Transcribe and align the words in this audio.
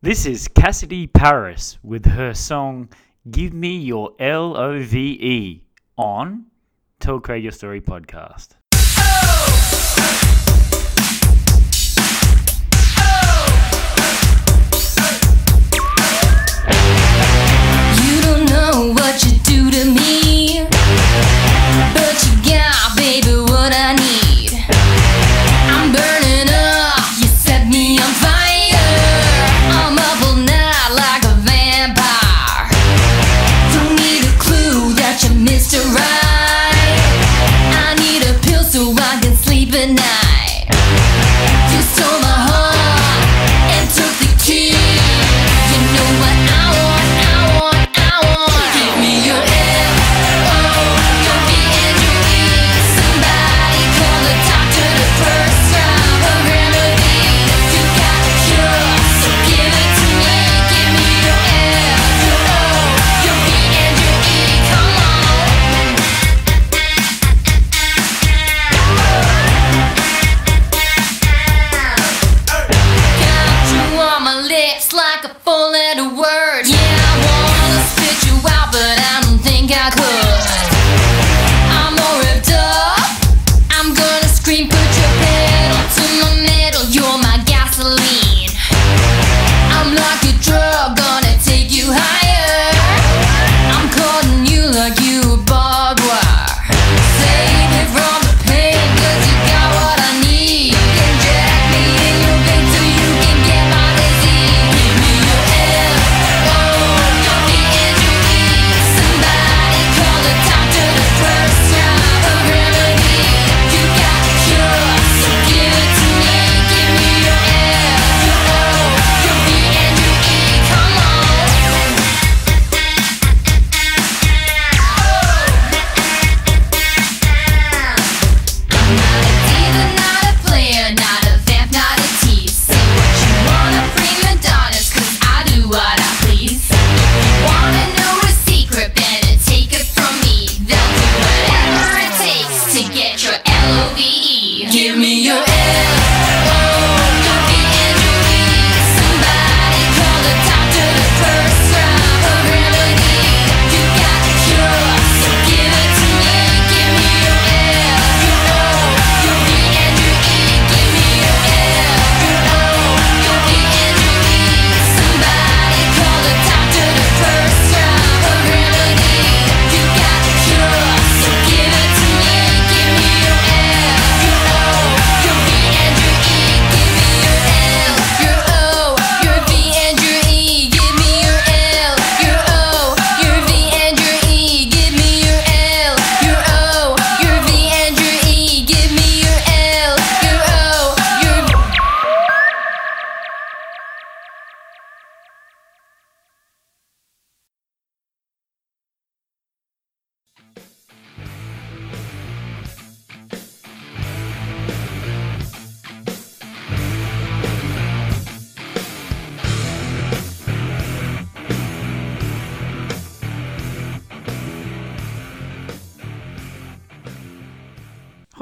This 0.00 0.26
is 0.26 0.46
Cassidy 0.46 1.08
Paris 1.08 1.76
with 1.82 2.06
her 2.06 2.32
song 2.32 2.88
Give 3.32 3.52
Me 3.52 3.76
Your 3.78 4.14
L 4.20 4.56
O 4.56 4.80
V 4.80 4.96
E 5.20 5.64
on 5.96 6.46
Tell 7.00 7.18
Craig 7.18 7.42
Your 7.42 7.50
Story 7.50 7.80
podcast. 7.80 8.57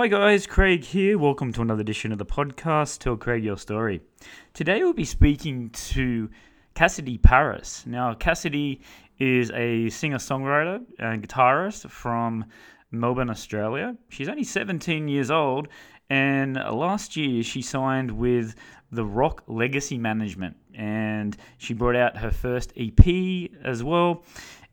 Hi 0.07 0.11
guys, 0.11 0.47
Craig 0.47 0.85
here. 0.85 1.19
Welcome 1.19 1.53
to 1.55 1.63
another 1.63 1.81
edition 1.81 2.13
of 2.13 2.19
the 2.19 2.25
podcast, 2.25 3.01
Tell 3.01 3.17
Craig 3.17 3.43
Your 3.43 3.57
Story. 3.57 4.01
Today 4.55 4.85
we'll 4.85 4.93
be 4.93 5.05
speaking 5.05 5.71
to 5.71 6.31
Cassidy 6.75 7.19
Paris. 7.19 7.83
Now, 7.87 8.15
Cassidy 8.15 8.83
is 9.19 9.51
a 9.51 9.91
singer 9.91 10.19
songwriter 10.19 10.81
and 11.01 11.27
guitarist 11.27 11.91
from 11.91 12.45
Melbourne, 12.93 13.31
Australia. 13.31 13.97
She's 14.09 14.29
only 14.29 14.45
17 14.45 15.09
years 15.09 15.29
old, 15.29 15.67
and 16.09 16.55
last 16.55 17.17
year 17.17 17.43
she 17.43 17.61
signed 17.61 18.13
with 18.13 18.55
the 18.93 19.05
Rock 19.05 19.43
Legacy 19.49 19.99
Management, 19.99 20.57
and 20.73 21.37
she 21.59 21.75
brought 21.75 21.97
out 21.97 22.17
her 22.19 22.31
first 22.31 22.73
EP 22.77 23.51
as 23.65 23.83
well. 23.83 24.23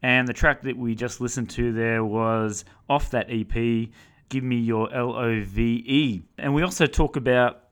And 0.04 0.28
the 0.28 0.34
track 0.34 0.62
that 0.62 0.78
we 0.78 0.94
just 0.94 1.22
listened 1.22 1.50
to 1.52 1.72
there 1.72 2.06
was 2.06 2.66
off 2.88 3.10
that 3.10 3.32
EP, 3.32 3.90
Give 4.34 4.44
Me 4.44 4.56
Your 4.56 4.92
L 4.92 5.16
O 5.16 5.44
V 5.46 5.84
E. 5.86 6.24
And 6.40 6.56
we 6.56 6.64
also 6.64 6.88
talk 6.88 7.18
about 7.18 7.66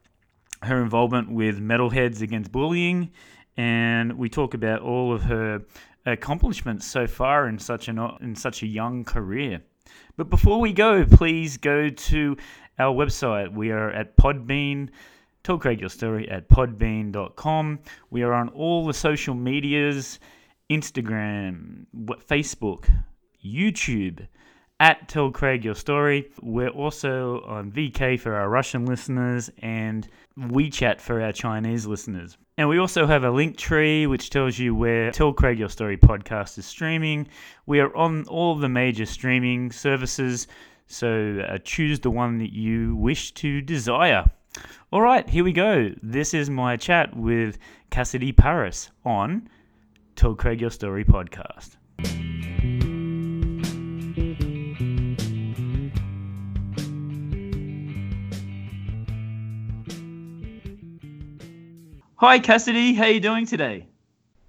her 0.62 0.80
involvement 0.80 1.32
with 1.32 1.60
Metalheads 1.60 2.22
Against 2.22 2.52
Bullying, 2.52 3.10
and 3.58 4.16
we 4.16 4.30
talk 4.30 4.54
about 4.54 4.82
all 4.82 5.12
of 5.12 5.24
her 5.24 5.64
accomplishments 6.06 6.86
so 6.86 7.08
far 7.08 7.48
in 7.48 7.58
such 7.58 7.88
an 7.88 7.98
in 8.22 8.36
such 8.36 8.62
a 8.62 8.68
young 8.68 9.04
career. 9.04 9.64
But 10.18 10.30
before 10.30 10.60
we 10.60 10.72
go, 10.72 11.04
please 11.04 11.58
go 11.58 11.90
to 11.90 12.38
our 12.78 12.94
website. 12.94 13.52
We 13.52 13.72
are 13.72 13.90
at 13.90 14.16
Podbean. 14.16 14.90
Tell 15.44 15.58
Craig 15.58 15.80
your 15.80 15.90
story 15.90 16.30
at 16.30 16.48
podbean.com. 16.48 17.80
We 18.12 18.22
are 18.22 18.34
on 18.34 18.50
all 18.50 18.86
the 18.86 18.94
social 18.94 19.34
medias 19.34 20.20
Instagram, 20.70 21.88
Facebook, 22.30 22.88
YouTube, 23.44 24.28
at 24.82 25.08
Tell 25.08 25.30
Craig 25.30 25.64
Your 25.64 25.76
Story. 25.76 26.32
We're 26.42 26.70
also 26.70 27.42
on 27.42 27.72
VK 27.72 28.20
for 28.20 28.34
our 28.34 28.50
Russian 28.50 28.88
listeners 28.88 29.52
and 29.60 30.08
WeChat 30.40 31.00
for 31.00 31.22
our 31.22 31.32
Chinese 31.32 31.86
listeners. 31.86 32.36
And 32.58 32.68
we 32.68 32.80
also 32.80 33.06
have 33.06 33.24
a 33.24 33.30
link 33.30 33.58
tree 33.58 34.08
which 34.08 34.32
tells 34.32 34.58
you 34.58 34.74
where 34.74 35.12
Tell 35.12 35.34
Craig 35.34 35.60
Your 35.60 35.70
Story 35.70 35.98
podcast 35.98 36.58
is 36.58 36.66
streaming. 36.66 37.28
We 37.68 37.80
are 37.80 37.96
on 37.96 38.26
all 38.26 38.56
the 38.56 38.70
major 38.70 39.06
streaming 39.06 39.72
services, 39.72 40.48
so 40.88 41.46
uh, 41.48 41.60
choose 41.60 42.00
the 42.00 42.10
one 42.10 42.40
that 42.40 42.52
you 42.52 42.96
wish 42.96 43.36
to 43.36 43.62
desire. 43.62 44.26
All 44.92 45.02
right, 45.02 45.30
here 45.30 45.44
we 45.44 45.54
go. 45.54 45.92
This 46.02 46.34
is 46.34 46.50
my 46.50 46.76
chat 46.76 47.16
with 47.16 47.60
Cassidy 47.92 48.32
Paris 48.32 48.90
on 49.06 49.48
Tell 50.16 50.34
Craig 50.34 50.60
Your 50.60 50.72
Story 50.72 51.06
podcast. 51.06 51.78
Hi 62.22 62.38
Cassidy, 62.38 62.94
how 62.94 63.06
are 63.06 63.10
you 63.10 63.20
doing 63.20 63.48
today? 63.48 63.88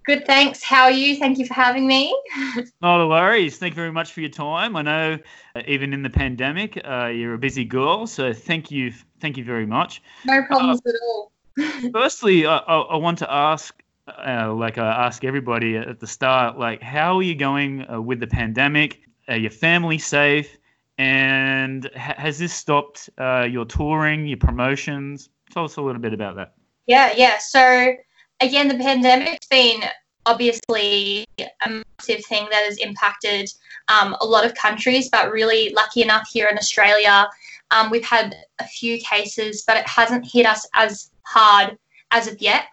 Good, 0.05 0.27
thanks. 0.27 0.63
How 0.63 0.83
are 0.83 0.91
you? 0.91 1.17
Thank 1.17 1.39
you 1.39 1.47
for 1.47 1.55
having 1.55 1.87
me. 1.87 2.15
Not 2.83 3.01
a 3.01 3.07
worries. 3.07 3.57
Thank 3.57 3.73
you 3.73 3.77
very 3.77 3.91
much 3.91 4.13
for 4.13 4.21
your 4.21 4.29
time. 4.29 4.77
I 4.77 4.83
know, 4.83 5.19
uh, 5.57 5.63
even 5.67 5.95
in 5.95 6.03
the 6.03 6.11
pandemic, 6.11 6.79
uh, 6.85 7.07
you're 7.07 7.33
a 7.33 7.39
busy 7.39 7.65
girl, 7.65 8.07
so 8.07 8.35
thank 8.35 8.71
you, 8.71 8.93
thank 9.21 9.39
you 9.39 9.45
very 9.45 9.65
much. 9.65 10.03
No 10.27 10.43
problems 10.43 10.83
at 10.87 10.95
all. 11.03 11.33
Firstly, 11.95 12.45
I, 12.45 12.59
I, 12.59 12.79
I 12.79 12.97
want 12.99 13.17
to 13.21 13.33
ask, 13.33 13.83
uh, 14.07 14.53
like 14.53 14.77
I 14.77 15.07
ask 15.07 15.25
everybody 15.25 15.79
at 15.79 15.99
the 15.99 16.07
start, 16.07 16.59
like 16.59 16.83
how 16.83 17.17
are 17.17 17.23
you 17.23 17.35
going 17.35 17.91
uh, 17.91 18.03
with 18.03 18.21
the 18.21 18.27
pandemic? 18.27 19.01
Are 19.29 19.39
your 19.39 19.51
family 19.51 19.97
safe? 19.97 20.59
And 20.99 21.89
ha- 21.97 22.17
has 22.19 22.39
this 22.39 22.53
stopped 22.53 23.09
uh, 23.17 23.49
your 23.51 23.65
touring, 23.65 24.27
your 24.27 24.37
promotions? 24.37 25.31
Tell 25.51 25.65
us 25.65 25.77
a 25.77 25.81
little 25.81 26.03
bit 26.03 26.13
about 26.13 26.37
that. 26.37 26.53
Yeah, 26.87 27.13
yeah. 27.17 27.39
So 27.39 27.95
again, 28.41 28.69
the 28.69 28.75
pandemic's 28.75 29.47
been 29.47 29.83
obviously 30.27 31.27
a 31.39 31.69
massive 31.69 32.25
thing 32.27 32.47
that 32.51 32.65
has 32.65 32.79
impacted 32.79 33.51
um, 33.89 34.17
a 34.21 34.27
lot 34.27 34.45
of 34.45 34.55
countries, 34.55 35.09
but 35.11 35.33
really 35.33 35.71
lucky 35.71 36.03
enough 36.03 36.29
here 36.33 36.49
in 36.49 36.59
Australia, 36.59 37.29
um, 37.71 37.91
we've 37.91 38.05
had 38.05 38.35
a 38.59 38.65
few 38.65 39.01
cases, 39.01 39.65
but 39.67 39.77
it 39.77 39.87
hasn't 39.89 40.31
hit 40.31 40.47
us 40.47 40.69
as 40.75 41.11
hard 41.23 41.77
as 42.11 42.29
of 42.29 42.41
yet. 42.41 42.67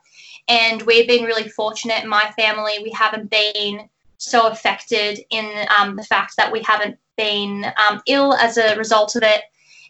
And 0.47 0.81
we've 0.83 1.07
been 1.07 1.23
really 1.23 1.47
fortunate 1.47 2.05
my 2.05 2.31
family. 2.37 2.79
We 2.83 2.91
haven't 2.91 3.29
been 3.29 3.87
so 4.17 4.47
affected 4.47 5.19
in 5.29 5.65
um, 5.77 5.95
the 5.95 6.03
fact 6.03 6.33
that 6.37 6.51
we 6.51 6.61
haven't 6.61 6.97
been 7.17 7.65
um, 7.77 8.01
ill 8.07 8.33
as 8.33 8.57
a 8.57 8.75
result 8.75 9.15
of 9.15 9.23
it. 9.23 9.43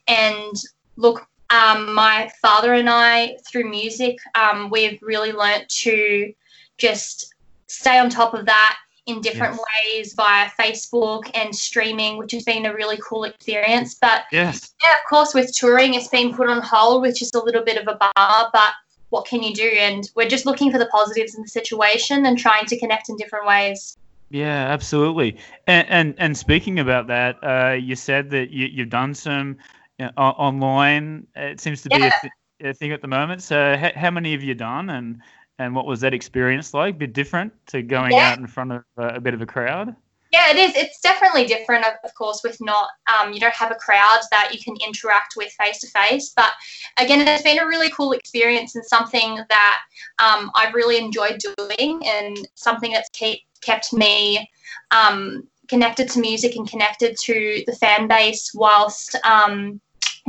And 0.08 0.56
look, 0.98 1.28
um, 1.50 1.94
my 1.94 2.32
father 2.42 2.74
and 2.74 2.90
I, 2.90 3.38
through 3.48 3.70
music, 3.70 4.18
um, 4.36 4.70
we've 4.70 5.00
really 5.02 5.32
learnt 5.32 5.68
to 5.70 6.34
just 6.78 7.34
stay 7.68 8.00
on 8.00 8.10
top 8.10 8.34
of 8.34 8.46
that 8.46 8.78
in 9.06 9.22
different 9.22 9.56
Yes. 9.56 9.64
ways 9.96 10.14
via 10.14 10.50
Facebook 10.60 11.30
and 11.34 11.56
streaming, 11.56 12.18
which 12.18 12.32
has 12.32 12.44
been 12.44 12.68
a 12.68 12.74
really 12.74 12.98
cool 12.98 13.24
experience. 13.24 13.96
But 13.96 14.26
Yes. 14.32 14.74
yeah, 14.84 14.94
of 14.94 15.10
course, 15.10 15.34
with 15.34 15.54
touring, 15.56 15.96
it's 15.96 16.08
been 16.08 16.34
put 16.34 16.50
on 16.50 16.62
hold, 16.62 17.02
which 17.02 17.22
is 17.22 17.32
a 17.34 17.44
little 17.44 17.64
bit 17.64 17.78
of 17.78 17.88
a 17.88 17.96
bummer, 17.96 18.50
but 18.54 18.74
what 19.10 19.26
can 19.26 19.42
you 19.42 19.54
do? 19.54 19.68
And 19.68 20.10
we're 20.16 20.30
just 20.30 20.46
looking 20.46 20.72
for 20.72 20.78
the 20.78 20.86
positives 20.88 21.36
in 21.36 21.42
the 21.42 21.48
situation 21.48 22.28
and 22.28 22.38
trying 22.38 22.66
to 22.68 22.78
connect 22.78 23.10
in 23.10 23.18
different 23.18 23.48
ways. 23.48 23.98
Yeah, 24.30 24.68
absolutely. 24.68 25.38
And 25.66 25.88
and, 25.90 26.16
and 26.20 26.38
speaking 26.38 26.80
about 26.80 27.08
that, 27.08 27.38
uh, 27.44 27.74
you 27.74 27.96
said 27.96 28.30
that 28.30 28.52
you, 28.52 28.68
you've 28.68 28.90
done 28.90 29.16
some 29.16 29.58
you 30.00 30.06
know, 30.06 30.12
online. 30.18 31.28
It 31.36 31.60
seems 31.60 31.82
to 31.84 31.90
be 31.90 32.08
a, 32.08 32.12
th- 32.22 32.34
a 32.62 32.74
thing 32.74 32.92
at 32.92 33.02
the 33.02 33.08
moment. 33.08 33.44
So, 33.44 33.74
h- 33.74 33.96
how 33.96 34.12
many 34.12 34.32
have 34.32 34.44
you 34.44 34.56
done, 34.56 34.90
and 34.90 35.22
and 35.60 35.76
what 35.76 35.86
was 35.86 36.00
that 36.02 36.14
experience 36.14 36.74
like? 36.74 36.96
A 36.96 36.98
bit 36.98 37.14
different 37.14 37.54
to 37.68 37.82
going 37.82 38.14
Yeah. 38.14 38.32
out 38.32 38.38
in 38.38 38.48
front 38.48 38.72
of 38.72 38.84
uh, 38.98 39.14
a 39.16 39.20
bit 39.20 39.34
of 39.34 39.42
a 39.42 39.46
crowd. 39.46 39.96
Yeah, 40.32 40.52
it 40.52 40.58
is. 40.58 40.76
It's 40.76 41.00
definitely 41.02 41.46
different, 41.46 41.86
of, 41.86 41.94
of 42.04 42.14
course, 42.14 42.42
with 42.44 42.56
not, 42.62 42.90
um, 43.12 43.34
you 43.34 43.40
don't 43.40 43.54
have 43.56 43.72
a 43.72 43.76
crowd 43.76 44.20
that 44.30 44.52
you 44.54 44.60
can 44.64 44.76
interact 44.86 45.34
with 45.36 45.52
face 45.54 45.80
to 45.80 45.88
face. 45.88 46.34
But 46.36 46.52
again, 46.98 47.28
it's 47.28 47.42
been 47.42 47.58
a 47.58 47.66
really 47.66 47.90
cool 47.90 48.12
experience 48.12 48.76
and 48.76 48.86
something 48.86 49.40
that 49.50 49.80
um, 50.20 50.52
I've 50.54 50.76
really 50.76 50.98
enjoyed 50.98 51.42
doing 51.58 52.00
and 52.06 52.38
something 52.54 52.92
that's 52.92 53.10
keep, 53.12 53.42
kept 53.62 53.92
me 53.92 54.48
um, 54.92 55.48
connected 55.68 56.08
to 56.10 56.20
music 56.20 56.56
and 56.56 56.70
connected 56.70 57.18
to 57.22 57.64
the 57.66 57.74
fan 57.74 58.08
base 58.08 58.52
whilst 58.54 59.16
um, 59.26 59.82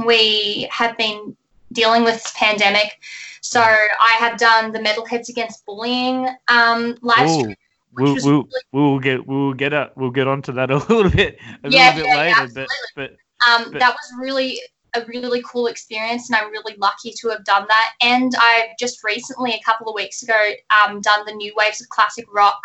we 0.06 0.69
have 0.70 0.97
been 0.97 1.37
dealing 1.73 2.05
with 2.05 2.14
this 2.23 2.32
pandemic. 2.37 2.99
So 3.41 3.61
I 3.61 4.14
have 4.19 4.38
done 4.38 4.73
the 4.73 4.79
Metalheads 4.81 5.29
Against 5.29 5.64
Bullying 5.67 6.29
um, 6.49 6.97
live 7.00 7.29
Ooh, 7.29 7.41
stream. 7.41 7.56
we'll, 7.93 8.14
we'll, 8.14 8.23
really- 8.23 8.47
we'll 8.73 8.99
get 8.99 9.26
we'll 9.26 9.55
get 9.55 9.73
up 9.73 9.97
we'll 9.97 10.11
get 10.11 10.29
onto 10.29 10.52
that 10.52 10.70
a 10.70 10.76
little 10.76 11.11
bit 11.11 11.38
a 11.64 11.70
Yeah, 11.70 11.88
little 11.94 12.02
bit 12.02 12.06
yeah, 12.06 12.14
yeah, 12.14 12.20
later. 12.20 12.41
absolutely. 12.43 12.67
but 12.97 13.11
um, 13.49 13.73
But- 13.73 13.79
that 13.81 13.91
was 13.93 14.12
really 14.20 14.61
a 14.94 15.05
really 15.06 15.41
cool 15.47 15.69
experience 15.69 16.29
and 16.29 16.35
i'm 16.37 16.50
really 16.50 16.75
lucky 16.79 17.12
to 17.17 17.29
have 17.29 17.44
done 17.44 17.64
that 17.69 17.93
and 18.00 18.32
i've 18.41 18.76
just 18.76 19.05
recently 19.05 19.52
a 19.52 19.61
couple 19.64 19.88
of 19.88 19.94
weeks 19.94 20.25
ago 20.25 20.50
um, 20.70 21.00
done 21.00 21.25
the 21.26 21.32
new 21.32 21.52
waves 21.56 21.81
of 21.81 21.88
classic 21.91 22.26
rock 22.35 22.61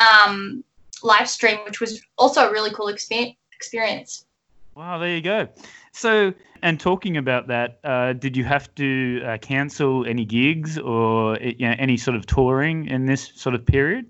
um, 0.00 0.64
live 1.04 1.28
stream 1.28 1.58
which 1.64 1.80
was 1.80 2.02
also 2.18 2.48
a 2.48 2.52
really 2.52 2.72
cool 2.72 2.86
expe- 2.92 3.36
experience 3.52 4.26
Wow, 4.74 4.98
there 4.98 5.14
you 5.14 5.20
go. 5.20 5.46
So, 5.94 6.34
and 6.60 6.80
talking 6.80 7.16
about 7.16 7.46
that, 7.48 7.78
uh, 7.84 8.14
did 8.14 8.36
you 8.36 8.44
have 8.44 8.74
to 8.74 9.22
uh, 9.24 9.38
cancel 9.38 10.04
any 10.06 10.24
gigs 10.24 10.76
or 10.76 11.36
uh, 11.36 11.38
you 11.40 11.68
know, 11.68 11.76
any 11.78 11.96
sort 11.96 12.16
of 12.16 12.26
touring 12.26 12.88
in 12.88 13.06
this 13.06 13.30
sort 13.36 13.54
of 13.54 13.64
period? 13.64 14.06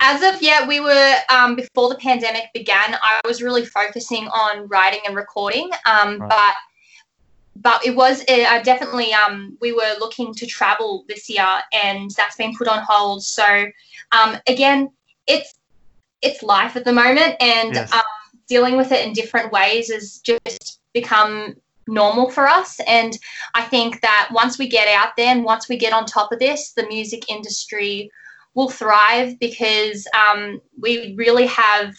as 0.00 0.22
of 0.22 0.42
yet 0.42 0.66
we 0.66 0.80
were 0.80 1.14
um, 1.30 1.54
before 1.54 1.88
the 1.88 1.94
pandemic 1.96 2.44
began 2.54 2.96
i 3.02 3.20
was 3.26 3.42
really 3.42 3.64
focusing 3.64 4.26
on 4.28 4.66
writing 4.68 5.00
and 5.06 5.14
recording 5.14 5.70
um, 5.86 6.18
Right. 6.18 6.28
but 6.28 6.54
but 7.56 7.84
it 7.84 7.94
was 7.94 8.22
uh, 8.22 8.62
definitely 8.62 9.12
um, 9.12 9.58
we 9.60 9.72
were 9.72 9.94
looking 9.98 10.32
to 10.34 10.46
travel 10.46 11.04
this 11.08 11.28
year 11.28 11.60
and 11.72 12.10
that's 12.12 12.36
been 12.36 12.54
put 12.56 12.66
on 12.66 12.82
hold 12.82 13.22
so 13.22 13.66
um, 14.12 14.38
again 14.46 14.90
it's 15.26 15.54
it's 16.22 16.42
life 16.42 16.76
at 16.76 16.84
the 16.84 16.92
moment 16.92 17.36
and 17.40 17.74
Yes. 17.74 17.92
um, 17.92 18.02
dealing 18.48 18.76
with 18.76 18.92
it 18.92 19.06
in 19.06 19.12
different 19.12 19.52
ways 19.52 19.90
is 19.90 20.18
just 20.20 20.79
become 20.92 21.54
normal 21.86 22.30
for 22.30 22.46
us 22.46 22.78
and 22.86 23.18
i 23.54 23.62
think 23.62 24.00
that 24.00 24.28
once 24.32 24.58
we 24.58 24.68
get 24.68 24.86
out 24.88 25.16
there 25.16 25.28
and 25.34 25.44
once 25.44 25.68
we 25.68 25.76
get 25.76 25.92
on 25.92 26.06
top 26.06 26.30
of 26.30 26.38
this 26.38 26.72
the 26.72 26.86
music 26.86 27.28
industry 27.28 28.10
will 28.54 28.68
thrive 28.68 29.38
because 29.38 30.06
um, 30.18 30.60
we 30.80 31.14
really 31.16 31.46
have 31.46 31.94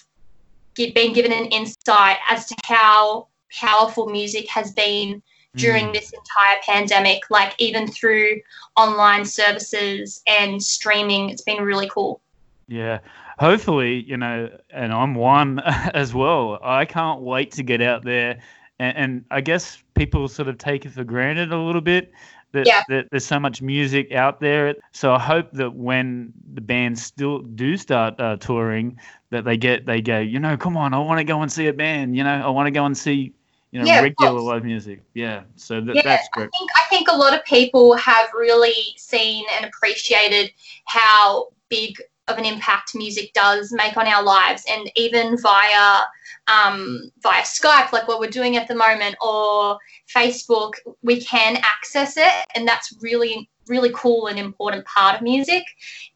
been 0.76 1.14
given 1.14 1.32
an 1.32 1.46
insight 1.48 2.18
as 2.30 2.46
to 2.48 2.56
how 2.66 3.28
powerful 3.52 4.08
music 4.10 4.48
has 4.50 4.72
been 4.74 5.22
during 5.58 5.88
Mm. 5.88 5.94
this 5.94 6.14
entire 6.14 6.58
pandemic, 6.66 7.24
like 7.30 7.54
even 7.58 7.86
through 7.88 8.40
online 8.78 9.26
services 9.26 10.22
and 10.26 10.64
streaming. 10.64 11.30
It's 11.30 11.42
been 11.42 11.62
really 11.62 11.90
cool. 11.90 12.22
Yeah. 12.68 13.00
Hopefully, 13.38 14.04
you 14.08 14.16
know, 14.16 14.50
and 14.70 14.94
I'm 14.94 15.14
one 15.14 15.60
as 15.94 16.14
well. 16.14 16.58
I 16.64 16.86
can't 16.86 17.22
wait 17.22 17.52
to 17.54 17.64
get 17.64 17.82
out 17.82 18.06
there. 18.06 18.40
And, 18.82 18.98
and 18.98 19.26
I 19.30 19.42
guess 19.42 19.84
people 19.94 20.28
sort 20.28 20.48
of 20.50 20.58
take 20.58 20.86
it 20.86 20.92
for 20.92 21.04
granted 21.04 21.52
a 21.54 21.58
little 21.58 21.82
bit 21.82 22.12
that, 22.54 22.66
Yeah. 22.66 22.82
that 22.90 23.08
there's 23.12 23.26
so 23.26 23.40
much 23.40 23.62
music 23.62 24.12
out 24.12 24.40
there. 24.40 24.76
So 24.92 25.14
I 25.14 25.20
hope 25.20 25.52
that 25.54 25.74
when 25.76 26.34
the 26.54 26.62
bands 26.62 27.04
still 27.04 27.40
do 27.40 27.78
start 27.78 28.20
uh, 28.20 28.38
touring, 28.38 28.98
that 29.30 29.46
they 29.46 29.56
get, 29.56 29.86
they 29.86 30.02
go, 30.02 30.20
you 30.20 30.40
know, 30.40 30.58
come 30.58 30.76
on, 30.76 30.94
I 30.94 30.98
want 31.00 31.20
to 31.20 31.24
go 31.24 31.42
and 31.42 31.52
see 31.52 31.68
a 31.68 31.74
band. 31.74 32.18
You 32.18 32.24
know, 32.24 32.42
I 32.44 32.50
want 32.50 32.68
to 32.68 32.72
go 32.72 32.86
and 32.86 32.98
see, 32.98 33.34
you 33.72 33.80
know, 33.80 33.86
Yeah, 33.86 34.02
regular 34.02 34.40
live 34.42 34.66
music. 34.66 35.02
Yeah. 35.14 35.44
So 35.56 35.80
th- 35.80 35.96
Yeah, 35.96 36.02
that's 36.04 36.28
I 36.36 36.40
think 36.42 36.72
I 36.76 36.82
think 36.90 37.08
a 37.08 37.16
lot 37.16 37.34
of 37.34 37.46
people 37.46 37.96
have 37.96 38.30
really 38.34 38.74
seen 38.98 39.46
and 39.56 39.66
appreciated 39.66 40.52
how 40.86 41.50
big 41.70 41.96
of 42.32 42.38
an 42.38 42.46
impact 42.46 42.96
music 42.96 43.34
does 43.34 43.72
make 43.72 43.98
on 43.98 44.08
our 44.08 44.24
lives, 44.24 44.64
and 44.70 44.92
even 44.96 45.38
via 45.38 46.04
um, 46.48 47.12
via 47.22 47.44
Skype, 47.44 47.92
like 47.92 48.08
what 48.08 48.20
we're 48.20 48.30
doing 48.30 48.58
at 48.58 48.68
the 48.68 48.76
moment, 48.76 49.16
or 49.22 49.78
Facebook, 50.14 50.74
we 51.04 51.22
can 51.22 51.58
access 51.58 52.18
it, 52.18 52.46
and 52.56 52.68
that's 52.68 52.94
really 53.02 53.50
really 53.68 53.92
cool 53.94 54.28
and 54.28 54.40
important 54.40 54.84
part 54.86 55.16
of 55.16 55.22
music. 55.22 55.64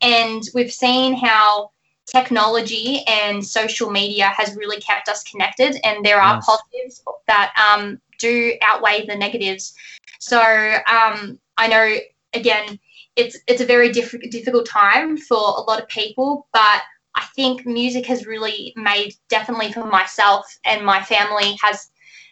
And 0.01 0.41
we've 0.53 0.73
seen 0.73 1.15
how 1.15 1.71
technology 2.05 3.03
and 3.07 3.45
social 3.45 3.89
media 3.89 4.27
has 4.27 4.55
really 4.55 4.79
kept 4.81 5.09
us 5.09 5.23
connected, 5.23 5.79
and 5.83 6.05
there 6.05 6.19
are 6.21 6.35
Yes. 6.35 6.45
positives 6.45 7.03
that 7.27 7.53
um, 7.57 7.99
do 8.19 8.53
outweigh 8.61 9.05
the 9.05 9.15
negatives. 9.15 9.73
So 10.19 10.39
um, 10.87 11.39
I 11.57 11.67
know 11.67 11.97
again, 12.33 12.79
it's 13.15 13.37
it's 13.47 13.61
a 13.61 13.65
very 13.65 13.91
diff- 13.91 14.29
difficult 14.29 14.65
time 14.65 15.17
for 15.17 15.37
a 15.37 15.61
lot 15.61 15.81
of 15.81 15.87
people, 15.87 16.47
but 16.53 16.81
I 17.15 17.23
think 17.35 17.65
music 17.65 18.05
has 18.07 18.25
really 18.25 18.73
made 18.75 19.13
definitely 19.29 19.71
for 19.71 19.85
myself 19.85 20.45
and 20.65 20.85
my 20.85 21.01
family 21.01 21.57
has 21.61 21.89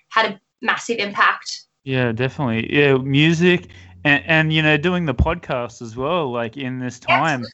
had 0.10 0.26
a 0.32 0.40
massive 0.62 0.98
impact. 1.00 1.62
Yeah, 1.84 2.12
definitely. 2.12 2.74
Yeah, 2.74 2.98
music 2.98 3.68
and, 4.04 4.24
and 4.26 4.54
you 4.54 4.62
know 4.62 4.78
doing 4.78 5.06
the 5.06 5.16
podcast 5.16 5.82
as 5.82 5.96
well. 5.96 6.32
Like 6.32 6.58
in 6.58 6.80
this 6.80 7.00
time, 7.00 7.46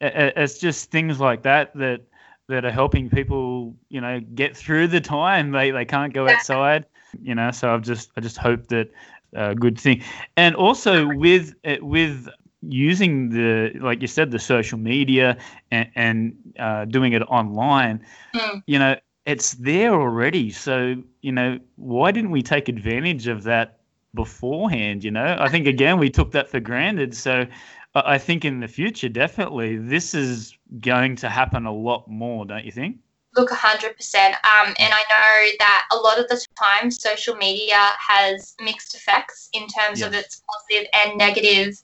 i- 0.00 0.32
it's 0.36 0.58
just 0.58 0.90
things 0.90 1.20
like 1.20 1.42
that 1.42 1.74
that 1.76 2.00
that 2.48 2.64
are 2.64 2.70
helping 2.70 3.10
people. 3.10 3.74
You 3.88 4.00
know, 4.00 4.20
get 4.34 4.56
through 4.56 4.88
the 4.88 5.00
time. 5.00 5.50
They 5.52 5.70
they 5.70 5.84
can't 5.84 6.12
go 6.12 6.26
Yeah. 6.26 6.32
outside. 6.34 6.86
You 7.22 7.34
know, 7.34 7.50
so 7.50 7.72
I've 7.72 7.82
just 7.82 8.10
I 8.16 8.20
just 8.20 8.36
hope 8.36 8.66
that 8.68 8.90
a 9.34 9.54
good 9.54 9.78
thing. 9.78 10.02
And 10.36 10.54
also 10.56 11.06
with 11.16 11.54
uh, 11.64 11.76
with 11.80 12.28
using 12.62 13.30
the 13.30 13.72
like 13.80 14.00
you 14.00 14.08
said 14.08 14.30
the 14.30 14.38
social 14.38 14.78
media 14.78 15.36
and, 15.70 15.88
and 15.94 16.36
uh, 16.58 16.84
doing 16.86 17.12
it 17.12 17.22
online, 17.22 18.04
Mm. 18.34 18.62
you 18.66 18.78
know, 18.78 18.96
it's 19.26 19.52
there 19.54 19.92
already. 19.94 20.50
So 20.50 20.96
you 21.22 21.32
know, 21.32 21.58
why 21.76 22.10
didn't 22.12 22.30
we 22.30 22.42
take 22.42 22.68
advantage 22.68 23.26
of 23.28 23.42
that 23.44 23.78
beforehand? 24.14 25.04
You 25.04 25.10
know, 25.10 25.36
I 25.38 25.48
think 25.48 25.66
again 25.66 25.98
we 25.98 26.10
took 26.10 26.32
that 26.32 26.48
for 26.48 26.60
granted. 26.60 27.14
So 27.14 27.46
I 27.94 28.14
I 28.14 28.18
think 28.18 28.44
in 28.44 28.60
the 28.60 28.68
future, 28.68 29.08
definitely, 29.08 29.76
this 29.76 30.14
is 30.14 30.54
going 30.80 31.16
to 31.16 31.28
happen 31.28 31.66
a 31.66 31.72
lot 31.72 32.08
more, 32.08 32.44
don't 32.44 32.64
you 32.64 32.72
think? 32.72 32.98
Look, 33.38 33.50
100%. 33.50 33.84
Um, 33.84 34.74
and 34.80 34.92
I 34.92 35.04
know 35.08 35.52
that 35.60 35.88
a 35.92 35.96
lot 35.96 36.18
of 36.18 36.26
the 36.26 36.44
time 36.60 36.90
social 36.90 37.36
media 37.36 37.78
has 38.00 38.56
mixed 38.60 38.96
effects 38.96 39.48
in 39.52 39.68
terms 39.68 40.02
of 40.02 40.12
its 40.12 40.42
positive 40.50 40.88
and 40.92 41.16
negative 41.16 41.80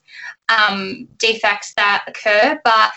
um, 0.49 1.07
defects 1.17 1.73
that 1.75 2.03
occur. 2.07 2.59
But 2.65 2.91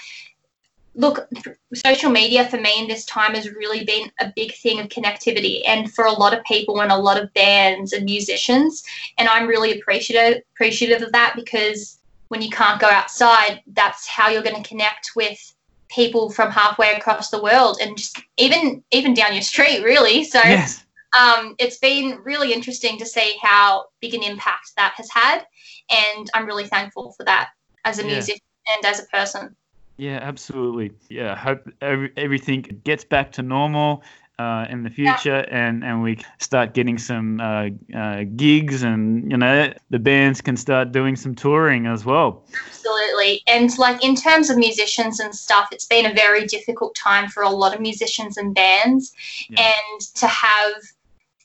look, 0.97 1.29
social 1.73 2.11
media 2.11 2.49
for 2.49 2.61
me 2.61 2.81
in 2.81 2.89
this 2.89 3.05
time 3.05 3.35
has 3.35 3.49
really 3.53 3.85
been 3.85 4.11
a 4.19 4.33
big 4.35 4.53
thing 4.57 4.81
of 4.81 4.89
connectivity 4.89 5.63
and 5.65 5.95
for 5.95 6.07
a 6.07 6.13
lot 6.13 6.37
of 6.37 6.43
people 6.43 6.81
and 6.81 6.91
a 6.91 6.97
lot 6.97 7.23
of 7.23 7.33
bands 7.35 7.93
and 7.93 8.05
musicians. 8.05 8.83
And 9.19 9.29
I'm 9.29 9.47
really 9.47 9.79
appreciative, 9.79 10.43
appreciative 10.55 11.01
of 11.03 11.13
that 11.13 11.35
because 11.37 12.01
when 12.27 12.43
you 12.43 12.51
can't 12.51 12.81
go 12.81 12.89
outside, 12.89 13.63
that's 13.69 14.09
how 14.09 14.31
you're 14.31 14.43
going 14.43 14.61
to 14.61 14.69
connect 14.69 15.13
with 15.15 15.55
people 15.91 16.31
from 16.31 16.51
halfway 16.51 16.93
across 16.95 17.31
the 17.31 17.43
world 17.43 17.79
and 17.81 17.97
just 17.97 18.21
even 18.37 18.83
even 18.91 19.15
down 19.15 19.33
your 19.33 19.43
street 19.43 19.83
really 19.83 20.25
so 20.25 20.41
Yes. 20.41 20.85
um, 21.19 21.55
it's 21.59 21.79
been 21.79 22.19
really 22.23 22.53
interesting 22.53 22.99
to 22.99 23.07
see 23.07 23.37
how 23.41 23.87
big 24.01 24.15
an 24.15 24.23
impact 24.23 24.73
that 24.77 24.93
has 24.97 25.09
had 25.11 25.45
and 25.91 26.31
i'm 26.35 26.47
really 26.47 26.67
thankful 26.67 27.13
for 27.17 27.25
that 27.25 27.51
as 27.85 27.99
a 27.99 28.03
Yeah. 28.03 28.15
musician 28.15 28.41
and 28.77 28.85
as 28.85 29.01
a 29.01 29.07
person 29.07 29.57
Yeah, 29.97 30.21
absolutely. 30.23 30.93
Yeah, 31.09 31.35
hope 31.35 31.69
every, 31.81 32.13
everything 32.17 32.63
gets 32.85 33.05
back 33.05 33.33
to 33.33 33.43
normal 33.43 34.05
uh, 34.39 34.67
in 34.71 34.83
the 34.85 34.91
future, 34.91 35.45
and 35.51 35.83
and 35.85 36.03
we 36.03 36.19
start 36.39 36.75
getting 36.75 36.99
some 36.99 37.41
uh, 37.41 37.69
uh, 37.97 38.25
gigs, 38.37 38.83
and 38.83 39.31
you 39.31 39.37
know 39.37 39.73
the 39.91 39.99
bands 39.99 40.41
can 40.41 40.57
start 40.57 40.93
doing 40.93 41.17
some 41.17 41.35
touring 41.35 41.87
as 41.87 42.05
well. 42.05 42.45
absolutely 42.67 43.43
and 43.47 43.77
like 43.79 44.03
in 44.05 44.15
terms 44.15 44.49
of 44.51 44.57
musicians 44.57 45.21
and 45.21 45.35
stuff 45.35 45.69
it's 45.73 45.87
been 45.87 46.07
a 46.07 46.15
very 46.15 46.47
difficult 46.47 46.95
time 46.95 47.29
for 47.29 47.43
a 47.43 47.51
lot 47.51 47.75
of 47.75 47.81
musicians 47.81 48.37
and 48.39 48.55
bands 48.55 49.13
Yeah. 49.51 49.61
and 49.69 50.01
to 50.15 50.27
have 50.27 50.73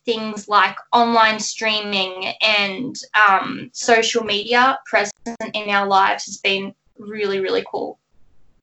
things 0.05 0.47
like 0.47 0.75
online 0.91 1.39
streaming 1.39 2.33
and 2.41 2.95
um, 3.27 3.69
social 3.73 4.23
media 4.23 4.79
present 4.85 5.11
in 5.53 5.69
our 5.69 5.87
lives 5.87 6.25
has 6.25 6.37
been 6.37 6.73
really 6.97 7.39
really 7.39 7.63
cool 7.69 7.99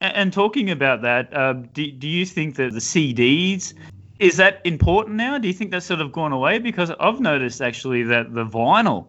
And, 0.00 0.16
and 0.16 0.32
talking 0.32 0.70
about 0.70 1.02
that, 1.02 1.24
uh, 1.36 1.54
do 1.74 1.90
do 1.92 2.08
you 2.08 2.24
think 2.24 2.56
that 2.56 2.72
the 2.72 2.80
CDs 2.80 3.74
is 4.20 4.36
that 4.36 4.60
important 4.64 5.16
now? 5.16 5.38
Do 5.38 5.48
you 5.48 5.54
think 5.54 5.70
that's 5.70 5.86
sort 5.86 6.00
of 6.00 6.12
gone 6.12 6.32
away? 6.32 6.58
Because 6.58 6.90
I've 7.00 7.20
noticed 7.20 7.60
actually 7.60 8.04
that 8.04 8.32
the 8.34 8.44
vinyl. 8.44 9.08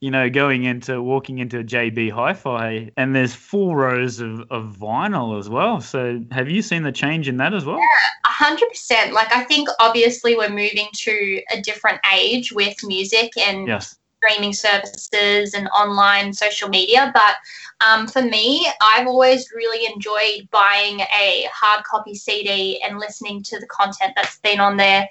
You 0.00 0.10
know, 0.10 0.30
going 0.30 0.64
into 0.64 1.02
walking 1.02 1.40
into 1.40 1.58
a 1.58 1.62
JB 1.62 2.10
Hi-Fi, 2.12 2.90
and 2.96 3.14
there's 3.14 3.34
full 3.34 3.76
rows 3.76 4.18
of, 4.18 4.40
of 4.50 4.74
vinyl 4.80 5.38
as 5.38 5.50
well. 5.50 5.82
So, 5.82 6.24
have 6.32 6.48
you 6.48 6.62
seen 6.62 6.84
the 6.84 6.92
change 6.92 7.28
in 7.28 7.36
that 7.36 7.52
as 7.52 7.66
well? 7.66 7.76
A 7.76 8.28
hundred 8.28 8.70
percent. 8.70 9.12
Like 9.12 9.30
I 9.30 9.44
think 9.44 9.68
obviously 9.78 10.36
we're 10.36 10.48
moving 10.48 10.88
to 10.90 11.42
a 11.52 11.60
different 11.60 12.00
age 12.14 12.50
with 12.50 12.76
music 12.82 13.36
and 13.36 13.68
Yes. 13.68 13.96
Streaming 14.20 14.52
services 14.52 15.54
and 15.54 15.68
online 15.68 16.32
social 16.32 16.68
media. 16.68 17.10
But 17.14 17.36
um, 17.84 18.06
for 18.06 18.22
me, 18.22 18.66
I've 18.82 19.06
always 19.06 19.50
really 19.54 19.90
enjoyed 19.92 20.48
buying 20.50 21.00
a 21.00 21.48
hard 21.52 21.84
copy 21.84 22.14
CD 22.14 22.82
and 22.82 22.98
listening 22.98 23.42
to 23.44 23.58
the 23.58 23.66
content 23.66 24.12
that's 24.16 24.38
been 24.40 24.60
on 24.60 24.76
there. 24.76 25.08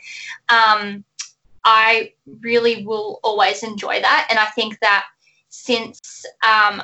Um, 0.49 1.03
I 1.65 2.13
really 2.41 2.85
will 2.85 3.19
always 3.23 3.63
enjoy 3.63 3.99
that, 4.01 4.27
and 4.29 4.39
I 4.39 4.45
think 4.45 4.79
that 4.79 5.05
since 5.51 6.25
um, 6.47 6.81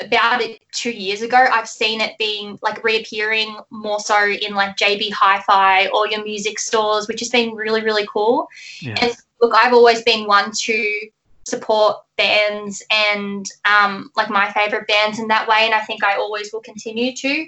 about 0.00 0.42
two 0.72 0.90
years 0.90 1.22
ago, 1.22 1.48
I've 1.50 1.68
seen 1.68 2.02
it 2.02 2.16
being 2.18 2.58
like 2.62 2.84
reappearing 2.84 3.56
more 3.70 4.00
so 4.00 4.28
in 4.28 4.54
like 4.54 4.76
JB 4.76 5.12
Hi-Fi 5.12 5.88
or 5.88 6.06
your 6.06 6.22
music 6.22 6.58
stores, 6.58 7.08
which 7.08 7.20
has 7.20 7.30
been 7.30 7.54
really 7.54 7.82
really 7.82 8.06
cool. 8.06 8.46
Yes. 8.80 8.98
And 9.00 9.16
look, 9.40 9.54
I've 9.54 9.72
always 9.72 10.02
been 10.02 10.26
one 10.26 10.52
to 10.52 11.08
support 11.44 11.96
bands 12.16 12.82
and 12.90 13.46
um, 13.64 14.10
like 14.16 14.30
my 14.30 14.50
favorite 14.52 14.86
bands 14.86 15.18
in 15.18 15.28
that 15.28 15.48
way, 15.48 15.64
and 15.64 15.74
I 15.74 15.80
think 15.80 16.04
I 16.04 16.16
always 16.16 16.52
will 16.52 16.60
continue 16.60 17.14
to. 17.16 17.46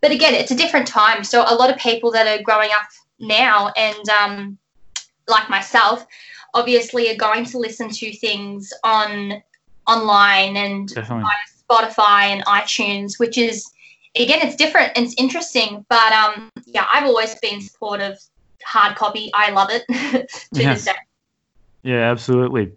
But 0.00 0.10
again, 0.10 0.34
it's 0.34 0.50
a 0.50 0.56
different 0.56 0.86
time, 0.86 1.24
so 1.24 1.44
a 1.46 1.54
lot 1.54 1.70
of 1.70 1.78
people 1.78 2.10
that 2.12 2.26
are 2.26 2.42
growing 2.42 2.70
up 2.70 2.86
now 3.18 3.72
and 3.76 4.08
um, 4.08 4.58
like 5.26 5.48
myself, 5.50 6.06
obviously 6.54 7.10
are 7.10 7.16
going 7.16 7.44
to 7.46 7.58
listen 7.58 7.90
to 7.90 8.12
things 8.16 8.72
on 8.84 9.42
online 9.86 10.56
and. 10.56 10.90
Spotify 11.68 12.28
and 12.28 12.44
iTunes, 12.44 13.18
which 13.18 13.36
is 13.36 13.68
again 14.14 14.38
it's 14.40 14.56
different 14.56 14.92
and 14.94 15.04
it's 15.04 15.16
interesting. 15.18 15.84
But 15.88 16.12
um, 16.12 16.48
yeah, 16.64 16.86
I've 16.92 17.04
always 17.04 17.34
been 17.40 17.60
supportive 17.60 18.18
hard 18.64 18.96
copy. 18.96 19.30
I 19.34 19.50
love 19.50 19.70
it 19.70 19.84
to 20.54 20.62
Yes. 20.62 20.84
this 20.84 20.84
day. 20.86 21.00
Yeah, 21.82 22.10
absolutely. 22.10 22.72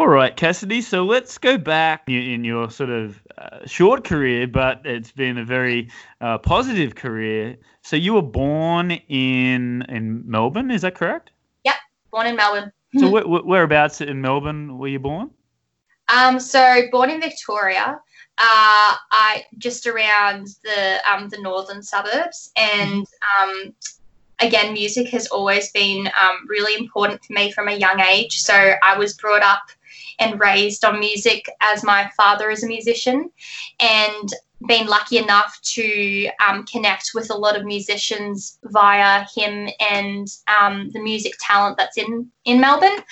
All 0.00 0.08
right, 0.08 0.34
Cassidy. 0.34 0.80
So 0.80 1.04
let's 1.04 1.36
go 1.36 1.58
back 1.58 2.08
in, 2.08 2.42
your 2.42 2.70
sort 2.70 2.88
of 2.88 3.22
uh, 3.36 3.66
short 3.66 4.02
career, 4.02 4.46
but 4.48 4.80
it's 4.86 5.12
been 5.12 5.36
a 5.36 5.44
very 5.44 5.90
uh, 6.22 6.38
positive 6.38 6.94
career. 6.94 7.58
So 7.82 7.96
you 7.96 8.14
were 8.14 8.22
born 8.22 8.92
in 8.92 9.82
in 9.90 10.22
Melbourne, 10.24 10.70
is 10.70 10.80
that 10.80 10.94
correct? 10.94 11.32
Yep, 11.64 11.74
born 12.10 12.26
in 12.28 12.36
Melbourne. 12.36 12.72
So 12.96 13.10
wh- 13.14 13.24
wh- 13.24 13.46
whereabouts 13.46 14.00
in 14.00 14.22
Melbourne 14.22 14.78
were 14.78 14.88
you 14.88 14.98
born? 14.98 15.32
Um, 16.08 16.40
so 16.40 16.84
born 16.90 17.10
in 17.10 17.20
Victoria, 17.20 18.00
uh, 18.38 18.96
I 19.12 19.44
just 19.58 19.86
around 19.86 20.48
the 20.64 20.98
um, 21.12 21.28
the 21.28 21.42
northern 21.42 21.82
suburbs, 21.82 22.52
and 22.56 23.06
um, 23.38 23.74
again, 24.40 24.72
music 24.72 25.10
has 25.10 25.26
always 25.26 25.70
been 25.72 26.06
um, 26.18 26.46
really 26.48 26.74
important 26.82 27.22
for 27.22 27.34
me 27.34 27.52
from 27.52 27.68
a 27.68 27.74
young 27.74 28.00
age. 28.00 28.38
So 28.38 28.54
I 28.82 28.96
was 28.96 29.12
brought 29.12 29.42
up 29.42 29.60
and 30.20 30.38
raised 30.38 30.84
on 30.84 31.00
music 31.00 31.46
as 31.60 31.82
my 31.82 32.10
father 32.16 32.50
is 32.50 32.62
a 32.62 32.68
musician, 32.68 33.30
and 33.80 34.28
been 34.66 34.86
lucky 34.86 35.16
enough 35.16 35.58
to 35.62 36.28
um, 36.46 36.64
connect 36.66 37.12
with 37.14 37.30
a 37.30 37.34
lot 37.34 37.56
of 37.56 37.64
musicians 37.64 38.58
via 38.64 39.26
him 39.34 39.68
and 39.80 40.28
um, 40.60 40.90
the 40.90 41.00
music 41.00 41.32
talent 41.40 41.78
that's 41.78 41.96
in 41.96 42.30
in 42.44 42.60
Melbourne. 42.60 43.02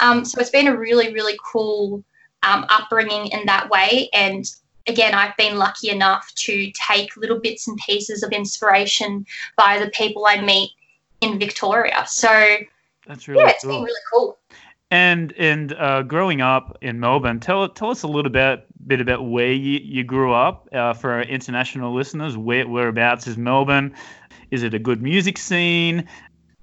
Um, 0.00 0.24
so 0.24 0.40
it's 0.40 0.50
been 0.50 0.66
a 0.68 0.76
really 0.76 1.14
really 1.14 1.38
cool 1.52 2.04
um, 2.42 2.66
upbringing 2.68 3.28
in 3.28 3.46
that 3.46 3.70
way. 3.70 4.08
And 4.12 4.44
again, 4.86 5.14
I've 5.14 5.36
been 5.36 5.56
lucky 5.56 5.90
enough 5.90 6.32
to 6.36 6.70
take 6.72 7.16
little 7.16 7.40
bits 7.40 7.68
and 7.68 7.78
pieces 7.78 8.22
of 8.22 8.32
inspiration 8.32 9.26
by 9.56 9.78
the 9.78 9.90
people 9.90 10.26
I 10.26 10.40
meet 10.40 10.70
in 11.20 11.38
Victoria. 11.38 12.04
So 12.06 12.56
That's 13.06 13.28
really 13.28 13.42
yeah, 13.42 13.50
it's 13.50 13.64
cool. 13.64 13.72
been 13.72 13.82
really 13.84 14.00
cool. 14.12 14.38
And 14.96 15.34
and 15.36 15.74
uh, 15.74 16.02
growing 16.04 16.40
up 16.40 16.78
in 16.80 16.98
Melbourne, 16.98 17.38
tell 17.38 17.68
tell 17.68 17.90
us 17.90 18.02
a 18.02 18.08
little 18.08 18.32
bit 18.32 18.66
bit 18.86 18.98
about 18.98 19.28
where 19.28 19.52
you, 19.52 19.78
you 19.82 20.02
grew 20.04 20.32
up 20.32 20.70
uh, 20.72 20.94
for 20.94 21.12
our 21.12 21.22
international 21.22 21.94
listeners. 21.94 22.34
Where 22.38 22.66
whereabouts 22.66 23.26
is 23.26 23.36
Melbourne? 23.36 23.94
Is 24.50 24.62
it 24.62 24.72
a 24.72 24.78
good 24.78 25.02
music 25.02 25.36
scene? 25.36 26.08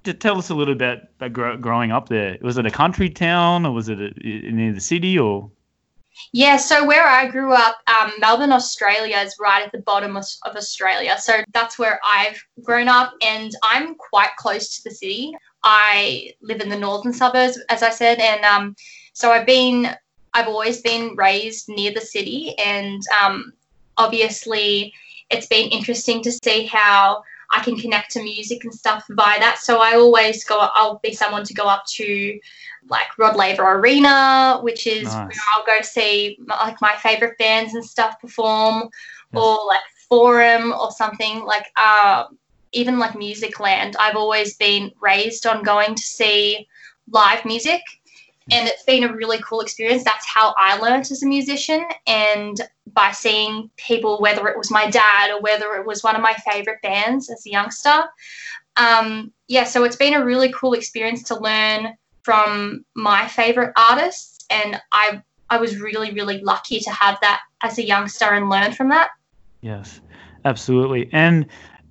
Just 0.02 0.18
tell 0.18 0.36
us 0.36 0.50
a 0.50 0.54
little 0.54 0.74
bit 0.74 0.98
about 1.16 1.32
grow, 1.32 1.56
growing 1.56 1.92
up 1.92 2.08
there. 2.08 2.36
Was 2.42 2.58
it 2.58 2.66
a 2.66 2.72
country 2.72 3.08
town, 3.08 3.64
or 3.66 3.72
was 3.72 3.88
it 3.88 4.00
a, 4.00 4.10
near 4.50 4.72
the 4.72 4.80
city, 4.80 5.16
or 5.16 5.52
Yeah, 6.32 6.56
so 6.56 6.84
where 6.84 7.06
I 7.06 7.28
grew 7.28 7.52
up, 7.52 7.76
um, 7.86 8.12
Melbourne, 8.18 8.52
Australia 8.52 9.18
is 9.18 9.36
right 9.40 9.64
at 9.64 9.70
the 9.70 9.82
bottom 9.82 10.16
of, 10.16 10.26
of 10.42 10.56
Australia. 10.56 11.16
So 11.20 11.32
that's 11.52 11.78
where 11.78 12.00
I've 12.04 12.42
grown 12.64 12.88
up, 12.88 13.12
and 13.22 13.52
I'm 13.62 13.94
quite 13.94 14.34
close 14.38 14.76
to 14.76 14.82
the 14.82 14.94
city. 14.94 15.34
I 15.64 16.32
live 16.42 16.60
in 16.60 16.68
the 16.68 16.78
northern 16.78 17.12
suburbs, 17.12 17.58
as 17.70 17.82
I 17.82 17.90
said, 17.90 18.20
and 18.20 18.44
um, 18.44 18.76
so 19.14 19.32
I've 19.32 19.46
been, 19.46 19.96
I've 20.34 20.46
always 20.48 20.82
been 20.82 21.16
raised 21.16 21.68
near 21.68 21.92
the 21.92 22.00
city, 22.00 22.54
and 22.58 23.02
um, 23.20 23.52
obviously 23.96 24.92
it's 25.30 25.46
been 25.46 25.68
interesting 25.70 26.22
to 26.22 26.30
see 26.30 26.66
how 26.66 27.22
I 27.50 27.60
can 27.60 27.76
connect 27.76 28.10
to 28.12 28.22
music 28.22 28.64
and 28.64 28.74
stuff 28.74 29.04
via 29.10 29.38
that. 29.40 29.58
So 29.58 29.78
I 29.78 29.94
always 29.94 30.44
go, 30.44 30.68
I'll 30.74 31.00
be 31.02 31.14
someone 31.14 31.44
to 31.44 31.54
go 31.54 31.64
up 31.64 31.84
to 31.94 32.38
like 32.88 33.16
Rod 33.18 33.36
Laver 33.36 33.62
Arena, 33.62 34.58
which 34.62 34.86
is 34.86 35.04
Nice. 35.04 35.14
where 35.14 35.30
I'll 35.54 35.64
go 35.64 35.80
see 35.82 36.38
like 36.46 36.80
my 36.82 36.94
favorite 36.96 37.38
bands 37.38 37.74
and 37.74 37.84
stuff 37.84 38.20
perform, 38.20 38.90
Yes. 39.32 39.42
or 39.42 39.66
like 39.66 39.80
Forum 40.08 40.72
or 40.72 40.90
something 40.90 41.44
like 41.44 41.66
uh, 41.76 42.24
even 42.74 42.98
like 42.98 43.16
Music 43.16 43.60
Land. 43.60 43.96
I've 43.98 44.16
always 44.16 44.56
been 44.56 44.92
raised 45.00 45.46
on 45.46 45.62
going 45.62 45.94
to 45.94 46.02
see 46.02 46.66
live 47.10 47.44
music, 47.44 47.80
and 48.50 48.68
it's 48.68 48.82
been 48.82 49.04
a 49.04 49.12
really 49.12 49.38
cool 49.38 49.60
experience. 49.60 50.04
That's 50.04 50.26
how 50.26 50.54
I 50.58 50.76
learned 50.78 51.10
as 51.10 51.22
a 51.22 51.26
musician, 51.26 51.84
and 52.06 52.60
by 52.92 53.12
seeing 53.12 53.70
people, 53.76 54.20
whether 54.20 54.46
it 54.48 54.58
was 54.58 54.70
my 54.70 54.88
dad 54.90 55.30
or 55.30 55.40
whether 55.40 55.74
it 55.74 55.86
was 55.86 56.02
one 56.02 56.16
of 56.16 56.22
my 56.22 56.34
favorite 56.50 56.80
bands 56.82 57.30
as 57.30 57.44
a 57.46 57.50
youngster. 57.50 58.04
Um, 58.76 59.32
yeah, 59.48 59.64
so 59.64 59.84
it's 59.84 59.96
been 59.96 60.14
a 60.14 60.24
really 60.24 60.52
cool 60.52 60.74
experience 60.74 61.22
to 61.24 61.38
learn 61.38 61.96
from 62.22 62.84
my 62.94 63.26
favorite 63.28 63.72
artists, 63.76 64.44
and 64.50 64.80
I 64.92 65.22
I 65.50 65.58
was 65.58 65.78
really 65.78 66.12
really 66.12 66.40
lucky 66.42 66.80
to 66.80 66.90
have 66.90 67.18
that 67.20 67.40
as 67.62 67.78
a 67.78 67.86
youngster 67.86 68.26
and 68.26 68.48
learn 68.48 68.72
from 68.72 68.88
that. 68.88 69.10
Yes, 69.60 70.00
absolutely. 70.44 71.08
And 71.12 71.46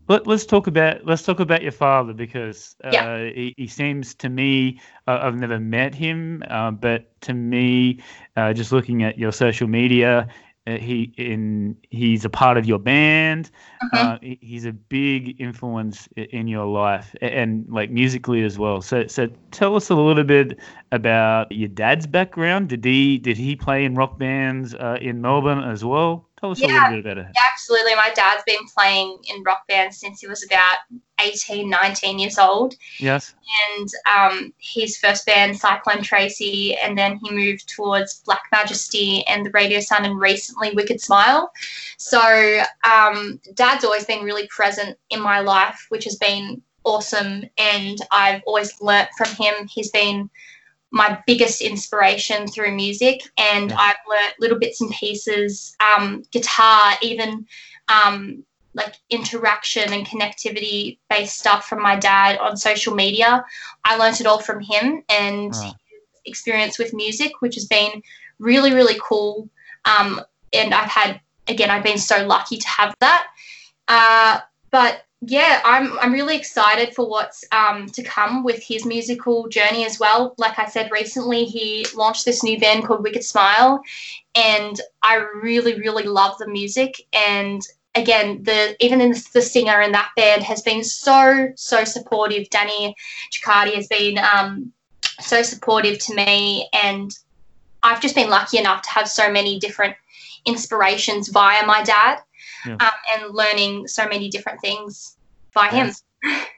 let, 0.07 0.27
us 0.27 0.45
talk 0.45 0.67
about 0.67 1.05
let's 1.05 1.23
talk 1.23 1.39
about 1.39 1.61
your 1.61 1.71
father 1.71 2.13
because 2.13 2.75
uh, 2.83 2.89
Yeah. 2.89 3.05
he, 3.35 3.53
he 3.57 3.67
seems 3.67 4.13
to 4.15 4.29
me 4.29 4.79
uh, 5.07 5.19
I've 5.21 5.35
never 5.35 5.59
met 5.59 5.95
him, 5.95 6.43
uh, 6.49 6.71
but 6.71 7.19
to 7.21 7.33
me, 7.33 7.99
uh, 8.35 8.53
just 8.53 8.71
looking 8.71 9.03
at 9.03 9.17
your 9.17 9.31
social 9.31 9.67
media, 9.67 10.27
uh, 10.67 10.77
he 10.77 11.13
in 11.17 11.75
he's 11.89 12.25
a 12.25 12.29
part 12.29 12.57
of 12.57 12.65
your 12.65 12.79
band. 12.79 13.51
Mhm. 13.81 13.93
Uh, 13.93 14.17
he- 14.21 14.39
he's 14.41 14.65
a 14.65 14.71
big 14.73 15.39
influence 15.39 16.07
in 16.15 16.47
your 16.47 16.65
life 16.65 17.15
a- 17.21 17.25
and 17.35 17.65
like 17.69 17.91
musically 17.91 18.43
as 18.43 18.57
well. 18.57 18.81
So 18.81 19.07
so 19.07 19.27
tell 19.51 19.75
us 19.75 19.89
a 19.89 19.95
little 19.95 20.23
bit 20.23 20.59
about 20.91 21.51
your 21.51 21.69
dad's 21.69 22.07
background. 22.07 22.69
Did 22.69 22.83
he 22.85 23.17
did 23.17 23.37
he 23.37 23.55
play 23.55 23.85
in 23.85 23.95
rock 23.95 24.17
bands 24.19 24.73
uh, 24.75 24.97
in 25.01 25.21
Melbourne 25.21 25.63
as 25.63 25.83
well? 25.85 26.27
Tell 26.43 26.51
us 26.51 26.59
a 26.61 26.67
Yeah. 26.67 26.89
little 26.89 27.01
bit 27.01 27.11
about 27.11 27.17
it. 27.19 27.31
Yeah, 27.35 27.41
absolutely. 27.53 27.95
My 27.95 28.11
dad's 28.13 28.43
been 28.45 28.65
playing 28.75 29.17
in 29.33 29.43
rock 29.43 29.65
bands 29.69 29.97
since 29.97 30.19
he 30.19 30.27
was 30.27 30.43
about 30.43 30.79
18, 31.21 31.69
19 31.69 32.19
years 32.19 32.37
old. 32.37 32.75
Yes. 32.99 33.33
and 33.77 33.87
um, 34.13 34.53
his 34.57 34.97
first 34.97 35.25
band, 35.25 35.55
Cyclone 35.57 36.01
Tracy, 36.01 36.75
and 36.75 36.97
then 36.97 37.17
he 37.23 37.31
moved 37.31 37.69
towards 37.69 38.19
Black 38.25 38.41
Majesty 38.51 39.23
and 39.27 39.45
the 39.45 39.51
Radio 39.51 39.79
Sun, 39.79 40.03
and 40.05 40.19
recently 40.19 40.71
Wicked 40.73 40.99
Smile. 40.99 41.51
So, 41.97 42.63
um, 42.83 43.39
Dad's 43.53 43.85
always 43.85 44.05
been 44.05 44.25
really 44.25 44.47
present 44.47 44.97
in 45.11 45.21
my 45.21 45.39
life, 45.39 45.85
which 45.89 46.03
has 46.05 46.15
been 46.17 46.61
awesome, 46.83 47.43
and 47.57 47.97
I've 48.11 48.41
always 48.47 48.81
learnt 48.81 49.09
from 49.17 49.29
him. 49.35 49.53
He's 49.69 49.91
been 49.91 50.29
my 50.93 51.19
biggest 51.27 51.61
inspiration 51.61 52.47
through 52.47 52.71
music, 52.75 53.21
and 53.37 53.71
Yeah. 53.71 53.77
I've 53.79 53.95
learnt 54.07 54.35
little 54.39 54.59
bits 54.59 54.79
and 54.79 54.91
pieces, 54.91 55.75
um, 55.79 56.23
guitar, 56.31 56.93
even. 57.01 57.45
Um, 57.89 58.45
like 58.75 58.95
interaction 59.11 59.93
and 59.93 60.03
connectivity 60.07 60.97
based 61.07 61.37
stuff 61.37 61.67
from 61.67 61.79
my 61.79 61.95
dad 61.95 62.39
on 62.39 62.57
social 62.57 62.95
media. 62.95 63.45
I 63.85 63.97
learnt 63.97 64.19
it 64.19 64.25
all 64.25 64.39
from 64.39 64.61
him 64.61 65.03
and 65.09 65.53
his 65.53 65.73
experience 66.25 66.79
with 66.79 66.91
music, 66.91 67.33
which 67.39 67.53
has 67.53 67.65
been 67.65 68.01
really, 68.39 68.73
really 68.73 68.99
cool. 68.99 69.47
Um, 69.85 70.21
and 70.53 70.73
I've 70.73 70.89
had, 70.89 71.21
again, 71.47 71.69
I've 71.69 71.83
been 71.83 71.99
so 71.99 72.25
lucky 72.25 72.57
to 72.57 72.67
have 72.67 72.95
that. 72.99 73.27
Uh, 73.87 74.39
but 74.71 75.05
yeah, 75.25 75.61
I'm, 75.63 75.97
I'm 75.99 76.11
really 76.11 76.35
excited 76.35 76.93
for 76.93 77.07
what's 77.07 77.43
um, 77.51 77.87
to 77.87 78.03
come 78.03 78.43
with 78.43 78.61
his 78.63 78.85
musical 78.85 79.47
journey 79.47 79.85
as 79.85 79.99
well. 79.99 80.33
Like 80.37 80.59
I 80.59 80.65
said 80.65 80.91
recently, 80.91 81.45
he 81.45 81.85
launched 81.95 82.25
this 82.25 82.43
new 82.43 82.59
band 82.59 82.85
called 82.85 83.03
Wicked 83.03 83.23
Smile, 83.23 83.81
and 84.35 84.79
I 85.01 85.15
really, 85.15 85.79
really 85.79 86.03
love 86.03 86.37
the 86.39 86.47
music. 86.47 87.01
And 87.13 87.61
again, 87.95 88.43
the 88.43 88.75
even 88.83 89.01
in 89.01 89.13
the 89.33 89.41
singer 89.41 89.81
in 89.81 89.91
that 89.93 90.11
band 90.15 90.43
has 90.43 90.61
been 90.61 90.83
so 90.83 91.49
so 91.55 91.83
supportive. 91.83 92.49
Danny 92.49 92.95
Cecati 93.31 93.75
has 93.75 93.87
been 93.87 94.17
um, 94.17 94.73
so 95.19 95.41
supportive 95.41 95.99
to 95.99 96.15
me, 96.15 96.67
and 96.73 97.11
I've 97.83 98.01
just 98.01 98.15
been 98.15 98.29
lucky 98.29 98.57
enough 98.57 98.81
to 98.81 98.89
have 98.89 99.07
so 99.07 99.31
many 99.31 99.59
different 99.59 99.95
inspirations 100.45 101.29
via 101.29 101.65
my 101.65 101.83
dad, 101.83 102.19
Yeah. 102.65 102.77
um, 102.79 102.91
and 103.13 103.35
learning 103.35 103.87
so 103.87 104.07
many 104.07 104.29
different 104.29 104.61
things 104.61 105.17
by 105.53 105.69
him. 105.69 105.87
That's, 105.87 106.03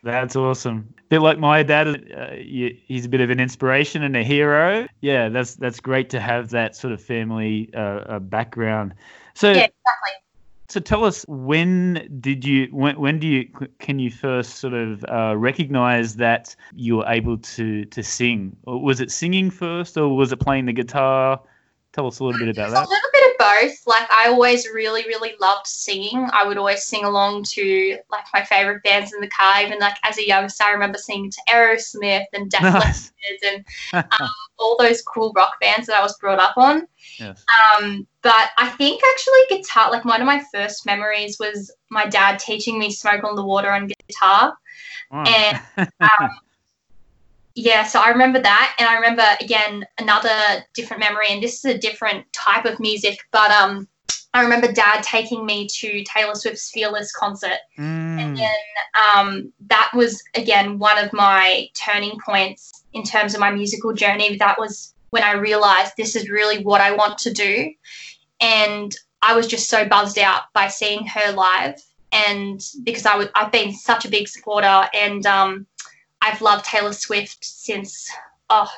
that's 0.04 0.36
awesome. 0.36 0.94
bit 1.10 1.22
like 1.22 1.40
my 1.40 1.64
dad. 1.64 1.88
Uh, 1.88 2.32
he's 2.32 3.06
a 3.06 3.10
bit 3.10 3.22
of 3.22 3.30
an 3.30 3.40
inspiration 3.40 4.04
and 4.04 4.16
a 4.16 4.24
hero. 4.24 4.88
Yeah, 5.02 5.30
that's 5.30 5.56
that's 5.56 5.80
great 5.80 6.10
to 6.12 6.20
have 6.20 6.50
that 6.52 6.76
sort 6.76 6.94
of 6.94 7.02
family 7.02 7.70
uh, 7.74 7.80
uh, 7.80 8.20
background. 8.20 8.94
So, 9.34 9.50
Yeah, 9.50 9.66
exactly. 9.66 10.12
so 10.70 10.80
tell 10.80 11.04
us 11.04 11.26
when 11.28 12.08
did 12.20 12.46
you 12.46 12.68
when 12.72 13.00
when 13.00 13.20
do 13.20 13.28
you 13.28 13.50
can 13.80 14.00
you 14.00 14.12
first 14.12 14.56
sort 14.56 14.74
of 14.74 15.04
uh, 15.06 15.36
recognize 15.36 16.16
that 16.18 16.56
you 16.74 16.98
were 16.98 17.08
able 17.08 17.38
to 17.40 17.86
to 17.86 18.04
sing? 18.04 18.56
Or 18.64 18.82
was 18.82 19.02
it 19.02 19.12
singing 19.12 19.50
first, 19.50 19.98
or 19.98 20.16
was 20.16 20.32
it 20.32 20.38
playing 20.38 20.66
the 20.68 20.74
guitar? 20.74 21.42
Tell 21.96 22.08
us 22.08 22.20
a 22.20 22.26
little 22.26 22.38
bit 22.38 22.50
about 22.50 22.72
that. 22.72 22.86
a 22.86 22.90
little 22.90 23.10
bit 23.14 23.32
of 23.32 23.38
both. 23.40 23.88
Like 23.88 24.12
I 24.12 24.28
always 24.28 24.68
really, 24.68 25.04
really 25.04 25.34
loved 25.40 25.66
singing. 25.66 26.28
I 26.34 26.46
would 26.46 26.58
always 26.58 26.84
sing 26.84 27.06
along 27.06 27.46
to 27.52 27.98
like 28.12 28.26
my 28.34 28.44
favorite 28.44 28.84
bands 28.84 29.14
in 29.14 29.22
the 29.22 29.30
car. 29.30 29.62
Even 29.62 29.80
like 29.80 29.96
as 30.04 30.18
a 30.18 30.28
youngster, 30.28 30.66
I 30.66 30.72
remember 30.72 30.98
singing 30.98 31.32
to 31.32 31.42
Aerosmith 31.50 32.26
and 32.34 32.52
Def 32.52 32.64
Nice. 32.64 33.14
Leppard 33.32 33.66
and 33.94 34.06
um, 34.20 34.30
all 34.60 34.76
those 34.78 35.02
cool 35.04 35.32
rock 35.38 35.54
bands 35.62 35.88
that 35.88 35.96
I 35.96 36.02
was 36.02 36.18
brought 36.18 36.38
up 36.38 36.58
on. 36.58 36.86
yes. 37.18 37.46
Um, 37.80 38.06
but 38.22 38.50
I 38.58 38.68
think 38.72 39.02
actually 39.14 39.58
guitar, 39.62 39.90
like 39.90 40.04
one 40.04 40.20
of 40.20 40.28
my 40.28 40.44
first 40.54 40.86
memories 40.86 41.38
was 41.40 41.74
my 41.90 42.06
dad 42.08 42.40
teaching 42.40 42.78
me 42.78 42.92
"Smoke 42.92 43.24
on 43.24 43.38
the 43.38 43.46
Water" 43.46 43.72
on 43.72 43.90
guitar. 44.10 44.54
Wow. 45.12 45.24
and, 45.28 45.62
um, 46.02 46.30
Yeah, 47.56 47.84
so 47.86 48.02
I 48.02 48.10
remember 48.10 48.42
that, 48.42 48.76
and 48.78 48.88
I 48.88 48.96
remember 48.96 49.24
again 49.40 49.86
another 49.98 50.66
different 50.74 51.00
memory, 51.00 51.28
and 51.30 51.42
this 51.42 51.64
is 51.64 51.74
a 51.74 51.78
different 51.78 52.32
type 52.34 52.66
of 52.66 52.80
music, 52.82 53.18
but 53.32 53.50
um, 53.50 53.88
I 54.34 54.42
remember 54.44 54.70
Dad 54.70 55.04
taking 55.04 55.46
me 55.46 55.66
to 55.68 56.04
Taylor 56.04 56.36
Swift's 56.36 56.70
Fearless 56.72 57.14
concert, 57.14 57.60
Mm, 57.80 58.20
and 58.20 58.38
then 58.38 58.56
um, 59.16 59.54
that 59.68 59.90
was 59.94 60.22
again 60.36 60.80
one 60.80 60.98
of 60.98 61.14
my 61.14 61.70
turning 61.74 62.20
points 62.20 62.84
in 62.92 63.04
terms 63.04 63.34
of 63.34 63.40
my 63.40 63.52
musical 63.52 63.94
journey. 63.94 64.36
That 64.36 64.60
was 64.60 64.94
when 65.12 65.24
I 65.24 65.34
realized 65.34 65.94
this 65.96 66.18
is 66.18 66.30
really 66.30 66.62
what 66.62 66.82
I 66.82 66.92
want 66.92 67.18
to 67.20 67.32
do, 67.32 67.72
and 68.42 68.94
I 69.22 69.34
was 69.34 69.48
just 69.48 69.70
so 69.70 69.86
buzzed 69.88 70.20
out 70.20 70.44
by 70.54 70.68
seeing 70.68 71.08
her 71.08 71.32
live, 71.32 71.82
and 72.12 72.62
because 72.84 73.06
I 73.06 73.16
was 73.16 73.30
I've 73.34 73.54
been 73.54 73.72
such 73.72 74.04
a 74.04 74.10
big 74.10 74.28
supporter, 74.28 74.90
and 74.94 75.26
um, 75.26 75.68
I've 76.22 76.42
loved 76.42 76.66
Taylor 76.66 76.94
Swift 76.94 77.44
since 77.44 78.10
oh 78.50 78.72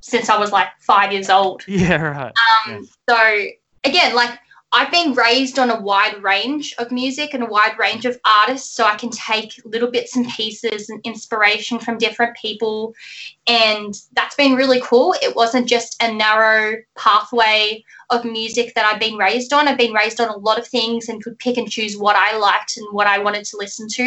since 0.00 0.28
I 0.28 0.38
was 0.38 0.52
like 0.52 0.68
five 0.80 1.12
years 1.12 1.30
old. 1.30 1.62
yeah, 1.68 2.02
right. 2.02 2.32
Um, 2.66 2.72
Yes. 2.82 2.96
So 3.08 3.46
again, 3.84 4.14
like 4.14 4.38
I've 4.74 4.90
been 4.90 5.12
raised 5.12 5.58
on 5.58 5.70
a 5.70 5.78
wide 5.80 6.22
range 6.22 6.74
of 6.78 6.90
music 6.90 7.34
and 7.34 7.42
a 7.42 7.46
wide 7.46 7.78
range 7.78 8.06
of 8.06 8.18
artists, 8.24 8.74
so 8.74 8.84
I 8.84 8.96
can 8.96 9.10
take 9.10 9.60
little 9.66 9.90
bits 9.90 10.16
and 10.16 10.26
pieces 10.30 10.88
and 10.88 10.98
inspiration 11.04 11.78
from 11.78 11.98
different 11.98 12.34
people, 12.36 12.94
and 13.46 13.94
that's 14.14 14.34
been 14.34 14.54
really 14.54 14.80
cool. 14.80 15.14
It 15.20 15.36
wasn't 15.36 15.68
just 15.68 16.02
a 16.02 16.10
narrow 16.10 16.76
pathway 16.96 17.84
of 18.12 18.24
music 18.24 18.74
that 18.74 18.84
I've 18.84 19.00
been 19.00 19.16
raised 19.16 19.52
on. 19.52 19.66
I've 19.66 19.78
been 19.78 19.92
raised 19.92 20.20
on 20.20 20.28
a 20.28 20.36
lot 20.36 20.58
of 20.58 20.66
things 20.66 21.08
and 21.08 21.22
could 21.22 21.38
pick 21.38 21.56
and 21.56 21.70
choose 21.70 21.96
what 21.96 22.14
I 22.14 22.36
liked 22.36 22.76
and 22.76 22.86
what 22.92 23.06
I 23.06 23.18
wanted 23.18 23.44
to 23.46 23.56
listen 23.56 23.88
to. 23.88 24.04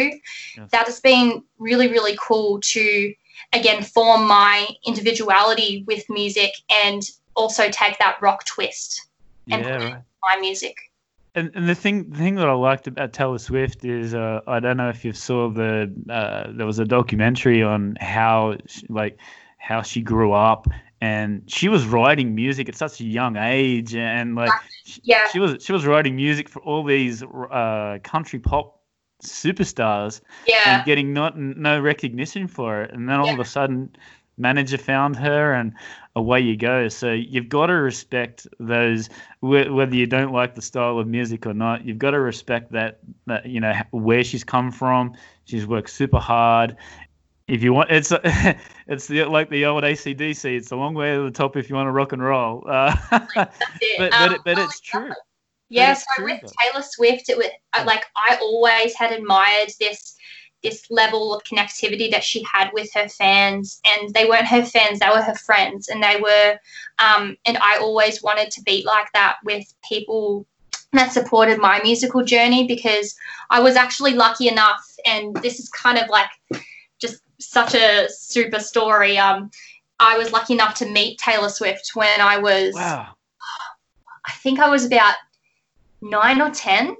Yes. 0.56 0.70
That 0.70 0.86
has 0.86 1.00
been 1.00 1.42
really, 1.58 1.88
really 1.88 2.16
cool 2.20 2.60
to 2.60 3.14
again 3.52 3.82
form 3.82 4.26
my 4.26 4.66
individuality 4.86 5.84
with 5.86 6.04
music 6.08 6.52
and 6.84 7.02
also 7.34 7.68
take 7.70 7.98
that 7.98 8.16
rock 8.22 8.44
twist 8.44 9.08
and 9.50 9.64
Yeah, 9.64 9.76
right. 9.76 10.02
my 10.22 10.36
music. 10.40 10.76
And, 11.34 11.50
and 11.54 11.68
the 11.68 11.74
thing 11.74 12.08
the 12.10 12.16
thing 12.16 12.36
that 12.36 12.48
I 12.48 12.52
liked 12.52 12.86
about 12.86 13.12
Taylor 13.12 13.38
Swift 13.38 13.84
is 13.84 14.14
uh, 14.14 14.40
I 14.46 14.58
don't 14.58 14.78
know 14.78 14.88
if 14.88 15.04
you 15.04 15.12
saw 15.12 15.50
the 15.50 15.92
uh, 16.08 16.50
there 16.52 16.66
was 16.66 16.78
a 16.78 16.84
documentary 16.86 17.62
on 17.62 17.96
how 18.00 18.56
she, 18.66 18.86
like 18.88 19.18
how 19.58 19.82
she 19.82 20.00
grew 20.00 20.32
up 20.32 20.66
and 21.00 21.42
she 21.46 21.68
was 21.68 21.84
writing 21.86 22.34
music 22.34 22.68
at 22.68 22.74
such 22.74 23.00
a 23.00 23.04
young 23.04 23.36
age 23.36 23.94
and 23.94 24.34
like 24.34 24.50
she, 24.84 25.00
Yeah. 25.04 25.28
she 25.28 25.38
was 25.38 25.62
she 25.62 25.72
was 25.72 25.84
writing 25.86 26.16
music 26.16 26.48
for 26.48 26.60
all 26.62 26.84
these 26.84 27.22
uh, 27.22 27.98
country 28.02 28.38
pop 28.38 28.80
superstars 29.22 30.20
Yeah. 30.46 30.76
and 30.78 30.84
getting 30.86 31.12
not 31.12 31.38
no 31.38 31.80
recognition 31.80 32.48
for 32.48 32.82
it 32.82 32.92
and 32.92 33.08
then 33.08 33.18
all 33.20 33.28
of 33.32 33.38
a 33.40 33.44
sudden 33.44 33.94
manager 34.38 34.76
found 34.78 35.16
her 35.16 35.54
and 35.54 35.72
away 36.14 36.40
you 36.40 36.56
go 36.56 36.88
so 36.88 37.12
you've 37.12 37.48
got 37.48 37.66
to 37.66 37.72
respect 37.74 38.46
those 38.60 39.08
wh- 39.40 39.68
whether 39.74 39.94
you 39.94 40.06
don't 40.06 40.32
like 40.32 40.54
the 40.54 40.60
style 40.62 40.98
of 40.98 41.06
music 41.06 41.46
or 41.46 41.54
not 41.54 41.84
you've 41.86 41.98
got 41.98 42.10
to 42.10 42.20
respect 42.20 42.70
that, 42.72 42.98
that 43.26 43.46
you 43.46 43.60
know 43.60 43.72
where 43.92 44.22
she's 44.22 44.44
come 44.44 44.70
from 44.70 45.14
she's 45.44 45.66
worked 45.66 45.88
super 45.90 46.18
hard 46.18 46.76
if 47.48 47.62
you 47.62 47.72
want 47.72 47.90
it's 47.90 48.12
it's 48.86 49.06
the, 49.06 49.24
like 49.24 49.48
the 49.50 49.64
old 49.64 49.84
acdc 49.84 50.44
it's 50.44 50.72
a 50.72 50.76
long 50.76 50.94
way 50.94 51.14
to 51.14 51.22
the 51.22 51.30
top 51.30 51.56
if 51.56 51.68
you 51.68 51.76
want 51.76 51.86
to 51.86 51.92
rock 51.92 52.12
and 52.12 52.22
roll 52.22 52.64
uh, 52.68 52.94
but 53.10 53.52
it. 53.80 53.98
but, 53.98 54.12
Um, 54.12 54.32
it, 54.32 54.40
but 54.44 54.58
it's 54.58 54.80
true 54.80 55.12
Yeah, 55.68 55.92
it's 55.92 56.04
so 56.16 56.22
with. 56.22 56.40
Taylor 56.60 56.82
Swift, 56.82 57.28
it 57.28 57.36
was 57.36 57.48
uh, 57.72 57.82
like 57.84 58.04
I 58.14 58.36
always 58.40 58.94
had 58.94 59.12
admired 59.12 59.70
this 59.80 60.16
this 60.62 60.84
level 60.90 61.34
of 61.34 61.42
connectivity 61.44 62.10
that 62.10 62.24
she 62.24 62.44
had 62.52 62.70
with 62.72 62.92
her 62.94 63.08
fans 63.08 63.80
and 63.84 64.12
they 64.14 64.24
weren't 64.24 64.46
her 64.46 64.64
fans 64.64 64.98
they 64.98 65.08
were 65.08 65.22
her 65.22 65.34
friends 65.34 65.88
and 65.88 66.02
they 66.02 66.16
were 66.20 66.58
um, 66.98 67.36
and 67.44 67.58
i 67.58 67.76
always 67.76 68.22
wanted 68.22 68.50
to 68.50 68.62
be 68.62 68.82
like 68.84 69.06
that 69.12 69.36
with 69.44 69.64
people 69.88 70.46
that 70.92 71.12
supported 71.12 71.58
my 71.58 71.78
musical 71.82 72.24
journey 72.24 72.66
because 72.66 73.14
i 73.50 73.60
was 73.60 73.76
actually 73.76 74.14
lucky 74.14 74.48
enough 74.48 74.84
and 75.04 75.36
this 75.36 75.60
is 75.60 75.68
kind 75.68 75.98
of 75.98 76.08
like 76.08 76.30
such 77.58 77.74
a 77.74 78.08
super 78.10 78.60
story 78.60 79.16
um, 79.18 79.50
i 79.98 80.16
was 80.18 80.32
lucky 80.32 80.54
enough 80.54 80.74
to 80.74 80.86
meet 80.98 81.18
taylor 81.18 81.48
swift 81.48 81.90
when 81.94 82.20
i 82.20 82.36
was 82.38 82.74
Wow. 82.74 83.16
I 84.26 84.32
think 84.32 84.58
I 84.58 84.68
was 84.68 84.84
about 84.84 85.14
nine 86.02 86.40
or 86.40 86.50
ten. 86.50 86.88
Um, 86.88 86.96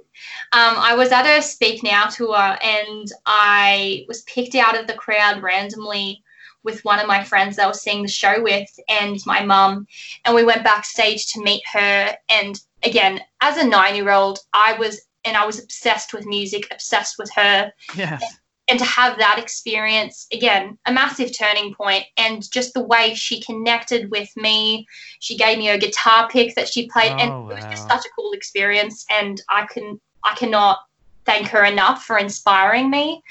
I 0.53 0.95
was 0.95 1.11
at 1.11 1.25
a 1.25 1.41
Speak 1.41 1.83
Now 1.83 2.05
tour 2.05 2.57
and 2.61 3.11
I 3.25 4.05
was 4.07 4.21
picked 4.23 4.55
out 4.55 4.79
of 4.79 4.87
the 4.87 4.93
crowd 4.93 5.43
randomly 5.43 6.23
with 6.63 6.83
one 6.85 6.99
of 6.99 7.07
my 7.07 7.23
friends 7.23 7.55
that 7.55 7.65
I 7.65 7.67
was 7.67 7.81
seeing 7.81 8.01
the 8.01 8.07
show 8.07 8.41
with 8.41 8.69
and 8.89 9.19
my 9.25 9.43
mum. 9.43 9.87
And 10.25 10.33
we 10.33 10.43
went 10.45 10.63
backstage 10.63 11.27
to 11.33 11.43
meet 11.43 11.63
her. 11.71 12.15
And 12.29 12.59
again, 12.83 13.21
as 13.41 13.57
a 13.57 13.67
nine 13.67 13.95
year 13.95 14.11
old, 14.11 14.39
I 14.53 14.73
was, 14.73 15.01
and 15.25 15.37
I 15.37 15.45
was 15.45 15.61
obsessed 15.61 16.13
with 16.13 16.25
music, 16.25 16.67
obsessed 16.71 17.17
with 17.19 17.29
her 17.35 17.71
Yes. 17.95 18.23
And 18.67 18.79
to 18.79 18.85
have 18.85 19.17
that 19.17 19.39
experience 19.39 20.27
again 20.33 20.77
a 20.85 20.91
massive 20.91 21.37
turning 21.37 21.73
point 21.73 22.03
and 22.17 22.49
just 22.51 22.73
the 22.73 22.83
way 22.83 23.13
she 23.13 23.41
connected 23.41 24.11
with 24.11 24.29
me. 24.35 24.85
She 25.19 25.37
gave 25.37 25.57
me 25.57 25.69
a 25.69 25.77
guitar 25.77 26.27
pick 26.29 26.55
that 26.55 26.67
she 26.67 26.89
played 26.89 27.13
and 27.13 27.31
Oh, 27.31 27.49
it 27.49 27.55
was 27.55 27.65
just 27.65 27.87
such 27.87 28.05
a 28.05 28.09
cool 28.15 28.33
experience 28.33 29.05
and 29.09 29.41
i 29.49 29.65
can 29.65 29.99
i 30.23 30.35
cannot 30.35 30.79
thank 31.25 31.47
her 31.49 31.65
enough 31.65 32.05
for 32.05 32.17
inspiring 32.17 32.89
me. 32.89 33.21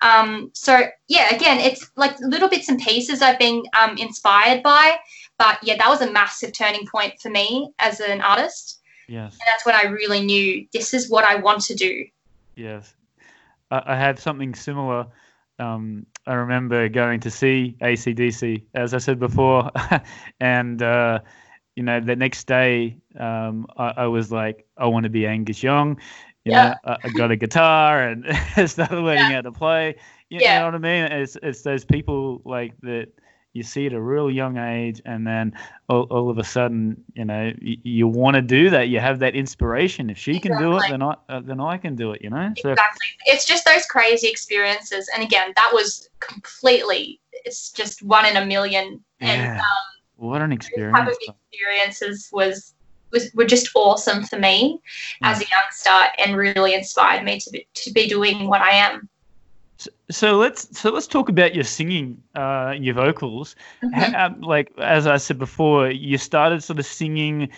Um, 0.00 0.50
so 0.54 0.86
yeah 1.08 1.34
again 1.34 1.58
it's 1.58 1.90
like 1.96 2.18
little 2.20 2.48
bits 2.48 2.68
and 2.68 2.80
pieces 2.80 3.22
i've 3.22 3.38
been 3.38 3.62
um, 3.78 3.96
inspired 3.98 4.62
by 4.62 4.96
but 5.38 5.58
yeah 5.62 5.76
that 5.76 5.88
was 5.88 6.02
a 6.02 6.10
massive 6.10 6.52
turning 6.52 6.86
point 6.86 7.14
for 7.20 7.30
me 7.30 7.72
as 7.78 8.00
an 8.00 8.20
artist. 8.20 8.80
Yes. 9.08 9.32
and 9.32 9.42
that's 9.46 9.66
when 9.66 9.74
i 9.74 9.84
really 9.84 10.24
knew 10.24 10.66
this 10.72 10.94
is 10.94 11.10
what 11.10 11.24
i 11.24 11.36
want 11.36 11.62
to 11.62 11.74
do. 11.74 12.04
Yes, 12.54 12.94
I, 13.72 13.94
I 13.94 13.96
had 13.96 14.20
something 14.20 14.54
similar. 14.54 15.08
Um, 15.58 16.06
I 16.26 16.34
remember 16.34 16.88
going 16.88 17.20
to 17.22 17.30
see 17.30 17.76
ACDC, 17.82 18.66
as 18.74 18.94
I 18.94 18.98
said 18.98 19.20
before, 19.20 19.70
and 20.40 20.82
uh, 20.82 21.20
you 21.76 21.84
know 21.84 22.00
the 22.00 22.16
next 22.16 22.46
day 22.46 22.98
um, 23.18 23.66
I, 23.78 23.94
I 23.98 24.06
was 24.06 24.32
like, 24.32 24.66
I 24.78 24.86
want 24.86 25.04
to 25.04 25.10
be 25.10 25.26
Angus 25.26 25.62
Young. 25.62 25.98
You 26.44 26.52
Yeah. 26.52 26.68
know, 26.68 26.74
I, 26.84 26.98
I 27.04 27.10
got 27.10 27.32
a 27.32 27.36
guitar 27.36 28.02
and 28.08 28.26
started 28.70 29.00
learning 29.00 29.30
how 29.30 29.42
to 29.42 29.52
play. 29.52 29.96
You, 30.30 30.42
you 30.42 30.52
Yeah. 30.52 30.58
know 30.58 30.66
what 30.66 30.74
I 30.74 30.78
mean? 30.78 31.04
It's 31.12 31.36
it's 31.42 31.62
those 31.62 31.84
people 31.84 32.42
like 32.44 32.74
that 32.82 33.08
you 33.52 33.62
see 33.62 33.86
at 33.86 33.92
a 33.92 34.00
real 34.00 34.30
young 34.30 34.56
age, 34.56 35.00
and 35.04 35.26
then 35.26 35.52
all, 35.88 36.02
all 36.04 36.30
of 36.30 36.38
a 36.38 36.44
sudden, 36.44 37.02
you 37.14 37.24
know, 37.24 37.52
you, 37.60 37.76
you 37.82 38.08
want 38.08 38.34
to 38.36 38.42
do 38.42 38.70
that. 38.70 38.88
You 38.88 39.00
have 39.00 39.18
that 39.20 39.34
inspiration. 39.34 40.10
If 40.10 40.18
she 40.18 40.40
can 40.40 40.56
do 40.58 40.76
it, 40.76 40.84
then 40.88 41.02
I 41.02 41.16
uh, 41.28 41.40
then 41.40 41.60
I 41.60 41.76
can 41.76 41.96
do 41.96 42.12
it. 42.12 42.22
You 42.22 42.30
know. 42.30 42.52
So 42.60 42.70
exactly 42.70 43.06
it's 43.26 43.44
just 43.44 43.64
those 43.64 43.86
crazy 43.86 44.28
experiences 44.28 45.08
and 45.14 45.22
again 45.22 45.52
that 45.56 45.70
was 45.72 46.08
completely 46.20 47.20
it's 47.44 47.70
just 47.70 48.02
one 48.02 48.26
in 48.26 48.36
a 48.36 48.46
million 48.46 49.02
and 49.20 49.42
yeah, 49.42 49.58
um, 49.58 49.66
what 50.16 50.42
an 50.42 50.52
experience. 50.52 50.96
type 50.96 51.08
of 51.08 51.16
experiences 51.20 52.28
was 52.32 52.74
was 53.10 53.30
were 53.34 53.44
just 53.44 53.68
awesome 53.74 54.24
for 54.24 54.38
me 54.38 54.80
as 55.22 55.40
a 55.40 55.44
youngster 55.50 56.10
and 56.18 56.36
really 56.36 56.74
inspired 56.74 57.24
me 57.24 57.38
to 57.38 57.50
be, 57.50 57.66
to 57.74 57.92
be 57.92 58.08
doing 58.08 58.48
what 58.48 58.62
I 58.62 58.70
am. 58.70 59.06
So, 59.82 59.90
so 60.10 60.36
let's 60.36 60.78
so 60.78 60.90
let's 60.90 61.08
talk 61.08 61.28
about 61.28 61.54
your 61.54 61.64
singing, 61.64 62.22
uh, 62.36 62.74
your 62.78 62.94
vocals. 62.94 63.56
Mhm. 63.82 63.94
Ha- 63.94 64.26
um, 64.26 64.40
like 64.40 64.70
as 64.78 65.06
I 65.06 65.16
said 65.16 65.38
before, 65.38 65.90
you 65.90 66.18
started 66.18 66.62
sort 66.62 66.78
of 66.78 66.86
singing 66.86 67.48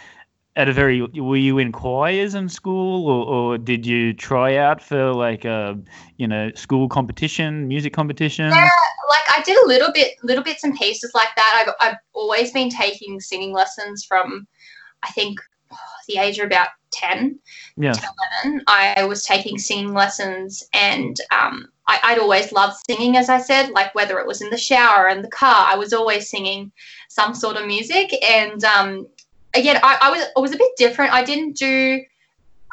at 0.56 0.68
a 0.68 0.72
very. 0.72 1.02
Were 1.02 1.37
you 1.37 1.58
in 1.58 1.70
choirs 1.70 2.34
in 2.34 2.48
school, 2.48 3.06
or, 3.06 3.26
or 3.26 3.58
did 3.58 3.84
you 3.84 4.14
try 4.14 4.56
out 4.56 4.80
for 4.82 5.12
like 5.12 5.44
a 5.44 5.78
you 6.16 6.26
know 6.26 6.50
school 6.54 6.88
competition, 6.88 7.68
music 7.68 7.92
competition? 7.92 8.46
Yeah. 8.46 8.70
Like 9.10 9.26
I 9.28 9.42
did 9.44 9.58
a 9.62 9.66
little 9.66 9.92
bit, 9.92 10.14
little 10.22 10.44
bits 10.44 10.64
and 10.64 10.74
pieces 10.74 11.12
like 11.14 11.34
that. 11.37 11.66
I've, 11.66 11.74
I've 11.87 11.98
always 12.14 12.52
been 12.52 12.70
taking 12.70 13.20
singing 13.20 13.52
lessons 13.52 14.02
from, 14.04 14.46
I 15.02 15.10
think, 15.10 15.40
the 16.08 16.16
age 16.18 16.38
of 16.38 16.46
about 16.46 16.68
ten. 16.90 17.38
Yes. 17.76 18.00
11, 18.44 18.62
I 18.66 19.04
was 19.04 19.24
taking 19.24 19.58
singing 19.58 19.92
lessons, 19.92 20.64
and 20.72 21.16
um, 21.30 21.68
I, 21.86 22.00
I'd 22.02 22.18
always 22.18 22.50
loved 22.52 22.76
singing, 22.88 23.16
as 23.16 23.28
I 23.28 23.38
said, 23.38 23.70
like 23.70 23.94
whether 23.94 24.18
it 24.18 24.26
was 24.26 24.40
in 24.40 24.50
the 24.50 24.56
shower, 24.56 25.08
in 25.08 25.22
the 25.22 25.28
car, 25.28 25.66
I 25.68 25.76
was 25.76 25.92
always 25.92 26.30
singing 26.30 26.72
some 27.08 27.34
sort 27.34 27.56
of 27.56 27.66
music. 27.66 28.14
And 28.24 28.64
um, 28.64 29.06
again, 29.54 29.78
I, 29.82 29.98
I 30.00 30.10
was 30.10 30.24
I 30.36 30.40
was 30.40 30.52
a 30.52 30.56
bit 30.58 30.72
different. 30.76 31.12
I 31.12 31.22
didn't 31.24 31.56
do. 31.56 32.02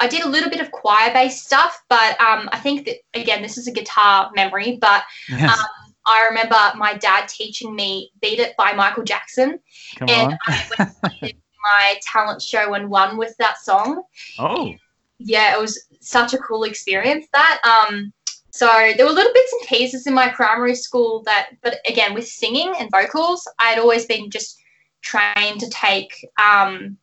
I 0.00 0.08
did 0.08 0.22
a 0.22 0.28
little 0.28 0.50
bit 0.50 0.60
of 0.60 0.72
choir-based 0.72 1.44
stuff, 1.44 1.82
but 1.88 2.20
um, 2.20 2.48
I 2.52 2.58
think 2.58 2.86
that 2.86 2.96
again, 3.14 3.42
this 3.42 3.58
is 3.58 3.66
a 3.68 3.72
guitar 3.72 4.30
memory. 4.34 4.78
But 4.80 5.04
Yes. 5.28 5.58
um, 5.58 5.66
I 6.06 6.26
remember 6.28 6.56
my 6.76 6.94
dad 6.94 7.28
teaching 7.28 7.76
me 7.76 8.10
"Beat 8.20 8.40
It" 8.40 8.56
by 8.56 8.72
Michael 8.72 9.04
Jackson, 9.04 9.60
Come 9.96 10.08
and 10.08 10.32
on. 10.32 10.38
I 10.48 10.68
went 10.78 10.94
to 11.22 11.34
my 11.62 12.00
talent 12.02 12.42
show 12.42 12.74
and 12.74 12.88
won 12.90 13.16
with 13.16 13.36
that 13.36 13.58
song 13.60 14.02
Oh. 14.38 14.74
yeah, 15.18 15.54
it 15.54 15.60
was 15.60 15.86
such 16.00 16.32
a 16.34 16.38
cool 16.38 16.64
experience 16.64 17.26
that. 17.32 17.60
Um, 17.62 18.12
so 18.52 18.66
there 18.96 19.06
were 19.06 19.12
little 19.12 19.32
bits 19.32 19.52
and 19.54 19.68
pieces 19.68 20.06
in 20.06 20.12
my 20.12 20.28
primary 20.28 20.74
school 20.74 21.22
that, 21.24 21.50
but 21.62 21.78
again, 21.88 22.12
with 22.12 22.28
singing 22.28 22.74
and 22.78 22.90
vocals, 22.90 23.48
I'd 23.58 23.78
always 23.78 24.04
been 24.04 24.30
just 24.30 24.60
trained 25.00 25.58
to 25.60 25.70
take 25.70 26.12
um, 26.38 26.98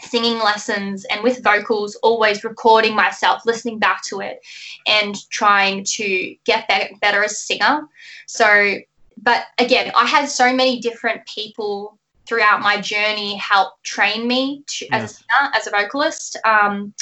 singing 0.00 0.38
lessons 0.38 1.04
and 1.10 1.22
with 1.22 1.44
vocals, 1.44 1.94
always 1.96 2.42
recording 2.42 2.96
myself, 2.96 3.42
listening 3.44 3.78
back 3.78 4.02
to 4.04 4.20
it, 4.20 4.40
and 4.86 5.28
trying 5.28 5.84
to 5.84 6.34
get 6.46 6.66
be- 6.68 6.96
better 7.02 7.22
as 7.22 7.32
a 7.32 7.34
singer. 7.34 7.82
So, 8.26 8.78
but 9.22 9.44
again, 9.58 9.92
I 9.94 10.06
had 10.06 10.30
so 10.30 10.54
many 10.54 10.80
different 10.80 11.26
people 11.26 11.98
throughout 12.26 12.62
my 12.62 12.80
journey 12.80 13.36
help 13.36 13.74
train 13.82 14.26
me 14.26 14.64
to, 14.68 14.88
as 14.88 15.04
a 15.04 15.14
singer, 15.14 15.52
as 15.54 15.66
a 15.66 15.70
vocalist. 15.70 16.38
Um, 16.46 16.94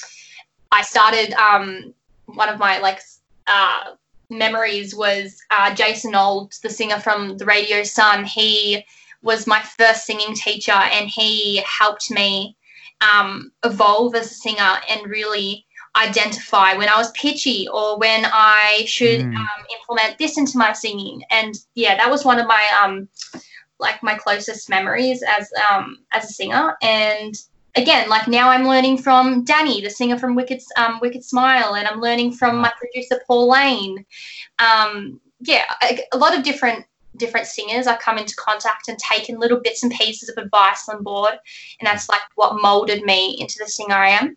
I 0.73 0.83
started 0.83 1.35
um, 1.35 1.95
one 2.27 2.49
of 2.49 2.59
my 2.59 2.81
like 2.81 3.01
uh, 3.47 3.93
memories 4.31 4.95
was 4.95 5.37
uh, 5.51 5.75
Jason 5.75 6.15
Old, 6.15 6.55
the 6.63 6.71
singer 6.71 6.99
from 7.01 7.37
the 7.39 7.45
Radio 7.45 7.83
Sun. 7.83 8.25
He 8.25 8.85
was 9.23 9.47
my 9.47 9.61
first 9.61 10.05
singing 10.07 10.35
teacher, 10.35 10.73
and 10.73 11.09
he 11.09 11.63
helped 11.67 12.11
me 12.11 12.57
um, 13.01 13.53
evolve 13.65 14.15
as 14.15 14.31
a 14.31 14.35
singer 14.35 14.77
and 14.89 15.07
really 15.11 15.67
identify 15.97 16.75
when 16.75 16.89
I 16.89 16.97
was 16.97 17.11
pitchy 17.13 17.69
or 17.69 17.99
when 17.99 18.25
I 18.25 18.85
should 18.87 19.21
Mm. 19.21 19.37
um, 19.37 19.67
implement 19.79 20.19
this 20.19 20.39
into 20.39 20.57
my 20.57 20.73
singing. 20.73 21.23
And 21.31 21.55
yeah, 21.75 21.97
that 21.97 22.11
was 22.11 22.25
one 22.25 22.39
of 22.39 22.47
my 22.47 22.65
um, 22.83 23.09
like 23.79 24.03
my 24.03 24.15
closest 24.15 24.71
memories 24.71 25.23
as 25.23 25.51
um, 25.71 25.99
as 26.13 26.25
a 26.25 26.33
singer. 26.33 26.77
And 26.83 27.35
again, 27.75 28.09
like 28.09 28.29
now 28.29 28.49
I'm 28.51 28.67
learning 28.67 28.99
from 28.99 29.45
Danny, 29.45 29.81
the 29.81 29.91
singer 29.91 30.19
from 30.19 30.35
Wicked 30.35 30.61
um, 30.77 30.99
Wicked 31.01 31.25
Smile, 31.25 31.75
and 31.75 31.87
I'm 31.87 32.01
learning 32.01 32.33
from 32.33 32.59
my 32.59 32.73
producer 32.79 33.21
Paul 33.27 33.51
Laine. 33.51 34.05
Um, 34.59 35.21
yeah, 35.41 35.65
a, 35.83 36.01
a 36.13 36.19
lot 36.19 36.37
of 36.37 36.45
different 36.45 36.85
different 37.17 37.47
singers 37.47 37.87
I 37.87 37.97
come 37.97 38.19
into 38.19 38.35
contact 38.37 38.89
and 38.89 38.99
taken 38.99 39.39
little 39.39 39.61
bits 39.61 39.83
and 39.83 39.93
pieces 39.93 40.29
of 40.29 40.43
advice 40.43 40.89
on 40.89 41.03
board, 41.03 41.35
and 41.81 41.87
that's 41.87 42.09
like 42.09 42.23
what 42.35 42.61
molded 42.61 43.05
me 43.05 43.37
into 43.39 43.57
the 43.59 43.67
singer 43.67 43.95
I 43.95 44.11
am. 44.11 44.37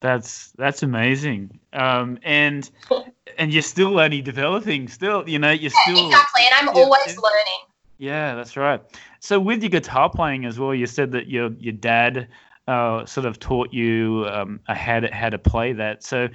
That's 0.00 0.52
that's 0.52 0.82
amazing. 0.82 1.58
Um, 1.72 2.18
and 2.22 2.68
and 3.38 3.52
you're 3.52 3.62
still 3.62 3.98
only 3.98 4.22
developing. 4.22 4.88
Still, 4.88 5.28
you 5.28 5.38
know, 5.38 5.50
you're 5.50 5.70
still. 5.70 6.06
exactly, 6.06 6.42
and 6.44 6.68
I'm 6.68 6.74
yeah, 6.74 6.82
always 6.82 7.06
yeah. 7.06 7.20
learning. 7.22 7.60
Yeah, 7.98 8.34
that's 8.34 8.56
right. 8.56 8.82
So 9.20 9.38
with 9.38 9.62
your 9.62 9.70
guitar 9.70 10.10
playing 10.10 10.44
as 10.44 10.58
well, 10.58 10.74
you 10.74 10.86
said 10.86 11.12
that 11.12 11.28
your 11.28 11.52
your 11.52 11.74
dad 11.74 12.26
uh, 12.72 13.04
sort 13.04 13.26
of 13.26 13.38
taught 13.38 13.72
you 13.72 14.26
um, 14.30 14.60
how 14.66 15.00
to 15.00 15.14
how 15.14 15.28
to 15.28 15.38
play 15.38 15.74
that. 15.74 16.02
So, 16.02 16.28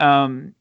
um, 0.00 0.54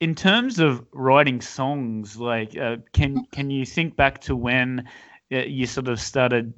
in 0.00 0.14
terms 0.14 0.58
of 0.58 0.84
writing 0.92 1.40
songs, 1.40 2.16
like 2.16 2.56
uh, 2.56 2.78
can 2.92 3.26
can 3.30 3.50
you 3.50 3.64
think 3.64 3.96
back 3.96 4.20
to 4.22 4.34
when 4.34 4.88
uh, 5.32 5.38
you 5.38 5.66
sort 5.66 5.88
of 5.88 6.00
started 6.00 6.52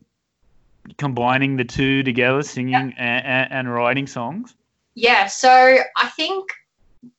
combining 0.97 1.57
the 1.57 1.65
two 1.65 2.03
together, 2.03 2.43
singing 2.43 2.75
and, 2.75 2.95
and, 3.27 3.53
and 3.53 3.73
writing 3.73 4.07
songs? 4.07 4.55
Yeah, 4.95 5.27
so 5.27 5.79
I 5.97 6.09
think 6.09 6.51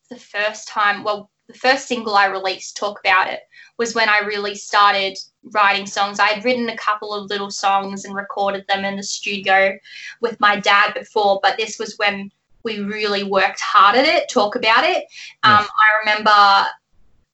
the 0.09 0.17
first 0.19 0.67
time, 0.67 1.03
well, 1.03 1.30
the 1.51 1.59
first 1.59 1.87
single 1.87 2.15
I 2.15 2.25
released, 2.25 2.77
Talk 2.77 2.99
About 2.99 3.31
It, 3.31 3.41
was 3.77 3.95
when 3.95 4.09
I 4.09 4.19
really 4.19 4.55
started 4.55 5.17
writing 5.51 5.85
songs. 5.85 6.19
I 6.19 6.27
had 6.27 6.45
written 6.45 6.69
a 6.69 6.77
couple 6.77 7.13
of 7.13 7.29
little 7.29 7.51
songs 7.51 8.05
and 8.05 8.15
recorded 8.15 8.65
them 8.67 8.85
in 8.85 8.95
the 8.95 9.03
studio 9.03 9.77
with 10.21 10.39
my 10.39 10.59
dad 10.59 10.93
before, 10.93 11.39
but 11.41 11.57
this 11.57 11.79
was 11.79 11.97
when 11.97 12.31
we 12.63 12.79
really 12.79 13.23
worked 13.23 13.59
hard 13.59 13.95
at 13.95 14.05
it, 14.05 14.29
talk 14.29 14.55
about 14.55 14.83
it. 14.83 15.05
Um, 15.43 15.61
Yes. 15.61 15.69
I 15.79 16.09
remember 16.11 16.67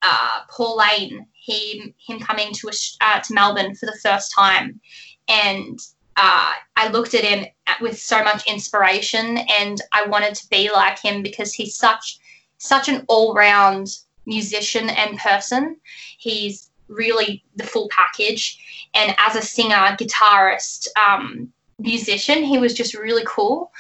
uh, 0.01 0.39
Paul 0.49 0.77
Laine, 0.77 1.25
he 1.34 1.93
him 1.97 2.19
coming 2.19 2.53
to 2.53 2.69
Aus- 2.69 2.97
uh, 3.01 3.19
to 3.19 3.34
Melbourne 3.34 3.75
for 3.75 3.88
the 3.88 3.99
first 4.01 4.34
time, 4.34 4.80
and 5.27 5.80
uh, 6.15 6.53
I 6.77 6.88
looked 6.89 7.13
at 7.13 7.23
him 7.23 7.45
with 7.82 7.99
so 7.99 8.23
much 8.23 8.47
inspiration, 8.47 9.38
and 9.60 9.82
I 9.91 10.06
wanted 10.08 10.36
to 10.36 10.47
be 10.49 10.71
like 10.71 10.97
him 10.99 11.23
because 11.23 11.53
he's 11.53 11.75
such 11.75 12.19
such 12.58 12.89
an 12.89 13.06
all 13.08 13.34
round 13.34 13.88
musician 14.28 14.90
and 14.90 15.18
person. 15.18 15.78
He's 16.20 16.70
really 16.88 17.44
the 17.56 17.63
full 17.63 17.90
package, 17.90 18.88
and 18.94 19.16
as 19.18 19.36
a 19.36 19.42
singer, 19.42 19.98
guitarist, 20.00 20.88
um, 20.96 21.52
musician, 21.80 22.44
he 22.44 22.60
was 22.60 22.74
just 22.74 22.94
really 22.94 23.24
cool 23.26 23.72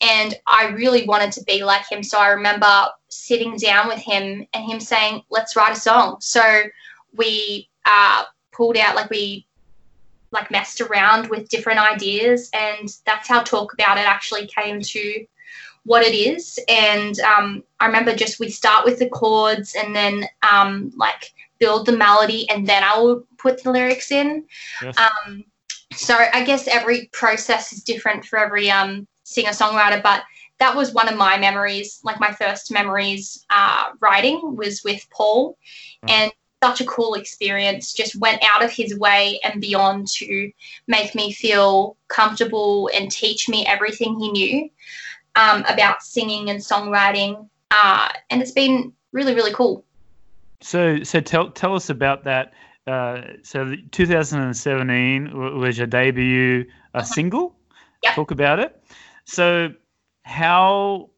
and 0.00 0.34
I 0.46 0.68
really 0.68 1.06
wanted 1.06 1.32
to 1.32 1.44
be 1.44 1.64
like 1.64 1.90
him. 1.90 2.02
So 2.02 2.18
I 2.18 2.28
remember 2.28 2.86
sitting 3.08 3.56
down 3.56 3.88
with 3.88 3.98
him 3.98 4.46
and 4.52 4.70
him 4.70 4.80
saying, 4.80 5.22
"Let's 5.30 5.56
write 5.56 5.76
a 5.76 5.80
song." 5.80 6.18
So 6.20 6.42
we 7.14 7.68
uh, 7.86 8.24
pulled 8.52 8.76
out 8.76 8.96
like 8.96 9.10
we 9.10 9.46
like 10.30 10.50
messed 10.50 10.80
around 10.80 11.28
with 11.28 11.48
different 11.48 11.80
ideas, 11.80 12.50
and 12.52 12.94
that's 13.06 13.28
how 13.28 13.42
talk 13.42 13.72
about 13.72 13.98
it 13.98 14.06
actually 14.06 14.46
came 14.46 14.80
to 14.80 15.26
what 15.84 16.02
it 16.02 16.14
is. 16.14 16.58
And 16.68 17.18
um, 17.20 17.62
I 17.80 17.86
remember 17.86 18.14
just 18.14 18.40
we 18.40 18.48
start 18.48 18.84
with 18.84 18.98
the 18.98 19.08
chords 19.08 19.74
and 19.74 19.94
then 19.94 20.24
um, 20.42 20.92
like 20.96 21.32
build 21.58 21.86
the 21.86 21.96
melody, 21.96 22.48
and 22.50 22.66
then 22.66 22.82
I 22.82 22.98
will 22.98 23.24
put 23.38 23.62
the 23.62 23.70
lyrics 23.70 24.10
in. 24.10 24.44
Yes. 24.82 24.96
Um, 24.98 25.44
so 25.92 26.14
I 26.16 26.44
guess 26.44 26.66
every 26.66 27.08
process 27.12 27.72
is 27.72 27.82
different 27.84 28.24
for 28.24 28.38
every 28.38 28.70
um, 28.70 29.06
singer 29.22 29.50
songwriter, 29.50 30.02
but 30.02 30.22
that 30.58 30.76
was 30.76 30.92
one 30.92 31.08
of 31.08 31.16
my 31.16 31.38
memories. 31.38 32.00
Like 32.04 32.20
my 32.20 32.32
first 32.32 32.72
memories 32.72 33.44
uh, 33.50 33.90
writing 34.00 34.56
was 34.56 34.82
with 34.84 35.06
Paul, 35.10 35.56
Mm. 36.04 36.10
and 36.10 36.32
such 36.62 36.80
a 36.80 36.86
cool 36.86 37.14
experience. 37.14 37.92
Just 37.92 38.16
went 38.16 38.42
out 38.42 38.64
of 38.64 38.70
his 38.70 38.98
way 38.98 39.38
and 39.44 39.60
beyond 39.60 40.06
to 40.18 40.50
make 40.86 41.14
me 41.14 41.32
feel 41.32 41.96
comfortable 42.08 42.90
and 42.94 43.10
teach 43.10 43.48
me 43.48 43.66
everything 43.66 44.18
he 44.18 44.30
knew 44.30 44.70
um, 45.36 45.64
about 45.66 46.02
singing 46.02 46.50
and 46.50 46.60
songwriting. 46.60 47.48
Uh, 47.70 48.08
and 48.30 48.40
it's 48.40 48.52
been 48.52 48.92
really, 49.12 49.34
really 49.34 49.52
cool. 49.52 49.84
So, 50.60 51.02
so 51.02 51.20
tell 51.20 51.50
tell 51.50 51.74
us 51.74 51.90
about 51.90 52.24
that. 52.24 52.52
Uh, 52.86 53.22
so, 53.42 53.74
2017 53.92 55.58
was 55.60 55.78
your 55.78 55.86
debut 55.86 56.66
uh, 56.94 57.02
single. 57.02 57.56
Yep. 58.02 58.14
Talk 58.14 58.30
about 58.30 58.60
it. 58.60 58.82
So, 59.24 59.72
how 60.22 61.10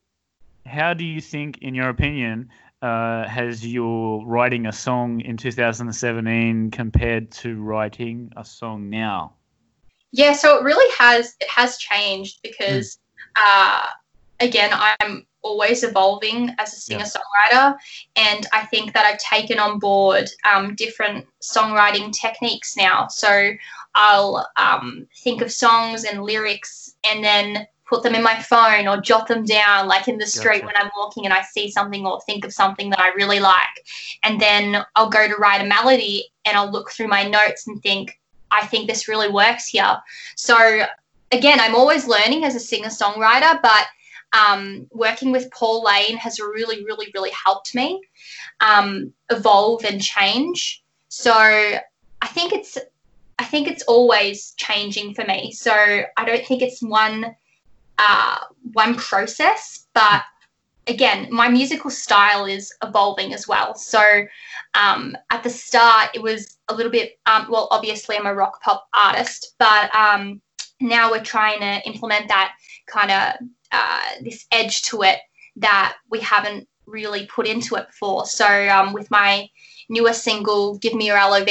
how 0.64 0.94
do 0.94 1.05
you 1.05 1.20
think, 1.20 1.59
in 1.59 1.74
your 1.74 1.88
opinion, 1.88 2.50
uh, 2.83 3.26
has 3.29 3.66
your 3.66 4.24
writing 4.26 4.66
a 4.66 4.72
song 4.72 5.20
in 5.20 5.37
2017 5.37 6.70
compared 6.70 7.31
to 7.31 7.61
writing 7.61 8.33
a 8.37 8.44
song 8.44 8.90
now? 8.90 9.35
Yeah, 10.12 10.33
so 10.33 10.59
it 10.59 10.62
really 10.64 10.92
has 10.98 11.35
it 11.40 11.48
has 11.48 11.79
changed 11.79 12.40
because 12.42 12.98
uh, 13.37 13.87
again, 14.40 14.70
I'm 14.72 15.27
always 15.42 15.85
evolving 15.85 16.51
as 16.59 16.72
a 16.72 16.77
singer 16.77 17.05
songwriter, 17.05 17.77
and 18.16 18.46
I 18.53 18.66
think 18.66 18.92
that 18.92 19.07
I've 19.07 19.18
taken 19.18 19.59
on 19.59 19.79
board 19.79 20.29
um, 20.44 20.75
different 20.75 21.27
songwriting 21.40 22.12
techniques 22.12 22.77
now. 22.77 23.07
So 23.09 23.53
I'll 23.94 24.46
um, 24.57 25.07
think 25.18 25.42
of 25.42 25.53
songs 25.53 26.05
and 26.05 26.22
lyrics, 26.22 26.96
and 27.05 27.22
then 27.22 27.66
put 27.87 28.03
them 28.03 28.16
in 28.16 28.22
my 28.22 28.37
phone 28.42 28.88
or 28.88 29.01
jot 29.01 29.29
them 29.29 29.44
down, 29.44 29.87
like 29.87 30.09
in 30.09 30.18
the 30.18 30.27
street 30.27 30.62
Gotcha. 30.62 30.66
when 30.66 30.77
I'm 30.77 30.90
walking 30.96 31.25
and 31.25 31.33
I 31.33 31.42
see 31.42 31.70
something 31.70 32.05
or 32.05 32.20
think 32.22 32.44
of 32.44 32.53
something 32.53 32.90
that 32.90 32.99
I 33.01 33.11
really 33.14 33.38
like, 33.40 33.85
and 34.22 34.40
then 34.40 34.85
I'll 34.96 35.11
go 35.11 35.29
to 35.29 35.35
write 35.37 35.62
a 35.62 35.66
melody 35.66 36.27
and 36.44 36.57
I'll 36.57 36.70
look 36.70 36.90
through 36.90 37.09
my 37.09 37.29
notes 37.29 37.66
and 37.66 37.81
think. 37.83 38.18
I 38.53 38.64
think 38.64 38.87
this 38.87 39.09
really 39.09 39.29
works 39.29 39.66
here. 39.66 40.01
So 40.37 40.85
again, 41.33 41.59
I'm 41.59 41.75
always 41.75 42.07
learning 42.07 42.44
as 42.44 42.55
a 42.55 42.61
singer 42.61 42.88
songwriter, 42.88 43.61
but 43.61 43.87
um, 44.32 44.86
working 44.90 45.32
with 45.32 45.50
Paul 45.50 45.84
Laine 45.84 46.16
has 46.16 46.40
really, 46.40 46.84
really, 46.84 47.10
really 47.14 47.30
helped 47.30 47.74
me 47.74 48.00
um, 48.60 49.12
evolve 49.30 49.84
and 49.84 50.02
change. 50.02 50.82
So 51.08 51.32
I 51.32 52.26
think 52.28 52.52
it's 52.52 52.78
I 53.38 53.44
think 53.44 53.68
it's 53.68 53.82
always 53.82 54.52
changing 54.52 55.14
for 55.14 55.24
me. 55.24 55.52
So 55.52 55.72
I 55.72 56.24
don't 56.24 56.44
think 56.46 56.62
it's 56.62 56.82
one 56.82 57.34
uh, 57.98 58.38
one 58.72 58.94
process, 58.94 59.86
but 59.94 60.22
again, 60.86 61.28
my 61.30 61.48
musical 61.48 61.90
style 61.90 62.44
is 62.44 62.72
evolving 62.82 63.34
as 63.34 63.48
well. 63.48 63.74
So 63.74 64.24
um, 64.74 65.16
at 65.30 65.42
the 65.42 65.50
start, 65.50 66.10
it 66.14 66.22
was 66.22 66.58
a 66.68 66.74
little 66.74 66.92
bit 66.92 67.18
um, 67.26 67.46
well. 67.50 67.68
Obviously, 67.70 68.16
I'm 68.16 68.26
a 68.26 68.34
rock 68.34 68.62
pop 68.62 68.88
artist, 68.94 69.54
but 69.58 69.94
um, 69.94 70.40
now 70.80 71.10
we're 71.10 71.24
trying 71.24 71.60
to 71.60 71.86
implement 71.86 72.28
that 72.28 72.54
kind 72.86 73.10
of 73.10 73.46
uh, 73.72 74.00
this 74.22 74.46
edge 74.52 74.83
to 74.83 75.02
it 75.02 75.18
that 75.57 75.96
we 76.11 76.20
haven't 76.20 76.68
really 76.87 77.26
put 77.26 77.46
into 77.46 77.76
it 77.76 77.87
before. 77.88 78.26
So 78.26 78.68
um, 78.68 78.92
with 78.92 79.11
my 79.11 79.48
newer 79.88 80.12
single, 80.12 80.79
"Give 80.79 80.94
Me 80.94 81.07
Your 81.07 81.16
Love," 81.16 81.48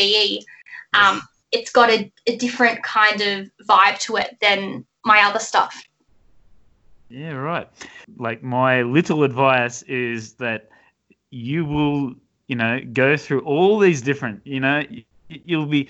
um, 0.93 1.21
it's 1.51 1.71
got 1.71 1.89
a, 1.89 2.11
a 2.27 2.37
different 2.37 2.83
kind 2.83 3.21
of 3.21 3.49
vibe 3.67 3.99
to 3.99 4.17
it 4.17 4.37
than 4.41 4.85
my 5.03 5.21
other 5.23 5.39
stuff. 5.39 5.83
Yeah, 7.09 7.33
right. 7.33 7.69
Like 8.17 8.43
my 8.43 8.81
little 8.81 9.23
advice 9.23 9.83
is 9.83 10.33
that 10.33 10.69
you 11.29 11.65
will, 11.65 12.13
you 12.47 12.55
know, 12.55 12.81
go 12.93 13.15
through 13.15 13.41
all 13.41 13.79
these 13.79 14.01
different, 14.01 14.41
you 14.45 14.59
know, 14.59 14.83
you'll 15.29 15.67
be 15.67 15.89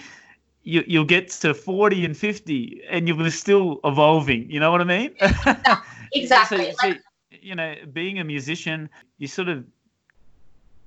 you, 0.63 0.83
you'll 0.87 1.05
get 1.05 1.29
to 1.29 1.53
40 1.53 2.05
and 2.05 2.17
50 2.17 2.81
and 2.89 3.07
you'll 3.07 3.17
be 3.17 3.29
still 3.29 3.79
evolving, 3.83 4.49
you 4.49 4.59
know 4.59 4.71
what 4.71 4.81
I 4.81 4.83
mean? 4.83 5.15
Exactly. 6.13 6.71
So, 6.71 6.91
so, 6.91 6.93
you 7.29 7.55
know, 7.55 7.75
being 7.91 8.19
a 8.19 8.23
musician, 8.23 8.89
you 9.17 9.27
sort 9.27 9.49
of 9.49 9.65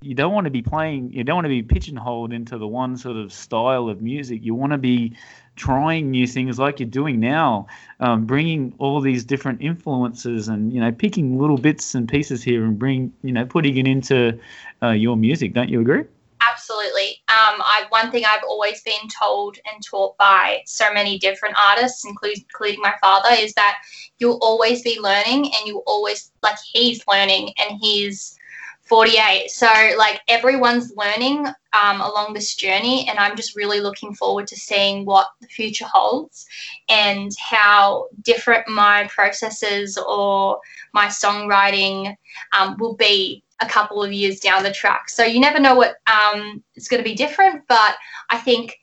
you 0.00 0.14
don't 0.14 0.32
want 0.32 0.44
to 0.44 0.50
be 0.50 0.62
playing, 0.62 1.12
you 1.12 1.24
don't 1.24 1.36
want 1.36 1.44
to 1.46 1.50
be 1.50 1.62
pigeonholed 1.62 2.32
into 2.32 2.56
the 2.56 2.66
one 2.66 2.96
sort 2.96 3.16
of 3.16 3.32
style 3.32 3.88
of 3.88 4.00
music. 4.00 4.44
You 4.44 4.54
want 4.54 4.72
to 4.72 4.78
be 4.78 5.16
trying 5.56 6.12
new 6.12 6.26
things 6.26 6.58
like 6.58 6.78
you're 6.78 6.88
doing 6.88 7.18
now, 7.18 7.66
um, 7.98 8.24
bringing 8.24 8.72
all 8.78 9.00
these 9.00 9.24
different 9.24 9.60
influences 9.60 10.46
and 10.48 10.72
you 10.72 10.80
know 10.80 10.92
picking 10.92 11.38
little 11.38 11.58
bits 11.58 11.94
and 11.94 12.08
pieces 12.08 12.42
here 12.42 12.64
and 12.64 12.78
bring 12.78 13.12
you 13.22 13.32
know 13.32 13.44
putting 13.44 13.76
it 13.76 13.86
into 13.88 14.38
uh, 14.82 14.90
your 14.90 15.16
music. 15.16 15.52
Don't 15.52 15.68
you 15.68 15.80
agree? 15.80 16.04
Absolutely. 16.58 17.22
Um, 17.28 17.62
I 17.62 17.84
one 17.90 18.10
thing 18.10 18.24
I've 18.24 18.42
always 18.42 18.82
been 18.82 19.08
told 19.16 19.58
and 19.72 19.82
taught 19.84 20.18
by 20.18 20.60
so 20.66 20.92
many 20.92 21.16
different 21.16 21.54
artists, 21.56 22.04
including 22.04 22.44
including 22.50 22.80
my 22.80 22.94
father, 23.00 23.28
is 23.30 23.54
that 23.54 23.78
you'll 24.18 24.40
always 24.42 24.82
be 24.82 24.98
learning, 25.00 25.44
and 25.44 25.66
you 25.66 25.84
always 25.86 26.32
like 26.42 26.58
he's 26.72 27.00
learning, 27.06 27.52
and 27.58 27.78
he's 27.80 28.36
48. 28.82 29.48
So 29.50 29.68
like 29.96 30.20
everyone's 30.26 30.92
learning 30.96 31.46
um, 31.80 32.00
along 32.00 32.34
this 32.34 32.56
journey, 32.56 33.08
and 33.08 33.20
I'm 33.20 33.36
just 33.36 33.54
really 33.54 33.80
looking 33.80 34.12
forward 34.14 34.48
to 34.48 34.56
seeing 34.56 35.04
what 35.04 35.28
the 35.40 35.46
future 35.46 35.86
holds, 35.86 36.44
and 36.88 37.30
how 37.38 38.06
different 38.22 38.66
my 38.66 39.06
processes 39.14 39.96
or 39.96 40.58
my 40.92 41.06
songwriting 41.06 42.16
um, 42.58 42.76
will 42.80 42.96
be 42.96 43.44
a 43.60 43.66
couple 43.66 44.02
of 44.02 44.12
years 44.12 44.40
down 44.40 44.62
the 44.62 44.72
track. 44.72 45.08
So 45.08 45.24
you 45.24 45.40
never 45.40 45.58
know 45.58 45.74
what 45.74 45.96
um, 46.06 46.62
it's 46.74 46.88
going 46.88 47.02
to 47.02 47.08
be 47.08 47.14
different, 47.14 47.62
but 47.68 47.96
I 48.30 48.38
think 48.38 48.78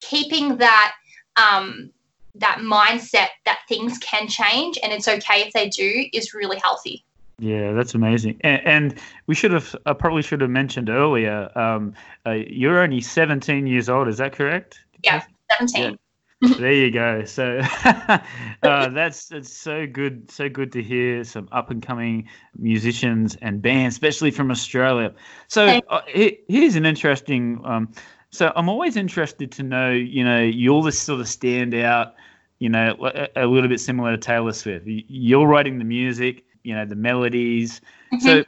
keeping 0.00 0.56
that 0.58 0.94
um, 1.36 1.90
that 2.34 2.58
mindset 2.58 3.28
that 3.44 3.60
things 3.68 3.98
can 3.98 4.28
change 4.28 4.78
and 4.82 4.92
it's 4.92 5.08
okay 5.08 5.42
if 5.42 5.52
they 5.52 5.68
do 5.68 6.04
is 6.12 6.34
really 6.34 6.58
healthy. 6.58 7.04
Yeah, 7.38 7.72
that's 7.72 7.94
amazing. 7.94 8.40
And, 8.40 8.66
and 8.66 8.94
we 9.26 9.34
should 9.34 9.52
have, 9.52 9.74
I 9.86 9.92
probably 9.92 10.22
should 10.22 10.40
have 10.40 10.50
mentioned 10.50 10.88
earlier, 10.88 11.50
um, 11.56 11.94
uh, 12.26 12.32
you're 12.32 12.80
only 12.80 13.00
17 13.00 13.66
years 13.66 13.88
old, 13.88 14.08
is 14.08 14.18
that 14.18 14.32
correct? 14.32 14.80
Yeah. 15.04 15.22
17. 15.58 15.98
There 16.40 16.72
you 16.72 16.90
go. 16.90 17.24
So 17.24 17.60
uh, 17.84 18.18
that's 18.62 19.28
that's 19.28 19.52
so 19.52 19.86
good, 19.86 20.30
so 20.30 20.48
good 20.48 20.70
to 20.72 20.82
hear 20.82 21.24
some 21.24 21.48
up 21.50 21.70
and 21.70 21.82
coming 21.82 22.28
musicians 22.56 23.36
and 23.42 23.60
bands, 23.60 23.94
especially 23.94 24.30
from 24.30 24.50
Australia. 24.50 25.12
So 25.48 25.80
uh, 25.88 26.00
here's 26.06 26.76
an 26.76 26.86
interesting. 26.86 27.60
Um, 27.64 27.92
so 28.30 28.52
I'm 28.54 28.68
always 28.68 28.96
interested 28.96 29.50
to 29.52 29.62
know, 29.62 29.90
you 29.90 30.22
know, 30.22 30.40
you're 30.40 30.82
the 30.82 30.92
sort 30.92 31.20
of 31.20 31.26
standout, 31.26 32.12
you 32.58 32.68
know, 32.68 32.94
a, 33.02 33.44
a 33.44 33.46
little 33.46 33.68
bit 33.68 33.80
similar 33.80 34.12
to 34.12 34.18
Taylor 34.18 34.52
Swift. 34.52 34.84
You're 34.86 35.46
writing 35.46 35.78
the 35.78 35.84
music, 35.84 36.44
you 36.62 36.74
know, 36.74 36.84
the 36.84 36.96
melodies. 36.96 37.80
So 38.20 38.44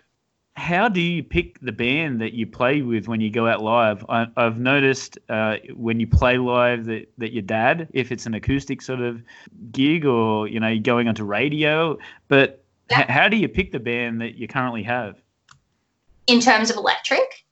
how 0.60 0.88
do 0.88 1.00
you 1.00 1.22
pick 1.24 1.58
the 1.60 1.72
band 1.72 2.20
that 2.20 2.34
you 2.34 2.46
play 2.46 2.82
with 2.82 3.08
when 3.08 3.20
you 3.20 3.30
go 3.30 3.46
out 3.48 3.62
live? 3.62 4.04
I, 4.08 4.26
I've 4.36 4.58
noticed 4.58 5.18
uh, 5.28 5.56
when 5.74 5.98
you 5.98 6.06
play 6.06 6.36
live 6.38 6.84
that, 6.84 7.10
that 7.18 7.32
your 7.32 7.42
dad, 7.42 7.88
if 7.92 8.12
it's 8.12 8.26
an 8.26 8.34
acoustic 8.34 8.82
sort 8.82 9.00
of 9.00 9.22
gig 9.72 10.04
or 10.04 10.46
you 10.46 10.60
know 10.60 10.68
you're 10.68 10.82
going 10.82 11.08
onto 11.08 11.24
radio, 11.24 11.98
but 12.28 12.62
Yeah. 12.90 13.00
h- 13.00 13.08
how 13.08 13.28
do 13.28 13.36
you 13.36 13.48
pick 13.48 13.72
the 13.72 13.80
band 13.80 14.20
that 14.20 14.34
you 14.34 14.46
currently 14.46 14.82
have? 14.82 15.16
In 16.26 16.40
terms 16.40 16.70
of 16.70 16.76
electric, 16.76 17.44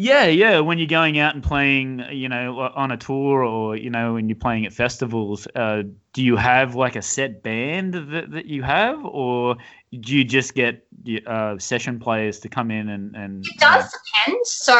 Yeah, 0.00 0.26
yeah. 0.26 0.60
When 0.60 0.78
you're 0.78 0.86
going 0.86 1.18
out 1.18 1.34
and 1.34 1.42
playing, 1.42 2.04
you 2.12 2.28
know, 2.28 2.70
on 2.76 2.92
a 2.92 2.96
tour, 2.96 3.42
or 3.42 3.76
you 3.76 3.90
know, 3.90 4.14
when 4.14 4.28
you're 4.28 4.36
playing 4.36 4.64
at 4.64 4.72
festivals, 4.72 5.48
uh, 5.56 5.82
do 6.12 6.22
you 6.22 6.36
have 6.36 6.76
like 6.76 6.94
a 6.94 7.02
set 7.02 7.42
band 7.42 7.94
that, 7.94 8.30
that 8.30 8.46
you 8.46 8.62
have, 8.62 9.04
or 9.04 9.56
do 9.98 10.16
you 10.16 10.22
just 10.22 10.54
get 10.54 10.86
uh, 11.26 11.58
session 11.58 11.98
players 11.98 12.38
to 12.40 12.48
come 12.48 12.70
in 12.70 12.88
and 12.90 13.16
and? 13.16 13.44
It 13.44 13.58
does 13.58 13.92
depend. 13.92 14.38
So 14.46 14.76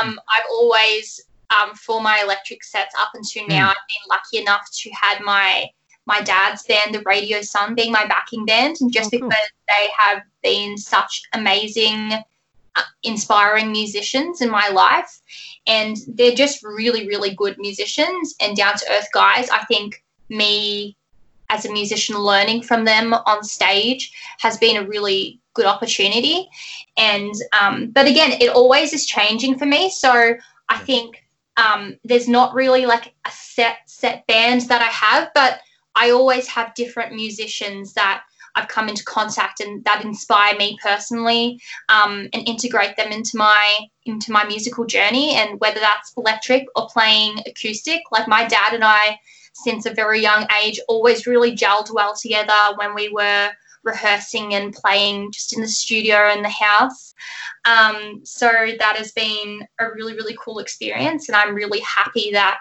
um, 0.00 0.18
I've 0.30 0.46
always 0.50 1.20
um, 1.52 1.74
for 1.74 2.00
my 2.00 2.20
electric 2.24 2.64
sets 2.64 2.94
up 2.98 3.10
until 3.14 3.46
now, 3.48 3.68
I've 3.68 3.76
been 3.88 4.08
lucky 4.08 4.38
enough 4.38 4.66
to 4.72 4.90
had 4.90 5.20
my 5.22 5.68
my 6.06 6.20
dad's 6.20 6.64
band, 6.64 6.94
the 6.94 7.02
Radio 7.04 7.42
Sun, 7.42 7.74
being 7.74 7.92
my 7.92 8.06
backing 8.06 8.44
band, 8.44 8.76
and 8.80 8.92
just 8.92 9.12
Oh, 9.14 9.18
cool. 9.18 9.28
because 9.28 9.50
they 9.68 9.88
have 9.96 10.22
been 10.42 10.76
such 10.76 11.22
amazing, 11.32 12.12
uh, 12.12 12.22
inspiring 13.02 13.72
musicians 13.72 14.40
in 14.40 14.50
my 14.50 14.68
life, 14.68 15.20
and 15.66 15.96
they're 16.08 16.34
just 16.34 16.62
really, 16.62 17.06
really 17.06 17.34
good 17.34 17.56
musicians 17.58 18.34
and 18.40 18.56
down 18.56 18.76
to 18.76 18.86
earth 18.90 19.08
guys. 19.12 19.48
I 19.50 19.64
think 19.64 20.02
me 20.28 20.96
as 21.50 21.66
a 21.66 21.72
musician 21.72 22.16
learning 22.16 22.62
from 22.62 22.84
them 22.84 23.12
on 23.12 23.44
stage 23.44 24.12
has 24.38 24.56
been 24.56 24.78
a 24.78 24.88
really 24.88 25.38
good 25.54 25.66
opportunity. 25.66 26.48
And 26.96 27.34
um, 27.60 27.90
but 27.90 28.06
again 28.06 28.32
it 28.40 28.50
always 28.50 28.92
is 28.92 29.06
changing 29.06 29.58
for 29.58 29.66
me. 29.66 29.90
So 29.90 30.34
i 30.68 30.78
think 30.78 31.22
um, 31.58 31.98
there's 32.04 32.28
not 32.28 32.54
really 32.54 32.86
like 32.86 33.14
a 33.26 33.30
set 33.30 33.76
set 33.86 34.26
band 34.26 34.62
that 34.62 34.80
i 34.80 34.86
have 34.86 35.30
but 35.34 35.60
i 35.94 36.10
always 36.10 36.46
have 36.48 36.74
different 36.74 37.14
musicians 37.14 37.92
that 37.92 38.22
i've 38.54 38.68
come 38.68 38.88
into 38.88 39.04
contact 39.04 39.60
and 39.60 39.84
that 39.84 40.04
inspire 40.04 40.56
me 40.56 40.78
personally 40.82 41.60
um, 41.88 42.28
and 42.32 42.48
integrate 42.48 42.96
them 42.96 43.12
into 43.12 43.36
my 43.36 43.80
into 44.06 44.32
my 44.32 44.44
musical 44.44 44.84
journey 44.84 45.34
and 45.34 45.60
whether 45.60 45.80
that's 45.80 46.12
electric 46.16 46.66
or 46.76 46.88
playing 46.88 47.38
acoustic 47.46 48.00
like 48.10 48.28
my 48.28 48.46
dad 48.46 48.74
and 48.74 48.84
i 48.84 49.18
since 49.54 49.86
a 49.86 49.94
very 49.94 50.20
young 50.20 50.46
age 50.62 50.80
always 50.88 51.26
really 51.26 51.54
gelled 51.54 51.92
well 51.92 52.14
together 52.14 52.74
when 52.76 52.94
we 52.94 53.08
were 53.10 53.50
rehearsing 53.84 54.54
and 54.54 54.72
playing 54.72 55.32
just 55.32 55.54
in 55.54 55.60
the 55.60 55.68
studio 55.68 56.30
in 56.32 56.42
the 56.42 56.48
house. 56.48 57.14
Um, 57.64 58.20
so 58.24 58.48
that 58.78 58.96
has 58.96 59.12
been 59.12 59.66
a 59.78 59.90
really, 59.90 60.14
really 60.14 60.36
cool 60.42 60.58
experience, 60.58 61.28
and 61.28 61.36
I'm 61.36 61.54
really 61.54 61.80
happy 61.80 62.30
that 62.32 62.58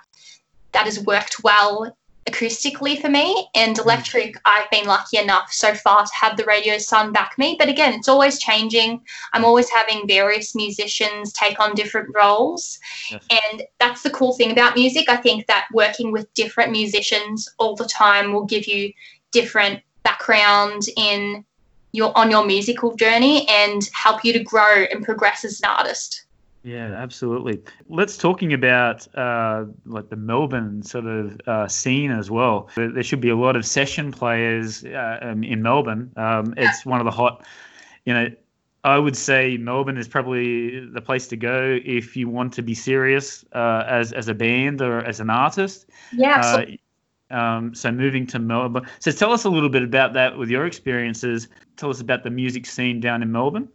that 0.71 0.85
has 0.85 1.03
worked 1.03 1.43
well 1.43 1.95
acoustically 2.29 3.01
for 3.01 3.09
me. 3.09 3.47
And 3.55 3.75
mm. 3.75 3.83
electric, 3.83 4.35
I've 4.45 4.69
been 4.69 4.85
lucky 4.85 5.17
enough 5.17 5.51
so 5.51 5.73
far 5.73 6.05
to 6.05 6.11
have 6.13 6.37
the 6.37 6.45
Radio 6.45 6.77
Sun 6.77 7.11
back 7.11 7.37
me. 7.37 7.55
But 7.57 7.69
again, 7.69 7.93
it's 7.93 8.07
always 8.07 8.39
changing. 8.39 9.01
I'm 9.33 9.45
always 9.45 9.69
having 9.69 10.07
various 10.07 10.55
musicians 10.55 11.33
take 11.33 11.59
on 11.59 11.75
different 11.75 12.09
roles. 12.15 12.79
Yes. 13.09 13.25
And 13.29 13.63
that's 13.79 14.03
the 14.03 14.11
cool 14.11 14.33
thing 14.33 14.51
about 14.51 14.75
music. 14.75 15.09
I 15.09 15.17
think 15.17 15.47
that 15.47 15.67
working 15.73 16.11
with 16.11 16.33
different 16.33 16.71
musicians 16.71 17.49
all 17.57 17.75
the 17.75 17.87
time 17.87 18.33
will 18.33 18.45
give 18.45 18.67
you 18.67 18.91
different 19.31 19.81
background 20.03 20.83
in 20.97 21.45
your 21.93 22.17
on 22.17 22.31
your 22.31 22.45
musical 22.45 22.95
journey 22.95 23.47
and 23.49 23.89
help 23.93 24.23
you 24.23 24.33
to 24.33 24.43
grow 24.43 24.85
and 24.91 25.03
progress 25.03 25.43
as 25.43 25.59
an 25.61 25.69
artist. 25.69 26.25
Yeah, 26.63 26.93
absolutely. 26.93 27.59
Let's 27.89 28.17
talking 28.17 28.53
about 28.53 29.07
uh, 29.15 29.65
like 29.85 30.09
the 30.09 30.15
Melbourne 30.15 30.83
sort 30.83 31.05
of 31.05 31.41
uh, 31.47 31.67
scene 31.67 32.11
as 32.11 32.29
well. 32.29 32.69
There, 32.75 33.01
should 33.01 33.21
be 33.21 33.29
a 33.29 33.35
lot 33.35 33.55
of 33.55 33.65
session 33.65 34.11
players 34.11 34.85
uh, 34.85 35.19
um, 35.21 35.43
in 35.43 35.63
Melbourne. 35.63 36.11
Um, 36.17 36.53
it's 36.57 36.85
one 36.85 36.99
of 36.99 37.05
the 37.05 37.11
hot, 37.11 37.45
you 38.05 38.13
know. 38.13 38.29
I 38.83 38.97
would 38.97 39.15
say 39.15 39.57
Melbourne 39.57 39.97
is 39.97 40.07
probably 40.07 40.87
the 40.87 41.01
place 41.01 41.27
to 41.27 41.37
go 41.37 41.79
if 41.85 42.17
you 42.17 42.27
want 42.27 42.51
to 42.53 42.63
be 42.63 42.73
serious 42.73 43.45
uh, 43.53 43.83
as 43.87 44.11
as 44.11 44.27
a 44.27 44.33
band 44.33 44.81
or 44.81 45.05
as 45.05 45.19
an 45.19 45.29
artist. 45.29 45.85
Yeah. 46.11 46.65
Uh, 47.31 47.35
um, 47.35 47.73
so 47.73 47.91
moving 47.91 48.25
to 48.27 48.39
Melbourne. 48.39 48.85
So 48.99 49.11
tell 49.11 49.31
us 49.31 49.45
a 49.45 49.49
little 49.49 49.69
bit 49.69 49.83
about 49.83 50.13
that 50.13 50.37
with 50.37 50.49
your 50.49 50.65
experiences. 50.65 51.47
Tell 51.77 51.89
us 51.89 52.01
about 52.01 52.23
the 52.23 52.29
music 52.29 52.65
scene 52.65 52.99
down 52.99 53.21
in 53.21 53.31
Melbourne. 53.31 53.69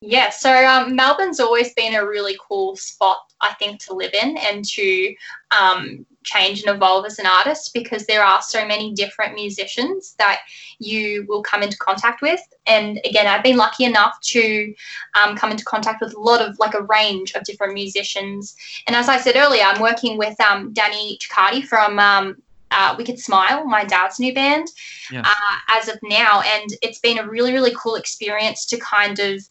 Yeah, 0.00 0.30
so 0.30 0.64
um, 0.64 0.94
Melbourne's 0.94 1.40
always 1.40 1.74
been 1.74 1.96
a 1.96 2.06
really 2.06 2.36
cool 2.46 2.76
spot, 2.76 3.18
I 3.40 3.54
think, 3.54 3.80
to 3.84 3.94
live 3.94 4.14
in 4.14 4.36
and 4.36 4.64
to 4.64 5.14
um, 5.50 6.06
change 6.22 6.62
and 6.62 6.74
evolve 6.74 7.04
as 7.04 7.18
an 7.18 7.26
artist 7.26 7.72
because 7.74 8.06
there 8.06 8.22
are 8.22 8.40
so 8.40 8.64
many 8.64 8.92
different 8.92 9.34
musicians 9.34 10.14
that 10.18 10.40
you 10.78 11.26
will 11.28 11.42
come 11.42 11.64
into 11.64 11.76
contact 11.78 12.22
with. 12.22 12.40
And 12.66 13.00
again, 13.04 13.26
I've 13.26 13.42
been 13.42 13.56
lucky 13.56 13.84
enough 13.84 14.20
to 14.20 14.72
um, 15.20 15.36
come 15.36 15.50
into 15.50 15.64
contact 15.64 16.00
with 16.00 16.14
a 16.14 16.20
lot 16.20 16.40
of 16.40 16.56
like 16.60 16.74
a 16.74 16.84
range 16.84 17.32
of 17.32 17.42
different 17.42 17.74
musicians. 17.74 18.54
And 18.86 18.94
as 18.94 19.08
I 19.08 19.18
said 19.18 19.34
earlier, 19.36 19.64
I'm 19.64 19.80
working 19.80 20.16
with 20.16 20.38
um, 20.40 20.72
Danny 20.74 21.18
Cecati 21.18 21.64
from 21.64 21.98
um, 21.98 22.36
uh, 22.70 22.94
Wicked 22.98 23.18
Smile, 23.18 23.64
my 23.64 23.84
dad's 23.84 24.18
new 24.20 24.34
band, 24.34 24.68
Yeah. 25.10 25.22
uh, 25.24 25.56
as 25.68 25.88
of 25.88 25.98
now. 26.02 26.42
And 26.42 26.68
it's 26.82 26.98
been 26.98 27.18
a 27.18 27.28
really, 27.28 27.52
really 27.52 27.74
cool 27.76 27.94
experience 27.94 28.66
to 28.66 28.78
kind 28.78 29.18
of 29.18 29.42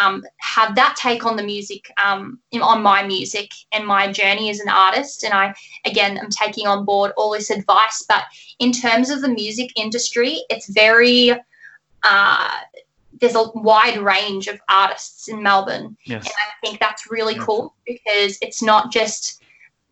um, 0.00 0.24
have 0.38 0.74
that 0.76 0.96
take 0.96 1.24
on 1.26 1.36
the 1.36 1.42
music, 1.42 1.90
um, 2.04 2.38
on 2.60 2.82
my 2.82 3.02
music 3.04 3.50
and 3.72 3.86
my 3.86 4.10
journey 4.10 4.50
as 4.50 4.60
an 4.60 4.68
artist. 4.68 5.24
And 5.24 5.34
I, 5.34 5.54
again, 5.84 6.18
I'm 6.20 6.30
taking 6.30 6.66
on 6.66 6.84
board 6.84 7.12
all 7.16 7.32
this 7.32 7.50
advice. 7.50 8.04
But 8.08 8.24
in 8.58 8.72
terms 8.72 9.10
of 9.10 9.20
the 9.20 9.28
music 9.28 9.70
industry, 9.76 10.42
it's 10.48 10.68
very, 10.68 11.32
uh, 12.02 12.50
there's 13.20 13.36
a 13.36 13.50
wide 13.54 13.98
range 13.98 14.48
of 14.48 14.60
artists 14.68 15.28
in 15.28 15.42
Melbourne. 15.42 15.96
Yes. 16.04 16.24
And 16.24 16.34
I 16.36 16.66
think 16.66 16.80
that's 16.80 17.10
really 17.10 17.34
Yeah. 17.34 17.44
cool 17.44 17.74
because 17.86 18.38
it's 18.42 18.62
not 18.62 18.92
just 18.92 19.42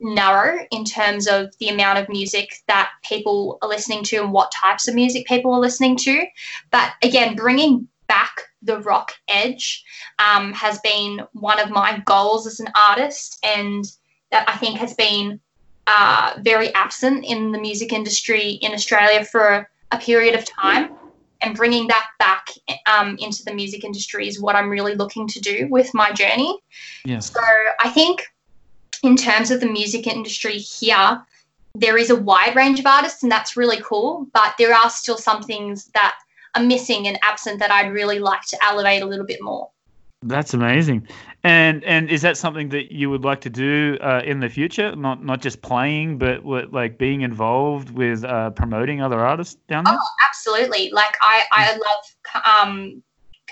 narrow 0.02 0.66
in 0.70 0.84
terms 0.84 1.26
of 1.26 1.56
the 1.58 1.68
amount 1.68 1.98
of 1.98 2.08
music 2.08 2.56
that 2.66 2.90
people 3.04 3.58
are 3.62 3.68
listening 3.68 4.02
to 4.04 4.16
and 4.16 4.32
what 4.32 4.52
types 4.52 4.88
of 4.88 4.94
music 4.94 5.26
people 5.26 5.52
are 5.54 5.60
listening 5.60 5.96
to. 5.96 6.26
But 6.70 6.92
again, 7.02 7.36
bringing 7.36 7.88
back 8.08 8.42
the 8.62 8.80
rock 8.80 9.12
edge 9.28 9.84
um, 10.18 10.52
has 10.52 10.78
been 10.80 11.20
one 11.32 11.58
of 11.60 11.70
my 11.70 12.02
goals 12.04 12.46
as 12.46 12.60
an 12.60 12.68
artist, 12.76 13.38
and 13.44 13.84
that 14.30 14.48
I 14.48 14.56
think 14.56 14.78
has 14.78 14.94
been 14.94 15.40
uh, 15.86 16.34
very 16.40 16.72
absent 16.74 17.24
in 17.24 17.52
the 17.52 17.58
music 17.58 17.92
industry 17.92 18.58
in 18.62 18.72
Australia 18.72 19.24
for 19.24 19.68
a 19.92 19.98
period 19.98 20.34
of 20.34 20.44
time. 20.44 20.90
And 21.44 21.56
bringing 21.56 21.88
that 21.88 22.06
back 22.20 22.46
um, 22.86 23.16
into 23.18 23.42
the 23.44 23.52
music 23.52 23.82
industry 23.82 24.28
is 24.28 24.40
what 24.40 24.54
I'm 24.54 24.70
really 24.70 24.94
looking 24.94 25.26
to 25.26 25.40
do 25.40 25.66
with 25.70 25.92
my 25.92 26.12
journey. 26.12 26.56
Yes. 27.04 27.32
So 27.32 27.40
I 27.80 27.88
think 27.88 28.32
in 29.02 29.16
terms 29.16 29.50
of 29.50 29.60
the 29.60 29.66
music 29.66 30.06
industry 30.06 30.58
here, 30.58 31.22
there 31.74 31.96
is 31.96 32.10
a 32.10 32.16
wide 32.16 32.54
range 32.54 32.78
of 32.78 32.86
artists, 32.86 33.22
and 33.22 33.32
that's 33.32 33.56
really 33.56 33.80
cool. 33.82 34.26
But 34.32 34.54
there 34.58 34.74
are 34.74 34.90
still 34.90 35.16
some 35.16 35.42
things 35.42 35.86
that 35.94 36.14
are 36.54 36.62
missing 36.62 37.08
and 37.08 37.18
absent 37.22 37.58
that 37.60 37.70
I'd 37.70 37.92
really 37.92 38.18
like 38.18 38.42
to 38.42 38.58
elevate 38.64 39.02
a 39.02 39.06
little 39.06 39.26
bit 39.26 39.42
more. 39.42 39.68
That's 40.24 40.54
amazing. 40.54 41.08
And 41.42 41.82
and 41.82 42.08
is 42.08 42.22
that 42.22 42.36
something 42.36 42.68
that 42.68 42.92
you 42.92 43.10
would 43.10 43.24
like 43.24 43.40
to 43.40 43.50
do 43.50 43.98
uh, 44.00 44.22
in 44.24 44.38
the 44.38 44.48
future? 44.48 44.94
Not 44.94 45.24
not 45.24 45.40
just 45.40 45.62
playing, 45.62 46.18
but 46.18 46.44
what, 46.44 46.72
like 46.72 46.96
being 46.98 47.22
involved 47.22 47.90
with 47.90 48.22
uh, 48.24 48.50
promoting 48.50 49.02
other 49.02 49.18
artists 49.18 49.56
down 49.68 49.82
there. 49.84 49.94
Oh, 49.96 50.06
absolutely. 50.24 50.90
Like 50.92 51.16
I, 51.20 51.42
I 51.50 51.72
love 51.72 52.68
um, 52.68 53.02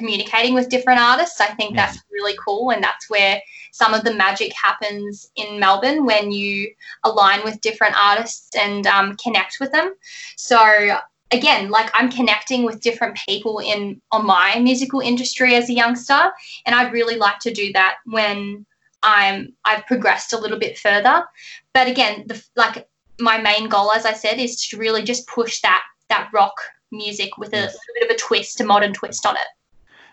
communicating 0.00 0.54
with 0.54 0.70
different 0.70 1.00
artists. 1.00 1.40
I 1.40 1.48
think 1.58 1.74
Yeah. 1.76 1.86
that's 1.86 1.98
really 2.10 2.36
cool, 2.44 2.70
and 2.70 2.82
that's 2.82 3.08
where 3.10 3.40
some 3.72 3.92
of 3.94 4.02
the 4.02 4.14
magic 4.14 4.52
happens 4.54 5.30
in 5.36 5.60
Melbourne 5.60 6.04
when 6.04 6.32
you 6.32 6.72
align 7.04 7.44
with 7.44 7.60
different 7.60 7.94
artists 7.96 8.56
and 8.56 8.86
um, 8.86 9.16
connect 9.16 9.58
with 9.60 9.70
them. 9.72 9.94
So 10.36 10.98
again, 11.30 11.70
like 11.70 11.90
I'm 11.94 12.10
connecting 12.10 12.64
with 12.64 12.80
different 12.80 13.16
people 13.28 13.58
in 13.60 14.00
on 14.10 14.26
my 14.26 14.58
musical 14.58 15.00
industry 15.00 15.54
as 15.54 15.68
a 15.68 15.74
youngster, 15.74 16.32
and 16.64 16.74
I'd 16.74 16.92
really 16.92 17.16
like 17.16 17.38
to 17.40 17.52
do 17.52 17.72
that 17.74 17.96
when 18.06 18.66
I'm 19.02 19.54
I've 19.64 19.86
progressed 19.86 20.32
a 20.32 20.38
little 20.38 20.58
bit 20.58 20.78
further. 20.78 21.24
But 21.74 21.86
again, 21.88 22.24
the 22.26 22.42
like 22.56 22.88
my 23.20 23.38
main 23.38 23.68
goal, 23.68 23.92
as 23.92 24.04
I 24.06 24.14
said, 24.14 24.38
is 24.38 24.66
to 24.68 24.78
really 24.78 25.02
just 25.02 25.28
push 25.28 25.60
that 25.60 25.82
that 26.08 26.30
rock 26.32 26.56
music 26.90 27.38
with 27.38 27.52
a 27.52 27.56
Yes. 27.58 27.72
little 27.74 27.94
bit 28.00 28.10
of 28.10 28.16
a 28.16 28.18
twist, 28.18 28.60
a 28.60 28.64
modern 28.64 28.92
twist 28.92 29.24
on 29.24 29.36
it. 29.36 29.46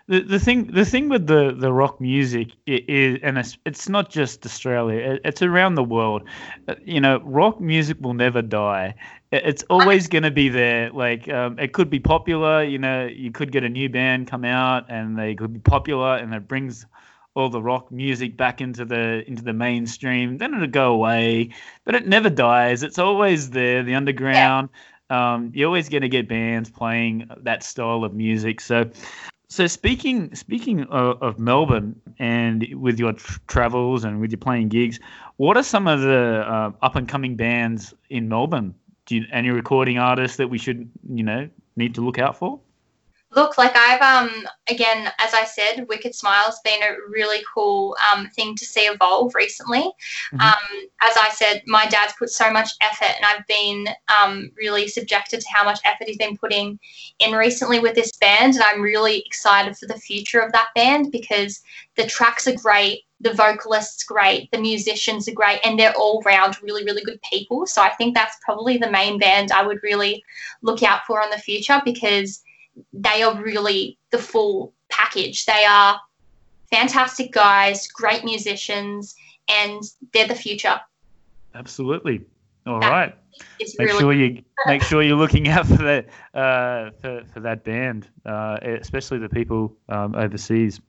The, 0.08 0.20
the 0.20 0.38
thing 0.38 0.72
the 0.72 0.86
thing 0.86 1.10
with 1.10 1.26
the, 1.26 1.54
the 1.54 1.70
rock 1.70 2.00
music 2.00 2.52
is 2.66 3.20
and 3.22 3.36
it's, 3.36 3.58
it's 3.66 3.90
not 3.90 4.08
just 4.08 4.46
Australia 4.46 5.18
it's 5.22 5.42
around 5.42 5.74
the 5.74 5.84
world. 5.84 6.22
Uh, 6.66 6.76
you 6.82 6.98
know 6.98 7.20
rock 7.24 7.60
music 7.60 7.98
will 8.00 8.14
never 8.14 8.40
die. 8.40 8.94
It's 9.32 9.62
always 9.64 10.08
going 10.08 10.22
to 10.22 10.30
be 10.30 10.48
there. 10.48 10.90
Like 10.90 11.28
um, 11.28 11.58
it 11.58 11.74
could 11.74 11.90
be 11.90 12.00
popular 12.00 12.64
you 12.64 12.78
know 12.78 13.04
you 13.06 13.30
could 13.30 13.52
get 13.52 13.64
a 13.64 13.68
new 13.68 13.90
band 13.90 14.28
come 14.28 14.46
out 14.46 14.86
and 14.88 15.18
they 15.18 15.34
could 15.34 15.52
be 15.52 15.60
popular 15.60 16.16
and 16.16 16.32
it 16.32 16.48
brings 16.48 16.86
all 17.34 17.50
the 17.50 17.60
rock 17.60 17.92
music 17.92 18.34
back 18.34 18.62
into 18.62 18.86
the 18.86 19.28
into 19.28 19.42
the 19.42 19.52
mainstream. 19.52 20.38
Then 20.38 20.54
it'll 20.54 20.68
go 20.68 20.94
away 20.94 21.50
but 21.84 21.94
it 21.94 22.06
never 22.06 22.30
dies. 22.30 22.82
It's 22.82 22.98
always 22.98 23.50
there 23.50 23.82
the 23.82 23.94
underground. 23.94 24.70
Um, 25.10 25.52
you're 25.54 25.66
always 25.66 25.90
going 25.90 26.02
to 26.02 26.08
get 26.08 26.28
bands 26.28 26.70
playing 26.70 27.30
that 27.42 27.62
style 27.62 28.04
of 28.04 28.14
music. 28.14 28.60
So 28.60 28.90
So 29.50 29.66
speaking 29.66 30.34
speaking 30.34 30.82
of, 30.84 31.22
of 31.22 31.38
Melbourne 31.38 31.98
and 32.18 32.66
with 32.74 32.98
your 32.98 33.14
tr- 33.14 33.38
travels 33.46 34.04
and 34.04 34.20
with 34.20 34.30
your 34.30 34.38
playing 34.38 34.68
gigs, 34.68 35.00
what 35.36 35.56
are 35.56 35.62
some 35.62 35.86
of 35.86 36.02
the 36.02 36.44
uh, 36.46 36.72
up 36.82 36.96
and 36.96 37.08
coming 37.08 37.34
bands 37.34 37.94
in 38.10 38.28
Melbourne? 38.28 38.74
Do 39.06 39.16
you, 39.16 39.24
any 39.32 39.48
recording 39.48 39.98
artists 39.98 40.36
that 40.36 40.48
we 40.48 40.58
should 40.58 40.90
you 41.10 41.22
know 41.22 41.48
need 41.76 41.94
to 41.94 42.02
look 42.02 42.18
out 42.18 42.36
for? 42.36 42.60
Look, 43.30 43.58
like 43.58 43.76
I've 43.76 44.00
um 44.00 44.46
again, 44.70 45.12
as 45.18 45.34
I 45.34 45.44
said, 45.44 45.86
Wicked 45.88 46.14
Smile's 46.14 46.60
been 46.64 46.82
a 46.82 46.96
really 47.10 47.44
cool 47.52 47.94
um 48.10 48.26
thing 48.30 48.56
to 48.56 48.64
see 48.64 48.80
evolve 48.80 49.34
recently. 49.34 49.90
Mhm. 50.32 50.40
Um, 50.40 50.88
as 51.02 51.14
I 51.16 51.28
said, 51.30 51.62
my 51.66 51.84
dad's 51.86 52.14
put 52.18 52.30
so 52.30 52.50
much 52.50 52.70
effort, 52.80 53.14
and 53.16 53.24
I've 53.26 53.46
been 53.46 53.86
um 54.08 54.50
really 54.56 54.88
subjected 54.88 55.40
to 55.40 55.48
how 55.52 55.62
much 55.62 55.78
effort 55.84 56.08
he's 56.08 56.16
been 56.16 56.38
putting 56.38 56.78
in 57.18 57.32
recently 57.32 57.80
with 57.80 57.94
this 57.94 58.12
band, 58.12 58.54
and 58.54 58.62
I'm 58.62 58.80
really 58.80 59.18
excited 59.26 59.76
for 59.76 59.86
the 59.86 59.98
future 60.00 60.40
of 60.40 60.52
that 60.52 60.68
band 60.74 61.12
because 61.12 61.60
the 61.96 62.06
tracks 62.06 62.46
are 62.46 62.56
great, 62.56 63.04
the 63.20 63.34
vocalists 63.34 64.04
great, 64.04 64.50
the 64.52 64.58
musicians 64.58 65.28
are 65.28 65.34
great, 65.34 65.60
and 65.64 65.78
they're 65.78 65.96
all 65.96 66.22
round 66.24 66.62
really, 66.62 66.84
really 66.84 67.02
good 67.04 67.20
people. 67.22 67.66
So 67.66 67.82
I 67.82 67.90
think 67.90 68.14
that's 68.14 68.38
probably 68.42 68.78
the 68.78 68.90
main 68.90 69.18
band 69.18 69.52
I 69.52 69.66
would 69.66 69.82
really 69.82 70.24
look 70.62 70.82
out 70.82 71.04
for 71.06 71.20
in 71.22 71.28
the 71.30 71.36
future 71.38 71.82
because 71.84 72.42
they 72.92 73.22
are 73.22 73.40
really 73.42 73.98
the 74.10 74.18
full 74.18 74.72
package. 74.90 75.44
They 75.46 75.64
are 75.64 76.00
fantastic 76.70 77.32
guys, 77.32 77.86
great 77.88 78.24
musicians, 78.24 79.14
and 79.48 79.82
they're 80.12 80.28
the 80.28 80.34
future. 80.34 80.80
Absolutely. 81.54 82.22
All 82.66 82.80
That- 82.80 82.90
right. 82.90 83.14
Make 83.60 83.88
really 83.88 83.98
sure 84.00 84.12
you 84.12 84.42
make 84.66 84.82
sure 84.82 85.00
you're 85.00 85.16
looking 85.16 85.46
out 85.46 85.64
for 85.64 85.76
that 85.76 86.06
uh, 86.34 86.90
for, 87.00 87.22
for 87.32 87.40
that 87.40 87.62
band, 87.62 88.08
uh, 88.26 88.58
especially 88.62 89.18
the 89.18 89.28
people 89.28 89.76
um, 89.88 90.16
overseas. 90.16 90.80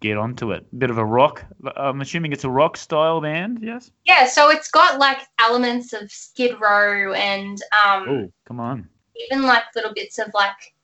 Get 0.00 0.16
onto 0.16 0.52
it. 0.52 0.64
Bit 0.78 0.90
of 0.90 0.96
a 0.98 1.04
rock. 1.04 1.44
I'm 1.76 2.00
assuming 2.00 2.32
it's 2.32 2.44
a 2.44 2.50
rock 2.50 2.76
style 2.78 3.20
band. 3.20 3.60
Yes. 3.62 3.90
yeah. 4.06 4.26
So 4.26 4.48
it's 4.50 4.70
got 4.70 4.98
like 4.98 5.18
elements 5.38 5.92
of 5.92 6.10
Skid 6.10 6.58
Row 6.60 7.12
and 7.12 7.58
um, 7.84 8.08
Oh, 8.08 8.32
come 8.46 8.60
on. 8.60 8.88
even 9.30 9.42
like 9.42 9.64
little 9.74 9.92
bits 9.94 10.18
of 10.18 10.28
like 10.34 10.74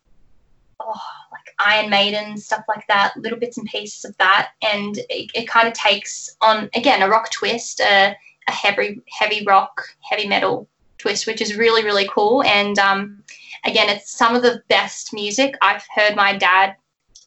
oh 0.86 1.00
like 1.30 1.54
Iron 1.58 1.90
Maiden 1.90 2.36
stuff 2.36 2.64
like 2.68 2.86
that, 2.88 3.16
little 3.16 3.38
bits 3.38 3.58
and 3.58 3.66
pieces 3.66 4.04
of 4.04 4.16
that, 4.18 4.50
and 4.62 4.98
it, 5.08 5.30
it 5.34 5.48
kind 5.48 5.68
of 5.68 5.74
takes 5.74 6.36
on 6.40 6.68
again 6.74 7.02
a 7.02 7.08
rock 7.08 7.30
twist, 7.30 7.80
a, 7.80 8.16
a 8.48 8.52
heavy 8.52 9.00
heavy 9.08 9.44
rock, 9.44 9.82
heavy 10.00 10.26
metal 10.26 10.68
twist, 10.98 11.26
which 11.26 11.40
is 11.40 11.56
really 11.56 11.84
really 11.84 12.08
cool. 12.08 12.42
And 12.44 12.78
um, 12.78 13.22
again, 13.64 13.88
it's 13.88 14.12
some 14.12 14.34
of 14.34 14.42
the 14.42 14.62
best 14.68 15.12
music 15.12 15.54
I've 15.62 15.84
heard 15.94 16.16
my 16.16 16.36
dad 16.36 16.76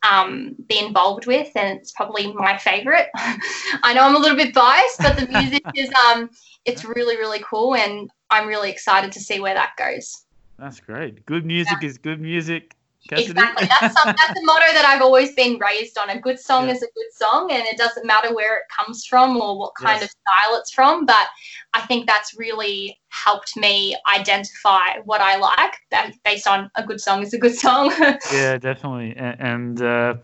um, 0.10 0.56
be 0.68 0.80
involved 0.80 1.28
with, 1.28 1.50
and 1.56 1.80
it's 1.80 1.92
probably 1.92 2.32
my 2.34 2.58
favorite. 2.58 3.08
I 3.16 3.94
know 3.94 4.04
I'm 4.04 4.16
a 4.16 4.20
little 4.20 4.38
bit 4.38 4.54
biased, 4.54 5.00
but 5.00 5.18
the 5.18 5.28
music 5.40 5.64
is 5.76 5.90
um, 6.10 6.30
it's 6.66 6.86
really 6.86 7.18
really 7.18 7.40
cool, 7.40 7.76
and 7.76 8.10
I'm 8.30 8.48
really 8.48 8.70
excited 8.70 9.12
to 9.14 9.20
see 9.20 9.40
where 9.40 9.54
that 9.54 9.72
goes. 9.78 10.26
That's 10.58 10.80
great. 10.80 11.26
Good 11.26 11.46
music 11.46 11.84
is 11.84 11.98
good 11.98 12.22
music. 12.22 12.76
Cassidy. 13.08 13.32
Exactly. 13.32 13.68
That's 13.68 13.94
some, 13.94 14.08
that's 14.08 14.40
a 14.40 14.46
motto 14.46 14.74
that 14.74 14.86
I've 14.86 15.02
always 15.02 15.34
been 15.36 15.60
raised 15.60 15.98
on. 15.98 16.10
A 16.10 16.20
good 16.20 16.40
song 16.40 16.68
Yeah. 16.68 16.74
is 16.74 16.82
a 16.82 16.88
good 16.96 17.12
song, 17.14 17.52
and 17.52 17.64
it 17.66 17.78
doesn't 17.78 18.06
matter 18.06 18.34
where 18.34 18.58
it 18.58 18.64
comes 18.76 19.06
from 19.06 19.38
or 19.38 19.58
what 19.58 19.74
kind 19.76 20.02
Yes. 20.02 20.04
of 20.04 20.10
style 20.10 20.60
it's 20.60 20.72
from. 20.72 21.06
But 21.06 21.28
I 21.74 21.82
think 21.82 22.08
that's 22.08 22.36
really 22.38 23.00
helped 23.10 23.56
me 23.58 23.96
identify 24.14 25.00
what 25.06 25.22
I 25.22 25.38
like 25.38 25.74
ba- 25.92 26.14
based 26.24 26.48
on 26.48 26.70
a 26.76 26.84
good 26.84 27.00
song 27.00 27.22
is 27.22 27.34
a 27.34 27.38
good 27.38 27.56
song. 27.56 27.94
yeah, 28.32 28.58
definitely. 28.58 29.16
And, 29.16 29.82
uh, 29.82 30.16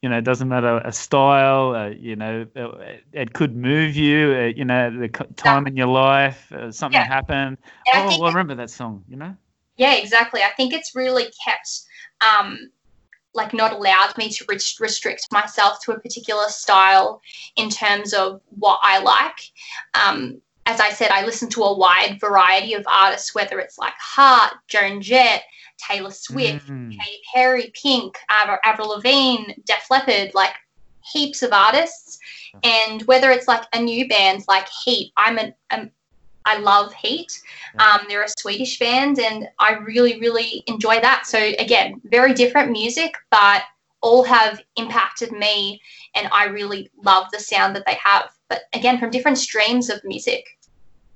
you 0.00 0.08
know, 0.08 0.18
it 0.18 0.24
doesn't 0.24 0.48
matter 0.48 0.80
a 0.84 0.92
style. 0.92 1.74
Uh, 1.74 1.88
you 1.88 2.16
know, 2.16 2.46
uh, 2.56 2.70
it 3.12 3.32
could 3.34 3.54
move 3.54 3.94
you. 3.94 4.34
Uh, 4.34 4.52
you 4.56 4.64
know, 4.64 4.90
the 4.90 5.08
time 5.36 5.66
in 5.66 5.76
your 5.76 5.86
life, 5.86 6.50
uh, 6.52 6.72
something 6.72 7.00
Yeah. 7.00 7.06
happened. 7.06 7.58
And 7.92 8.04
Oh, 8.04 8.08
think 8.08 8.20
well, 8.20 8.30
I 8.30 8.32
remember 8.32 8.54
that 8.56 8.70
song. 8.70 9.04
You 9.08 9.16
know. 9.16 9.36
Yeah, 9.76 9.94
exactly. 9.94 10.42
I 10.42 10.50
think 10.56 10.72
it's 10.72 10.94
really 10.94 11.24
kept, 11.44 11.68
um, 12.22 12.70
like, 13.34 13.54
not 13.54 13.72
allowed 13.72 14.16
me 14.18 14.30
to 14.30 14.44
rest- 14.48 14.80
restrict 14.80 15.26
myself 15.32 15.80
to 15.82 15.92
a 15.92 15.98
particular 16.00 16.48
style 16.48 17.20
in 17.56 17.70
terms 17.70 18.12
of 18.12 18.40
what 18.58 18.78
I 18.82 18.98
like. 18.98 19.40
Um, 19.94 20.40
as 20.66 20.80
I 20.80 20.90
said, 20.90 21.10
I 21.10 21.24
listen 21.24 21.48
to 21.50 21.62
a 21.62 21.76
wide 21.76 22.18
variety 22.20 22.74
of 22.74 22.84
artists, 22.86 23.34
whether 23.34 23.58
it's 23.58 23.78
like 23.78 23.94
Heart, 23.98 24.54
Joan 24.68 25.00
Jett, 25.00 25.42
Taylor 25.78 26.12
Swift, 26.12 26.68
Mm. 26.68 26.90
Katy 26.90 27.20
Perry, 27.34 27.72
Pink, 27.74 28.16
Avril, 28.28 28.58
Avril 28.62 28.88
Lavigne, 28.90 29.54
Def 29.64 29.90
Leppard, 29.90 30.32
like 30.34 30.54
heaps 31.12 31.42
of 31.42 31.52
artists. 31.52 32.18
And 32.62 33.02
whether 33.02 33.30
it's 33.30 33.48
like 33.48 33.64
a 33.72 33.80
new 33.80 34.06
band 34.06 34.44
like 34.46 34.68
Heat, 34.84 35.12
I'm 35.16 35.38
an, 35.38 35.54
um, 35.70 35.90
I 36.44 36.58
love 36.58 36.92
Heat. 36.94 37.40
Um, 37.78 38.00
they're 38.08 38.24
a 38.24 38.28
Swedish 38.38 38.78
band, 38.78 39.18
and 39.18 39.48
I 39.58 39.74
really, 39.74 40.20
really 40.20 40.62
enjoy 40.66 41.00
that. 41.00 41.26
So 41.26 41.38
again, 41.38 42.00
very 42.04 42.34
different 42.34 42.70
music, 42.70 43.14
but 43.30 43.62
all 44.00 44.24
have 44.24 44.60
impacted 44.76 45.32
me, 45.32 45.80
and 46.14 46.28
I 46.32 46.46
really 46.46 46.90
love 47.02 47.26
the 47.32 47.40
sound 47.40 47.76
that 47.76 47.86
they 47.86 47.96
have. 48.02 48.30
But 48.48 48.62
again, 48.72 48.98
from 48.98 49.10
different 49.10 49.38
streams 49.38 49.88
of 49.88 50.02
music. 50.04 50.44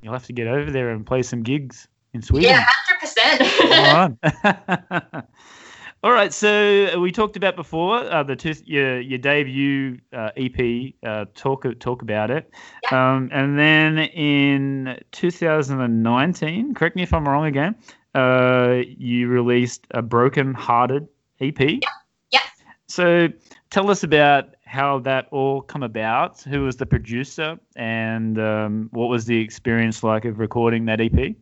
You'll 0.03 0.13
have 0.13 0.27
to 0.27 0.33
get 0.33 0.47
over 0.47 0.71
there 0.71 0.91
and 0.91 1.05
play 1.05 1.23
some 1.23 1.43
gigs 1.43 1.89
in 2.15 2.23
Sweden. 2.23 2.51
Yeah, 2.51 2.65
hundred 2.67 3.01
percent. 3.01 5.27
All 6.03 6.13
right, 6.13 6.33
so 6.33 7.01
we 7.01 7.11
talked 7.11 7.37
about 7.37 7.57
before 7.57 7.97
uh, 7.97 8.23
the 8.23 8.37
two, 8.37 8.55
your 8.65 9.01
your 9.01 9.19
debut 9.19 9.99
uh, 10.13 10.31
EP. 10.37 10.95
Uh, 11.03 11.25
talk 11.35 11.67
talk 11.81 12.03
about 12.03 12.31
it, 12.31 12.51
um, 12.93 13.29
and 13.33 13.59
then 13.59 13.99
in 13.99 15.01
2019, 15.13 16.75
correct 16.75 16.97
me 16.97 17.03
if 17.03 17.13
I'm 17.13 17.27
wrong 17.27 17.47
again. 17.47 17.75
Uh, 18.15 18.83
you 18.87 19.29
released 19.29 19.87
a 19.93 20.03
Broken 20.03 20.55
Hearted 20.55 21.09
EP. 21.41 21.59
Yeah. 21.61 22.41
So 22.89 23.29
tell 23.71 23.91
us 23.91 24.05
about 24.05 24.55
how 24.65 25.01
that 25.01 25.27
all 25.31 25.61
come 25.63 25.83
about. 25.83 26.41
Who 26.43 26.65
was 26.65 26.77
the 26.77 26.87
producer, 26.87 27.59
and 27.75 28.39
um, 28.39 28.89
what 28.93 29.07
was 29.07 29.25
the 29.25 29.41
experience 29.41 30.03
like 30.03 30.25
of 30.25 30.39
recording 30.39 30.85
that 30.87 31.01
EP? 31.01 31.35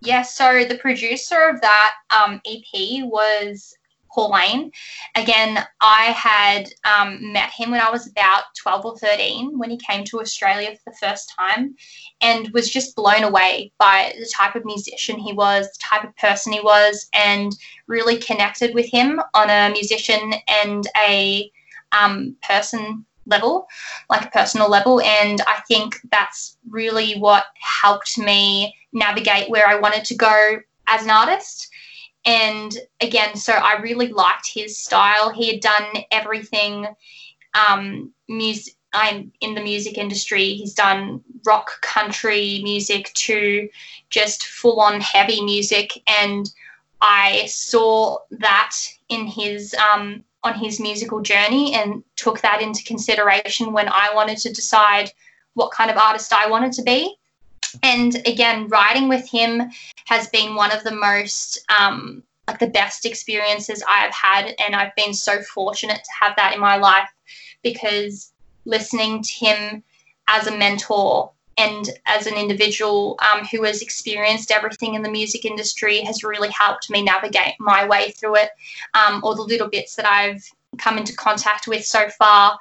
Yeah, 0.00 0.22
so 0.22 0.64
the 0.64 0.76
producer 0.76 1.48
of 1.48 1.60
that 1.62 1.94
um, 2.10 2.40
EP 2.46 3.04
was 3.04 3.74
Paul 4.14 4.32
Laine. 4.32 4.70
Again, 5.16 5.58
I 5.80 6.04
had 6.04 6.68
um, 6.84 7.32
met 7.32 7.50
him 7.50 7.70
when 7.70 7.80
I 7.80 7.90
was 7.90 8.06
about 8.06 8.44
12 8.62 8.86
or 8.86 8.98
13 8.98 9.58
when 9.58 9.70
he 9.70 9.78
came 9.78 10.04
to 10.04 10.20
Australia 10.20 10.70
for 10.70 10.90
the 10.90 10.96
first 11.06 11.32
time 11.36 11.74
and 12.20 12.48
was 12.50 12.70
just 12.70 12.94
blown 12.94 13.24
away 13.24 13.72
by 13.78 14.14
the 14.18 14.30
type 14.34 14.54
of 14.54 14.64
musician 14.64 15.18
he 15.18 15.32
was, 15.32 15.66
the 15.66 15.82
type 15.82 16.04
of 16.04 16.16
person 16.16 16.52
he 16.52 16.60
was, 16.60 17.08
and 17.12 17.52
really 17.86 18.16
connected 18.16 18.74
with 18.74 18.86
him 18.86 19.20
on 19.34 19.50
a 19.50 19.72
musician 19.72 20.34
and 20.64 20.84
a 21.06 21.50
um, 21.92 22.36
person 22.46 23.04
level, 23.26 23.66
like 24.10 24.26
a 24.26 24.30
personal 24.30 24.70
level. 24.70 25.00
And 25.00 25.40
I 25.46 25.62
think 25.66 25.98
that's 26.10 26.58
really 26.68 27.14
what 27.18 27.46
helped 27.60 28.18
me 28.18 28.74
navigate 28.92 29.50
where 29.50 29.66
I 29.66 29.74
wanted 29.74 30.04
to 30.06 30.14
go 30.14 30.58
as 30.86 31.02
an 31.02 31.10
artist. 31.10 31.68
And 32.24 32.76
again, 33.00 33.36
so 33.36 33.52
I 33.52 33.80
really 33.80 34.08
liked 34.08 34.48
his 34.48 34.78
style. 34.78 35.30
He 35.30 35.52
had 35.52 35.60
done 35.60 36.04
everything 36.10 36.86
um, 37.54 38.12
music. 38.28 38.74
I'm 38.92 39.32
in 39.40 39.54
the 39.54 39.60
music 39.60 39.98
industry. 39.98 40.54
He's 40.54 40.72
done 40.72 41.22
rock, 41.44 41.80
country 41.80 42.60
music 42.62 43.12
to 43.14 43.68
just 44.08 44.46
full 44.46 44.80
on 44.80 45.00
heavy 45.00 45.42
music, 45.42 46.00
and 46.06 46.48
I 47.00 47.46
saw 47.46 48.18
that 48.30 48.76
in 49.08 49.26
his 49.26 49.74
um, 49.74 50.22
on 50.44 50.54
his 50.54 50.78
musical 50.78 51.20
journey 51.20 51.74
and 51.74 52.04
took 52.16 52.40
that 52.42 52.62
into 52.62 52.84
consideration 52.84 53.72
when 53.72 53.88
I 53.88 54.10
wanted 54.14 54.38
to 54.38 54.52
decide 54.52 55.10
what 55.54 55.72
kind 55.72 55.90
of 55.90 55.96
artist 55.96 56.32
I 56.32 56.48
wanted 56.48 56.72
to 56.74 56.82
be. 56.82 57.16
And 57.82 58.16
again, 58.26 58.68
writing 58.68 59.08
with 59.08 59.28
him 59.28 59.70
has 60.06 60.28
been 60.28 60.54
one 60.54 60.72
of 60.72 60.84
the 60.84 60.94
most 60.94 61.64
um, 61.76 62.22
like 62.48 62.58
the 62.58 62.66
best 62.66 63.06
experiences 63.06 63.82
I've 63.88 64.12
had, 64.12 64.54
and 64.58 64.76
I've 64.76 64.94
been 64.96 65.14
so 65.14 65.40
fortunate 65.42 66.02
to 66.04 66.10
have 66.20 66.36
that 66.36 66.54
in 66.54 66.60
my 66.60 66.76
life 66.76 67.08
because 67.62 68.32
listening 68.66 69.22
to 69.22 69.32
him 69.32 69.82
as 70.28 70.46
a 70.46 70.56
mentor 70.56 71.30
and 71.56 71.90
as 72.06 72.26
an 72.26 72.34
individual 72.34 73.18
um, 73.20 73.44
who 73.46 73.62
has 73.62 73.80
experienced 73.80 74.50
everything 74.50 74.94
in 74.94 75.02
the 75.02 75.10
music 75.10 75.44
industry 75.44 76.00
has 76.00 76.24
really 76.24 76.50
helped 76.50 76.90
me 76.90 77.02
navigate 77.02 77.54
my 77.60 77.86
way 77.86 78.10
through 78.10 78.36
it, 78.36 78.50
um, 78.94 79.20
or 79.24 79.34
the 79.34 79.42
little 79.42 79.68
bits 79.68 79.94
that 79.96 80.06
I've 80.06 80.44
come 80.78 80.98
into 80.98 81.14
contact 81.14 81.68
with 81.68 81.84
so 81.84 82.08
far. 82.10 82.58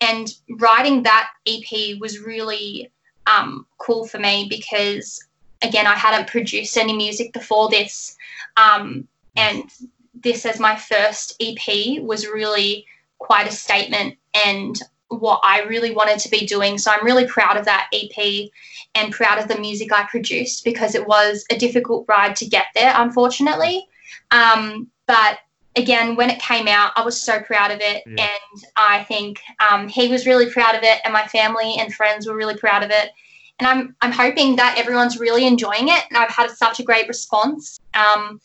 And 0.00 0.34
writing 0.58 1.02
that 1.02 1.30
EP 1.46 2.00
was 2.00 2.18
really 2.18 2.90
um, 3.26 3.66
cool 3.84 4.06
for 4.06 4.18
me 4.18 4.46
because, 4.48 5.22
again, 5.62 5.86
I 5.86 5.94
hadn't 5.94 6.28
produced 6.28 6.76
any 6.76 6.96
music 6.96 7.32
before 7.32 7.68
this. 7.68 8.16
Um, 8.56 9.06
and 9.36 9.70
this 10.14 10.46
as 10.46 10.58
my 10.58 10.76
first 10.76 11.36
EP 11.40 12.02
was 12.02 12.26
really 12.26 12.86
quite 13.18 13.48
a 13.48 13.52
statement 13.52 14.16
and 14.46 14.80
what 15.08 15.40
I 15.42 15.62
really 15.62 15.90
wanted 15.90 16.18
to 16.20 16.30
be 16.30 16.46
doing. 16.46 16.78
So 16.78 16.90
I'm 16.90 17.04
really 17.04 17.26
proud 17.26 17.56
of 17.56 17.64
that 17.66 17.88
EP 17.92 18.50
and 18.94 19.12
proud 19.12 19.38
of 19.38 19.48
the 19.48 19.58
music 19.58 19.92
I 19.92 20.04
produced 20.04 20.64
because 20.64 20.94
it 20.94 21.06
was 21.06 21.44
a 21.50 21.58
difficult 21.58 22.06
ride 22.08 22.36
to 22.36 22.46
get 22.46 22.66
there, 22.74 22.92
unfortunately. 22.96 23.86
Um, 24.30 24.88
but 25.06 25.38
again, 25.76 26.16
when 26.16 26.30
it 26.30 26.40
came 26.40 26.68
out, 26.68 26.92
I 26.96 27.04
was 27.04 27.20
so 27.20 27.40
proud 27.40 27.70
of 27.70 27.80
it. 27.80 28.02
Yeah. 28.06 28.28
And 28.28 28.64
I 28.76 29.04
think 29.04 29.40
um, 29.70 29.88
he 29.88 30.08
was 30.08 30.26
really 30.26 30.50
proud 30.50 30.74
of 30.74 30.82
it, 30.82 31.00
and 31.04 31.12
my 31.12 31.26
family 31.26 31.76
and 31.78 31.92
friends 31.94 32.26
were 32.26 32.36
really 32.36 32.56
proud 32.56 32.82
of 32.82 32.90
it. 32.90 33.10
And 33.58 33.68
I'm, 33.68 33.96
I'm 34.00 34.12
hoping 34.12 34.56
that 34.56 34.76
everyone's 34.78 35.18
really 35.18 35.46
enjoying 35.46 35.88
it. 35.88 36.04
And 36.10 36.18
I've 36.18 36.30
had 36.30 36.50
such 36.50 36.80
a 36.80 36.82
great 36.82 37.06
response 37.06 37.78
um, 37.94 38.40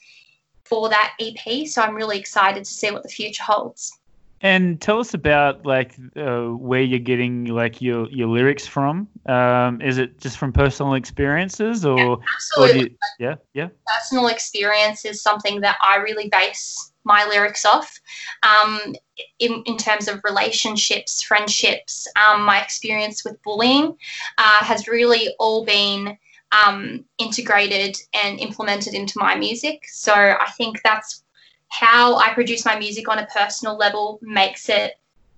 for 0.66 0.90
that 0.90 1.14
EP. 1.20 1.68
So 1.68 1.82
I'm 1.82 1.96
really 1.96 2.20
excited 2.20 2.64
to 2.64 2.70
see 2.70 2.92
what 2.92 3.04
the 3.04 3.10
future 3.10 3.44
holds. 3.44 3.98
And 4.42 4.80
tell 4.80 5.00
us 5.00 5.14
about 5.14 5.66
like 5.66 5.98
uh, 6.16 6.46
where 6.46 6.82
you're 6.82 7.00
getting 7.00 7.46
like 7.46 7.82
your, 7.82 8.10
your 8.10 8.30
lyrics 8.30 8.66
from. 8.66 9.08
Um, 9.26 9.82
is 9.82 9.98
it 9.98 10.18
just 10.20 10.38
from 10.38 10.54
personal 10.54 10.94
experiences, 10.94 11.86
or, 11.86 12.00
or 12.00 12.18
do 12.18 12.24
Absolutely. 12.36 12.82
you, 12.82 12.96
yeah, 13.20 13.36
yeah, 13.54 13.68
personal 13.86 14.28
experience 14.28 15.04
is 15.04 15.22
something 15.22 15.60
that 15.60 15.78
I 15.82 15.98
really 15.98 16.30
base 16.30 16.94
my 17.10 17.26
lyrics 17.26 17.66
off. 17.66 18.00
Um, 18.44 18.96
in, 19.40 19.64
in 19.66 19.76
terms 19.78 20.08
of 20.08 20.22
relationships, 20.24 21.22
friendships, 21.22 22.08
um, 22.16 22.44
my 22.44 22.62
experience 22.62 23.26
with 23.26 23.42
bullying 23.44 23.98
uh, 24.38 24.64
has 24.64 24.88
really 24.88 25.36
all 25.40 25.66
been 25.66 26.18
um, 26.52 27.04
integrated 27.18 27.98
and 28.14 28.40
implemented 28.40 28.94
into 28.94 29.20
my 29.20 29.36
music. 29.36 29.84
So 29.88 30.14
I 30.14 30.50
think 30.58 30.82
that's 30.84 31.24
how 31.68 32.16
I 32.16 32.34
produce 32.34 32.64
my 32.66 32.78
music 32.80 33.10
on 33.10 33.20
a 33.20 33.28
personal 33.28 33.76
level 33.78 34.20
makes 34.22 34.70
it 34.70 34.94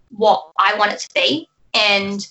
what 0.09 0.51
I 0.59 0.75
want 0.75 0.91
it 0.91 0.99
to 0.99 1.09
be. 1.13 1.47
And 1.73 2.25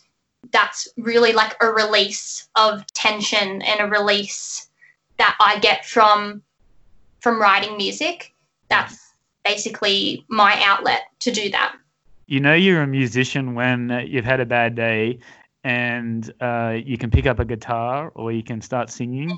that's 0.52 0.88
really 0.96 1.32
like 1.32 1.56
a 1.60 1.66
release 1.66 2.48
of 2.56 2.86
tension 2.92 3.62
and 3.62 3.80
a 3.80 3.86
release 3.86 4.68
that 5.18 5.36
I 5.40 5.58
get 5.58 5.84
from 5.84 6.42
from 7.20 7.40
writing 7.40 7.76
music. 7.76 8.34
That's 8.70 9.09
basically 9.44 10.24
my 10.28 10.60
outlet 10.64 11.02
to 11.20 11.30
do 11.30 11.50
that. 11.50 11.74
you 12.26 12.40
know 12.40 12.54
you're 12.54 12.82
a 12.82 12.86
musician 12.86 13.54
when 13.54 13.90
you've 14.06 14.24
had 14.24 14.40
a 14.40 14.46
bad 14.46 14.74
day 14.74 15.18
and 15.64 16.32
uh, 16.40 16.74
you 16.90 16.96
can 16.96 17.10
pick 17.10 17.26
up 17.26 17.38
a 17.38 17.44
guitar 17.44 18.10
or 18.14 18.32
you 18.32 18.42
can 18.42 18.60
start 18.62 18.90
singing 18.90 19.30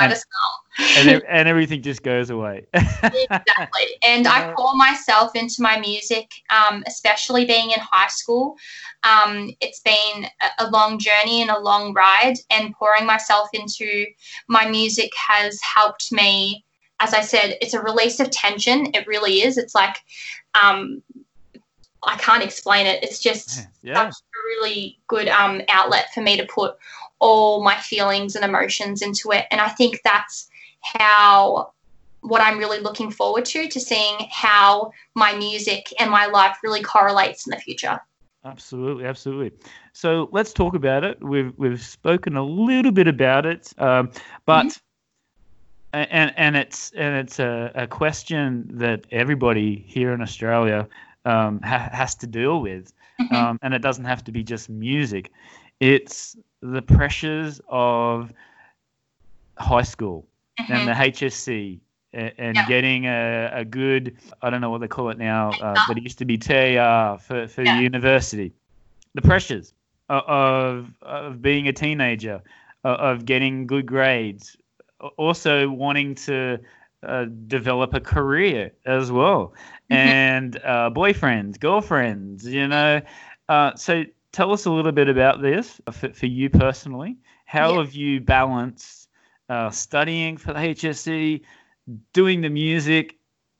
And 0.00 0.12
And- 0.12 1.08
and, 1.08 1.22
and 1.28 1.48
everything 1.48 1.82
just 1.82 2.02
goes 2.02 2.30
away. 2.30 2.66
exactly. 2.74 3.86
And 4.02 4.26
I 4.26 4.52
pour 4.56 4.74
myself 4.74 5.34
into 5.36 5.62
my 5.62 5.78
music, 5.78 6.26
um, 6.50 6.82
especially 6.86 7.44
being 7.44 7.70
in 7.70 7.78
high 7.80 8.08
school. 8.08 8.56
Um, 9.04 9.50
it's 9.60 9.80
been 9.80 10.26
a 10.58 10.68
long 10.70 10.98
journey 10.98 11.42
and 11.42 11.50
a 11.50 11.58
long 11.60 11.92
ride, 11.94 12.34
and 12.50 12.74
pouring 12.74 13.06
myself 13.06 13.48
into 13.52 14.04
my 14.48 14.68
music 14.68 15.10
has 15.16 15.60
helped 15.62 16.10
me. 16.12 16.64
As 17.04 17.12
I 17.12 17.20
said, 17.20 17.58
it's 17.60 17.74
a 17.74 17.82
release 17.82 18.18
of 18.18 18.30
tension. 18.30 18.86
It 18.94 19.06
really 19.06 19.42
is. 19.42 19.58
It's 19.58 19.74
like, 19.74 19.96
um, 20.54 21.02
I 22.02 22.16
can't 22.16 22.42
explain 22.42 22.86
it. 22.86 23.02
It's 23.02 23.20
just 23.20 23.66
yeah. 23.82 23.94
such 23.94 24.14
a 24.14 24.40
really 24.46 24.98
good 25.06 25.28
um, 25.28 25.60
outlet 25.68 26.06
for 26.14 26.22
me 26.22 26.38
to 26.38 26.46
put 26.46 26.76
all 27.18 27.62
my 27.62 27.76
feelings 27.76 28.36
and 28.36 28.44
emotions 28.44 29.02
into 29.02 29.32
it. 29.32 29.44
And 29.50 29.60
I 29.60 29.68
think 29.68 30.00
that's 30.02 30.48
how 30.80 31.72
what 32.20 32.40
I'm 32.40 32.56
really 32.56 32.80
looking 32.80 33.10
forward 33.10 33.44
to, 33.52 33.68
to 33.68 33.78
seeing 33.78 34.16
how 34.30 34.90
my 35.14 35.34
music 35.34 35.92
and 36.00 36.10
my 36.10 36.24
life 36.24 36.56
really 36.62 36.82
correlates 36.82 37.46
in 37.46 37.50
the 37.50 37.58
future. 37.58 38.00
Absolutely, 38.46 39.04
absolutely. 39.04 39.52
So 39.92 40.30
let's 40.32 40.54
talk 40.54 40.74
about 40.74 41.04
it. 41.04 41.22
We've 41.22 41.52
we've 41.58 41.82
spoken 41.82 42.38
a 42.38 42.42
little 42.42 42.92
bit 42.92 43.08
about 43.08 43.44
it, 43.44 43.74
um, 43.76 44.10
but 44.46 44.66
Mm-hmm. 44.66 44.78
And 46.10 46.32
and 46.36 46.56
it's 46.56 46.90
and 46.92 47.14
it's 47.16 47.38
a, 47.38 47.70
a 47.74 47.86
question 47.86 48.68
that 48.78 49.06
everybody 49.10 49.84
here 49.86 50.12
in 50.12 50.20
Australia 50.20 50.88
um, 51.24 51.60
ha- 51.62 51.88
has 51.92 52.14
to 52.16 52.26
deal 52.26 52.60
with, 52.60 52.92
Mhm. 53.20 53.32
um, 53.34 53.58
and 53.62 53.74
it 53.74 53.82
doesn't 53.82 54.04
have 54.04 54.22
to 54.24 54.32
be 54.32 54.42
just 54.42 54.68
music. 54.68 55.30
It's 55.80 56.36
the 56.60 56.82
pressures 56.82 57.60
of 57.68 58.32
high 59.58 59.82
school 59.82 60.26
and 60.68 60.88
the 60.88 60.92
HSC 60.92 61.80
and, 62.12 62.32
and 62.38 62.56
Yeah. 62.58 62.64
getting 62.64 63.06
a, 63.06 63.50
a 63.54 63.64
good, 63.64 64.16
I 64.42 64.50
don't 64.50 64.60
know 64.60 64.70
what 64.70 64.80
they 64.80 64.88
call 64.88 65.10
it 65.10 65.18
now, 65.18 65.52
uh, 65.60 65.78
but 65.86 65.96
it 65.98 66.02
used 66.02 66.18
to 66.18 66.24
be 66.24 66.38
TAR 66.38 67.18
for, 67.18 67.46
for 67.48 67.62
Yeah. 67.62 67.72
university. 67.72 68.52
The 69.14 69.22
pressures 69.22 69.72
of, 70.08 70.90
of 71.02 71.40
being 71.40 71.68
a 71.68 71.72
teenager, 71.72 72.42
of 72.84 73.24
getting 73.24 73.66
good 73.66 73.86
grades, 73.86 74.56
also 75.16 75.68
wanting 75.70 76.14
to 76.14 76.58
uh, 77.02 77.26
develop 77.46 77.94
a 77.94 78.00
career 78.00 78.72
as 78.86 79.10
well, 79.12 79.54
Mhm. 79.90 79.90
and 79.90 80.56
uh, 80.64 80.90
boyfriends, 80.90 81.58
girlfriends, 81.58 82.46
you 82.46 82.66
know. 82.68 83.00
Uh, 83.48 83.74
so 83.74 84.04
tell 84.32 84.52
us 84.52 84.64
a 84.66 84.70
little 84.70 84.92
bit 84.92 85.08
about 85.08 85.42
this 85.42 85.80
for, 85.92 86.12
for 86.12 86.26
you 86.26 86.48
personally. 86.50 87.16
How 87.44 87.76
Yeah. 87.76 87.78
have 87.78 87.92
you 87.94 88.20
balanced 88.20 89.08
uh, 89.48 89.70
studying 89.70 90.36
for 90.36 90.52
the 90.52 90.60
HSC, 90.60 91.42
doing 92.12 92.40
the 92.40 92.48
music, 92.48 93.16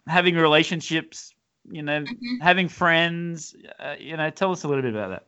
having 0.07 0.35
relationships, 0.37 1.35
you 1.70 1.82
know, 1.82 2.09
Mhm. 2.09 2.39
having 2.41 2.68
friends? 2.68 3.55
Uh, 3.78 3.95
you 3.99 4.16
know, 4.16 4.30
tell 4.30 4.53
us 4.53 4.64
a 4.64 4.68
little 4.68 4.82
bit 4.82 4.95
about 4.95 5.11
that. 5.11 5.26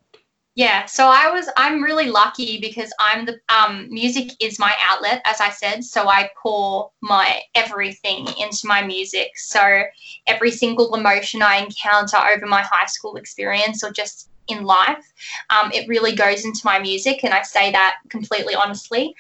Yeah, 0.57 0.87
so 0.87 1.09
I 1.09 1.31
was 1.31 1.51
I'm 1.59 1.83
really 1.83 2.09
lucky 2.09 2.59
because 2.59 2.91
I'm 2.99 3.27
the 3.27 3.39
um 3.51 3.89
music 3.91 4.33
is 4.41 4.59
my 4.59 4.75
outlet 4.89 5.21
as 5.27 5.39
I 5.39 5.51
said, 5.51 5.85
so 5.85 6.09
I 6.09 6.31
pour 6.43 6.91
my 7.03 7.43
everything 7.55 8.27
into 8.39 8.67
my 8.67 8.83
music. 8.83 9.33
So 9.37 9.83
every 10.27 10.51
single 10.51 10.95
emotion 10.95 11.43
I 11.43 11.57
encounter 11.57 12.17
over 12.17 12.47
my 12.47 12.63
high 12.63 12.87
school 12.87 13.17
experience 13.17 13.85
or 13.85 13.93
just 13.93 14.31
in 14.49 14.65
life, 14.65 15.13
um, 15.51 15.71
it 15.73 15.89
really 15.89 16.15
goes 16.15 16.45
into 16.45 16.61
my 16.65 16.79
music, 16.79 17.25
and 17.25 17.35
I 17.35 17.43
say 17.43 17.73
that 17.73 17.97
completely 18.09 18.55
honestly. 18.55 19.15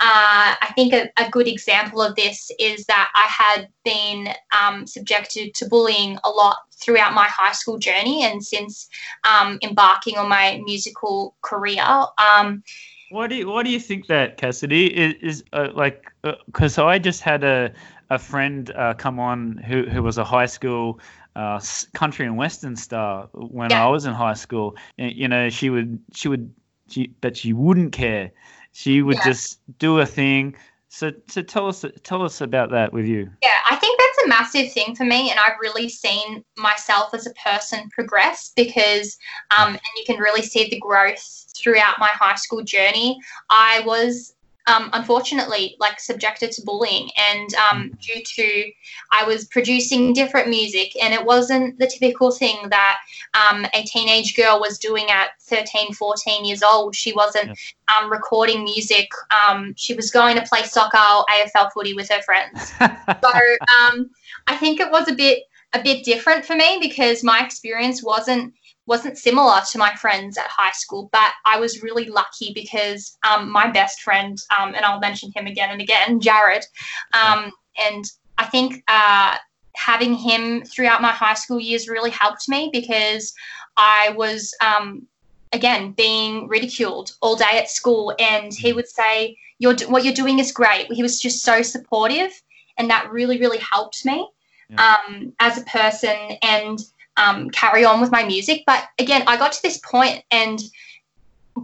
Uh, 0.00 0.54
I 0.62 0.72
think 0.76 0.92
a, 0.92 1.10
a 1.16 1.28
good 1.30 1.48
example 1.48 2.00
of 2.00 2.14
this 2.14 2.50
is 2.60 2.86
that 2.86 3.10
I 3.14 3.26
had 3.26 3.68
been 3.84 4.28
um, 4.58 4.86
subjected 4.86 5.54
to 5.54 5.68
bullying 5.68 6.18
a 6.22 6.30
lot 6.30 6.56
throughout 6.72 7.14
my 7.14 7.26
high 7.26 7.52
school 7.52 7.78
journey, 7.78 8.24
and 8.24 8.44
since 8.44 8.88
um, 9.24 9.58
embarking 9.62 10.16
on 10.16 10.28
my 10.28 10.60
musical 10.64 11.34
career. 11.42 11.84
Um, 12.18 12.62
Why 13.10 13.26
do 13.26 13.36
you, 13.36 13.48
why 13.48 13.62
do 13.62 13.70
you 13.70 13.80
think 13.80 14.06
that, 14.08 14.36
Cassidy? 14.36 14.86
Is, 14.86 15.14
is 15.22 15.44
uh, 15.52 15.68
like 15.74 16.04
because 16.46 16.78
I 16.78 16.98
just 16.98 17.22
had 17.22 17.42
a 17.42 17.72
a 18.10 18.18
friend 18.18 18.70
uh, 18.76 18.94
come 18.94 19.18
on 19.18 19.56
who 19.58 19.84
who 19.84 20.02
was 20.02 20.18
a 20.18 20.24
high 20.24 20.46
school 20.46 21.00
uh, 21.38 21.60
country 21.94 22.26
and 22.26 22.36
western 22.36 22.74
star 22.76 23.28
when 23.32 23.70
Yeah. 23.70 23.86
I 23.86 23.88
was 23.88 24.06
in 24.06 24.12
high 24.12 24.34
school. 24.34 24.76
You 24.96 25.28
know, 25.28 25.48
she 25.48 25.70
would 25.70 25.98
she 26.12 26.28
would 26.28 26.52
she 26.88 27.14
but 27.20 27.36
she 27.36 27.52
wouldn't 27.52 27.92
care. 27.92 28.32
She 28.72 29.02
would 29.02 29.16
Yeah. 29.18 29.24
just 29.30 29.60
do 29.78 30.00
a 30.00 30.06
thing. 30.06 30.56
So 30.88 31.12
so 31.28 31.42
tell 31.42 31.68
us 31.68 31.84
tell 32.02 32.22
us 32.22 32.40
about 32.40 32.70
that 32.70 32.92
with 32.92 33.06
you. 33.06 33.30
yeah, 33.42 33.60
I 33.70 33.76
think 33.76 34.00
that's 34.00 34.24
a 34.24 34.28
massive 34.28 34.72
thing 34.72 34.96
for 34.96 35.04
me, 35.04 35.30
and 35.30 35.38
I've 35.38 35.60
really 35.60 35.88
seen 35.88 36.44
myself 36.56 37.14
as 37.14 37.26
a 37.26 37.34
person 37.34 37.88
progress 37.90 38.52
because, 38.56 39.16
um, 39.56 39.68
and 39.68 39.80
you 39.96 40.04
can 40.06 40.18
really 40.18 40.42
see 40.42 40.68
the 40.68 40.80
growth 40.80 41.22
throughout 41.56 41.98
my 42.00 42.08
high 42.08 42.34
school 42.36 42.64
journey. 42.64 43.18
I 43.50 43.80
was. 43.86 44.34
Um, 44.68 44.90
unfortunately, 44.92 45.76
like 45.80 45.98
subjected 45.98 46.52
to 46.52 46.62
bullying, 46.62 47.08
and 47.16 47.48
um, 47.54 47.90
due 48.00 48.22
to 48.22 48.70
I 49.12 49.24
was 49.24 49.46
producing 49.46 50.12
different 50.12 50.48
music, 50.48 50.92
and 51.02 51.14
it 51.14 51.24
wasn't 51.24 51.78
the 51.78 51.86
typical 51.86 52.30
thing 52.30 52.68
that 52.68 52.98
um, 53.34 53.66
a 53.72 53.82
teenage 53.84 54.36
girl 54.36 54.60
was 54.60 54.78
doing 54.78 55.10
at 55.10 55.30
13, 55.42 55.94
14 55.94 56.44
years 56.44 56.62
old. 56.62 56.94
She 56.94 57.12
wasn't 57.12 57.58
um, 57.96 58.10
recording 58.10 58.64
music. 58.64 59.08
Um, 59.48 59.74
she 59.76 59.94
was 59.94 60.10
going 60.10 60.36
to 60.36 60.42
play 60.42 60.64
soccer 60.64 60.98
or 60.98 61.24
AFL 61.30 61.72
footy 61.72 61.94
with 61.94 62.08
her 62.10 62.22
friends. 62.22 62.72
So 63.20 63.28
um, 63.30 64.10
I 64.46 64.56
think 64.56 64.80
it 64.80 64.90
was 64.90 65.08
a 65.08 65.14
bit 65.14 65.44
a 65.72 65.82
bit 65.82 66.04
different 66.04 66.44
for 66.44 66.56
me 66.56 66.78
because 66.80 67.22
my 67.22 67.44
experience 67.44 68.02
wasn't 68.02 68.54
wasn't 68.88 69.18
similar 69.18 69.60
to 69.70 69.78
my 69.78 69.94
friends 69.96 70.38
at 70.38 70.46
high 70.48 70.72
school. 70.72 71.10
But 71.12 71.32
I 71.44 71.60
was 71.60 71.82
really 71.82 72.06
lucky 72.06 72.52
because 72.54 73.16
um, 73.28 73.50
my 73.50 73.70
best 73.70 74.00
friend, 74.00 74.36
um, 74.58 74.74
and 74.74 74.84
I'll 74.84 74.98
mention 74.98 75.30
him 75.36 75.46
again 75.46 75.70
and 75.70 75.80
again, 75.80 76.20
Jared, 76.20 76.64
um, 77.12 77.52
and 77.78 78.04
I 78.38 78.46
think 78.46 78.82
uh, 78.88 79.36
having 79.76 80.14
him 80.14 80.64
throughout 80.64 81.02
my 81.02 81.12
high 81.12 81.34
school 81.34 81.60
years 81.60 81.88
really 81.88 82.10
helped 82.10 82.48
me 82.48 82.70
because 82.72 83.32
I 83.76 84.14
was 84.16 84.52
um, 84.64 85.06
again 85.52 85.92
being 85.92 86.48
ridiculed 86.48 87.12
all 87.20 87.36
day 87.36 87.58
at 87.58 87.70
school, 87.70 88.14
and 88.18 88.52
he 88.52 88.72
would 88.72 88.88
say, 88.88 89.36
"You're 89.58 89.76
what 89.86 90.04
you're 90.04 90.14
doing 90.14 90.38
is 90.38 90.50
great." 90.50 90.90
He 90.90 91.02
was 91.02 91.20
just 91.20 91.44
so 91.44 91.62
supportive, 91.62 92.32
and 92.78 92.88
that 92.90 93.12
really 93.12 93.38
really 93.38 93.58
helped 93.58 94.04
me. 94.04 94.28
um, 94.76 95.32
as 95.40 95.56
a 95.56 95.62
person 95.62 96.36
and 96.42 96.78
um, 97.18 97.50
carry 97.50 97.84
on 97.84 98.00
with 98.00 98.10
my 98.10 98.24
music. 98.24 98.62
But 98.66 98.84
again, 98.98 99.24
I 99.26 99.36
got 99.36 99.52
to 99.52 99.62
this 99.62 99.78
point, 99.78 100.22
and 100.30 100.60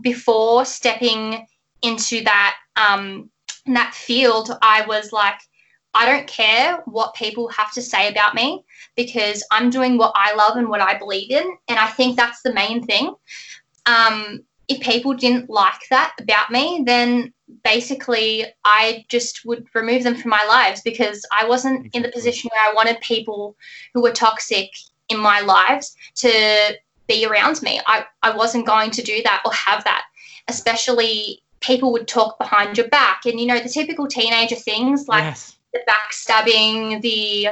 before 0.02 0.64
stepping 0.64 1.46
into 1.82 2.22
that 2.24 2.56
um, 2.76 3.30
in 3.64 3.74
that 3.74 3.94
field, 3.94 4.50
I 4.60 4.84
was 4.86 5.12
like, 5.12 5.40
I 5.94 6.06
don't 6.06 6.26
care 6.26 6.82
what 6.86 7.14
people 7.14 7.48
have 7.48 7.72
to 7.72 7.82
say 7.82 8.08
about 8.08 8.34
me 8.34 8.64
because 8.96 9.46
I'm 9.52 9.70
doing 9.70 9.96
what 9.96 10.12
I 10.16 10.34
love 10.34 10.56
and 10.56 10.68
what 10.68 10.80
I 10.80 10.98
believe 10.98 11.30
in, 11.30 11.56
and 11.68 11.78
I 11.78 11.86
think 11.86 12.16
that's 12.16 12.42
the 12.42 12.52
main 12.52 12.84
thing. 12.84 13.14
Um, 13.86 14.40
if 14.66 14.80
people 14.80 15.14
didn't 15.14 15.50
like 15.50 15.80
that 15.90 16.14
about 16.20 16.50
me, 16.50 16.82
then 16.86 17.32
basically 17.62 18.46
I 18.64 19.04
just 19.08 19.44
would 19.44 19.66
remove 19.74 20.02
them 20.02 20.16
from 20.16 20.30
my 20.30 20.44
lives 20.48 20.80
because 20.82 21.24
I 21.30 21.46
wasn't 21.46 21.94
in 21.94 22.02
the 22.02 22.10
position 22.10 22.50
where 22.52 22.66
I 22.66 22.74
wanted 22.74 23.00
people 23.00 23.56
who 23.92 24.02
were 24.02 24.10
toxic 24.10 24.70
in 25.08 25.18
my 25.18 25.40
lives 25.40 25.96
to 26.16 26.76
be 27.06 27.26
around 27.26 27.62
me. 27.62 27.80
I, 27.86 28.04
I 28.22 28.36
wasn't 28.36 28.66
going 28.66 28.90
to 28.92 29.02
do 29.02 29.22
that 29.24 29.42
or 29.44 29.52
have 29.52 29.84
that, 29.84 30.04
especially 30.48 31.42
people 31.60 31.92
would 31.92 32.08
talk 32.08 32.38
behind 32.38 32.76
your 32.76 32.88
back 32.88 33.22
and, 33.26 33.40
you 33.40 33.46
know, 33.46 33.58
the 33.58 33.68
typical 33.68 34.06
teenager 34.06 34.56
things 34.56 35.08
like 35.08 35.24
yes. 35.24 35.56
the 35.72 35.80
backstabbing, 35.88 37.00
the 37.00 37.48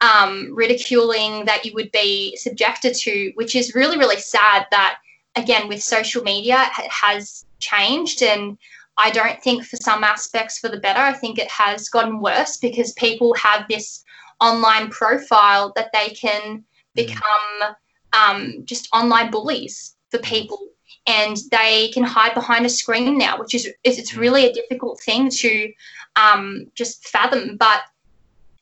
um, 0.00 0.52
ridiculing 0.52 1.44
that 1.44 1.64
you 1.64 1.72
would 1.74 1.90
be 1.92 2.36
subjected 2.36 2.94
to, 2.94 3.32
which 3.34 3.54
is 3.54 3.74
really, 3.74 3.96
really 3.96 4.18
sad 4.18 4.66
that, 4.72 4.98
again, 5.36 5.68
with 5.68 5.82
social 5.82 6.22
media, 6.22 6.68
it 6.78 6.90
has 6.90 7.46
changed. 7.60 8.22
And 8.22 8.58
I 8.98 9.10
don't 9.10 9.40
think 9.42 9.64
for 9.64 9.76
some 9.76 10.02
aspects 10.02 10.58
for 10.58 10.68
the 10.68 10.80
better. 10.80 11.00
I 11.00 11.12
think 11.12 11.38
it 11.38 11.50
has 11.50 11.88
gotten 11.88 12.20
worse 12.20 12.56
because 12.56 12.92
people 12.94 13.32
have 13.34 13.66
this 13.68 14.04
online 14.40 14.90
profile 14.90 15.72
that 15.76 15.92
they 15.92 16.08
can 16.10 16.64
become 16.94 17.74
um, 18.12 18.62
just 18.64 18.88
online 18.92 19.30
bullies 19.30 19.96
for 20.10 20.18
people 20.18 20.58
and 21.06 21.36
they 21.50 21.88
can 21.88 22.04
hide 22.04 22.34
behind 22.34 22.64
a 22.64 22.68
screen 22.68 23.18
now 23.18 23.38
which 23.38 23.54
is 23.54 23.68
it's 23.82 24.16
really 24.16 24.46
a 24.46 24.52
difficult 24.52 25.00
thing 25.00 25.28
to 25.28 25.72
um, 26.16 26.66
just 26.74 27.08
fathom 27.08 27.56
but 27.56 27.82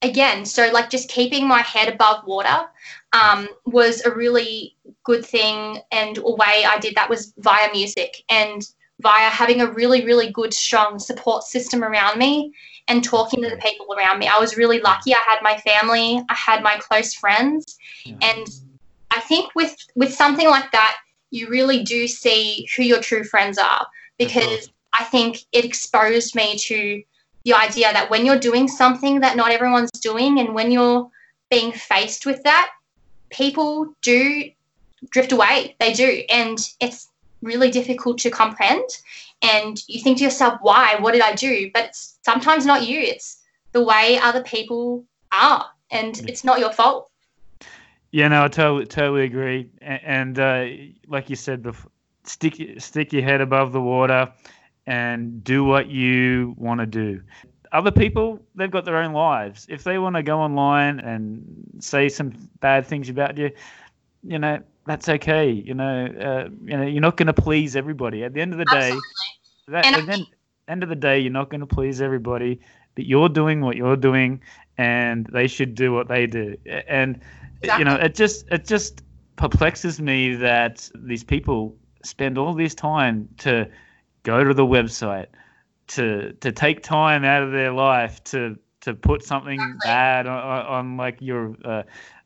again 0.03 0.45
so 0.47 0.71
like 0.73 0.89
just 0.89 1.11
keeping 1.11 1.47
my 1.47 1.61
head 1.61 1.93
above 1.93 2.27
water 2.27 2.67
um, 3.13 3.49
was 3.67 4.05
a 4.05 4.11
really 4.11 4.77
good 5.05 5.25
thing 5.25 5.79
and 5.93 6.19
a 6.19 6.23
way 6.23 6.65
i 6.67 6.79
did 6.81 6.95
that 6.95 7.11
was 7.11 7.35
via 7.39 7.71
music 7.73 8.23
and 8.31 8.71
via 9.01 9.29
having 9.29 9.61
a 9.61 9.71
really 9.71 10.05
really 10.05 10.31
good 10.31 10.53
strong 10.53 10.99
support 10.99 11.45
system 11.45 11.83
around 11.83 12.19
me 12.19 12.53
and 12.89 13.05
talking 13.05 13.43
to 13.43 13.49
the 13.49 13.57
people 13.59 13.87
around 13.97 14.19
me. 14.19 14.27
I 14.27 14.39
was 14.39 14.57
really 14.57 14.81
lucky. 14.81 15.15
I 15.15 15.21
had 15.25 15.39
my 15.43 15.57
family. 15.59 16.21
I 16.29 16.35
had 16.35 16.63
my 16.63 16.77
close 16.79 17.15
friends. 17.15 17.79
Yeah. 18.05 18.17
and 18.23 18.47
i 19.11 19.21
think 19.21 19.55
with 19.55 19.77
with 19.95 20.13
something 20.13 20.49
like 20.49 20.71
that 20.73 20.97
you 21.31 21.49
really 21.49 21.83
do 21.83 22.07
see 22.09 22.69
who 22.75 22.83
your 22.83 23.01
true 23.01 23.25
friends 23.25 23.59
are 23.59 23.87
because 24.19 24.71
i 24.93 25.05
think 25.05 25.45
it 25.53 25.65
exposed 25.65 26.35
me 26.35 26.57
to 26.57 27.03
the 27.45 27.53
idea 27.53 27.93
that 27.93 28.09
when 28.09 28.25
you're 28.25 28.39
doing 28.39 28.69
something 28.69 29.21
that 29.21 29.37
not 29.37 29.51
everyone's 29.51 29.91
doing 30.01 30.39
and 30.39 30.55
when 30.55 30.71
you're 30.71 31.11
being 31.51 31.73
faced 31.73 32.25
with 32.25 32.43
that 32.45 32.71
people 33.31 33.95
do 34.03 34.51
drift 35.09 35.33
away. 35.33 35.77
They 35.81 35.93
do. 35.93 36.23
And 36.29 36.59
it's 36.81 37.09
really 37.43 37.71
difficult 37.71 38.19
to 38.19 38.31
comprehend. 38.31 38.89
And 39.43 39.83
you 39.89 40.01
think 40.01 40.19
to 40.19 40.25
yourself 40.25 40.59
why? 40.61 40.97
What 41.01 41.13
did 41.13 41.23
i 41.23 41.35
do? 41.35 41.71
But 41.73 41.87
it's 41.87 42.19
sometimes 42.23 42.67
not 42.67 42.87
you. 42.87 43.01
It's 43.01 43.43
the 43.73 43.83
way 43.83 44.19
other 44.19 44.43
people 44.43 45.05
are. 45.33 45.67
And 45.91 46.21
it's 46.29 46.45
not 46.45 46.61
your 46.61 46.73
fault. 46.73 47.11
Yeah, 48.13 48.29
no, 48.29 48.45
I 48.45 48.49
totally 48.49 48.87
totally 48.87 49.25
agree. 49.25 49.71
A- 49.83 50.09
And 50.09 50.39
uh, 50.39 50.67
like 51.07 51.31
you 51.31 51.37
said 51.37 51.63
before, 51.63 51.91
stick 52.25 52.81
stick 52.81 53.13
your 53.13 53.23
head 53.23 53.41
above 53.41 53.73
the 53.73 53.81
water 53.81 54.33
and 54.87 55.43
do 55.45 55.65
what 55.65 55.89
you 55.89 56.55
want 56.57 56.81
to 56.81 56.87
do. 56.87 57.23
Other 57.73 57.93
people, 57.93 58.41
they've 58.57 58.71
got 58.71 58.85
their 58.85 58.97
own 58.97 59.13
lives. 59.13 59.67
If 59.69 59.85
they 59.85 59.99
want 59.99 60.17
to 60.17 60.25
go 60.25 60.41
online 60.41 60.99
and 60.99 61.45
say 61.79 62.09
some 62.09 62.33
bad 62.59 62.85
things 62.85 63.09
about 63.09 63.39
you, 63.39 63.51
you 64.25 64.39
know 64.39 64.61
that's 64.87 65.09
okay. 65.09 65.51
You 65.51 65.75
know, 65.75 66.07
uh, 66.07 66.49
you 66.65 66.77
know 66.77 66.83
you're 66.87 67.01
not 67.01 67.17
going 67.17 67.27
to 67.27 67.33
please 67.33 67.77
everybody. 67.77 68.25
At 68.25 68.35
the 68.35 68.41
end 68.41 68.53
of 68.53 68.59
the 68.59 68.65
day, 68.65 68.91
Absolutely. 68.91 69.03
that, 69.69 69.85
And 69.87 69.97
at 69.97 70.07
the 70.07 70.13
end, 70.13 70.27
end 70.69 70.83
of 70.83 70.89
the 70.89 70.97
day, 70.97 71.19
you're 71.19 71.33
not 71.33 71.51
going 71.51 71.61
to 71.61 71.67
please 71.67 72.01
everybody. 72.01 72.61
But 72.95 73.07
you're 73.07 73.29
doing 73.29 73.61
what 73.61 73.77
you're 73.77 73.97
doing, 73.97 74.41
and 74.77 75.27
they 75.27 75.47
should 75.47 75.75
do 75.75 75.93
what 75.93 76.09
they 76.09 76.27
do. 76.27 76.57
And 76.89 77.21
you 77.79 77.85
know, 77.85 77.95
it 77.95 78.15
just 78.15 78.47
it 78.51 78.65
just 78.67 79.03
perplexes 79.37 80.01
me 80.01 80.35
that 80.37 80.91
these 80.95 81.23
people 81.25 81.77
spend 82.03 82.37
all 82.39 82.55
this 82.55 82.75
time 82.75 83.29
to 83.39 83.69
go 84.23 84.43
to 84.43 84.53
the 84.53 84.67
website, 84.67 85.27
to 85.89 86.33
to 86.35 86.53
take 86.53 86.83
time 86.83 87.25
out 87.25 87.43
of 87.43 87.53
their 87.53 87.73
life 87.73 88.23
to 88.25 88.57
to 88.81 88.95
put 88.95 89.23
something 89.23 89.61
Exactly. 89.61 89.79
bad 89.85 90.27
on, 90.27 90.39
on, 90.39 90.67
on 90.67 90.97
like 90.97 91.19
your 91.21 91.55
uh, 91.65 91.83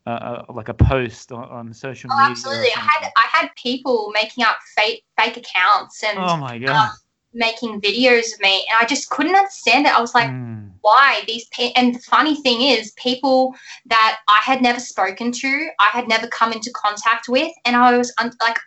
uh, 0.07 0.11
uh, 0.11 0.45
like 0.53 0.69
a 0.69 0.75
post 0.75 1.33
on, 1.33 1.45
on 1.45 1.73
social 1.73 2.11
Oh, 2.13 2.17
media. 2.17 2.31
absolutely. 2.33 2.69
I 2.77 2.81
had 2.81 3.11
I 3.17 3.27
had 3.33 3.49
people 3.57 4.11
making 4.15 4.45
up 4.45 4.57
fake 4.77 5.05
fake 5.19 5.37
accounts 5.37 6.03
and 6.05 6.19
Oh 6.19 6.37
my 6.37 6.59
god. 6.59 6.91
making 7.33 7.81
videos 7.81 8.33
of 8.35 8.41
me, 8.41 8.67
and 8.71 8.79
I 8.81 8.85
just 8.87 9.11
couldn't 9.11 9.35
understand 9.35 9.87
it. 9.87 9.97
I 9.97 10.01
was 10.01 10.15
like, 10.15 10.31
Mm. 10.31 10.71
why 10.83 11.23
these 11.27 11.47
pe- 11.49 11.73
and 11.73 11.95
the 11.95 11.99
funny 12.01 12.37
thing 12.43 12.61
is 12.61 12.93
people 12.93 13.55
that 13.87 14.19
i 14.29 14.39
had 14.43 14.61
never 14.61 14.79
spoken 14.79 15.33
to 15.33 15.69
i 15.81 15.89
had 15.97 16.07
never 16.09 16.27
come 16.29 16.53
into 16.53 16.71
contact 16.75 17.27
with 17.27 17.51
and 17.65 17.75
i 17.75 17.97
was 17.97 18.13
un- 18.19 18.31
like 18.43 18.59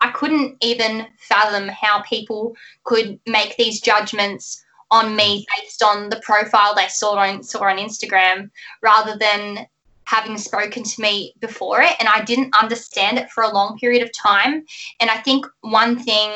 i 0.00 0.10
couldn't 0.12 0.56
even 0.62 1.06
fathom 1.18 1.68
how 1.68 2.00
people 2.02 2.56
could 2.84 3.20
make 3.26 3.54
these 3.58 3.82
judgments 3.82 4.64
on 4.90 5.14
me 5.14 5.44
based 5.58 5.82
on 5.82 6.08
the 6.08 6.20
profile 6.24 6.74
they 6.74 6.88
saw 6.88 7.12
on 7.16 7.42
saw 7.42 7.64
on 7.64 7.76
instagram 7.76 8.48
rather 8.82 9.14
than 9.18 9.66
having 10.04 10.36
spoken 10.36 10.82
to 10.82 11.00
me 11.00 11.32
before 11.40 11.80
it 11.80 11.94
and 12.00 12.08
i 12.08 12.22
didn't 12.24 12.54
understand 12.60 13.18
it 13.18 13.30
for 13.30 13.44
a 13.44 13.52
long 13.52 13.78
period 13.78 14.02
of 14.02 14.10
time 14.12 14.64
and 15.00 15.10
i 15.10 15.16
think 15.18 15.46
one 15.60 15.98
thing 15.98 16.32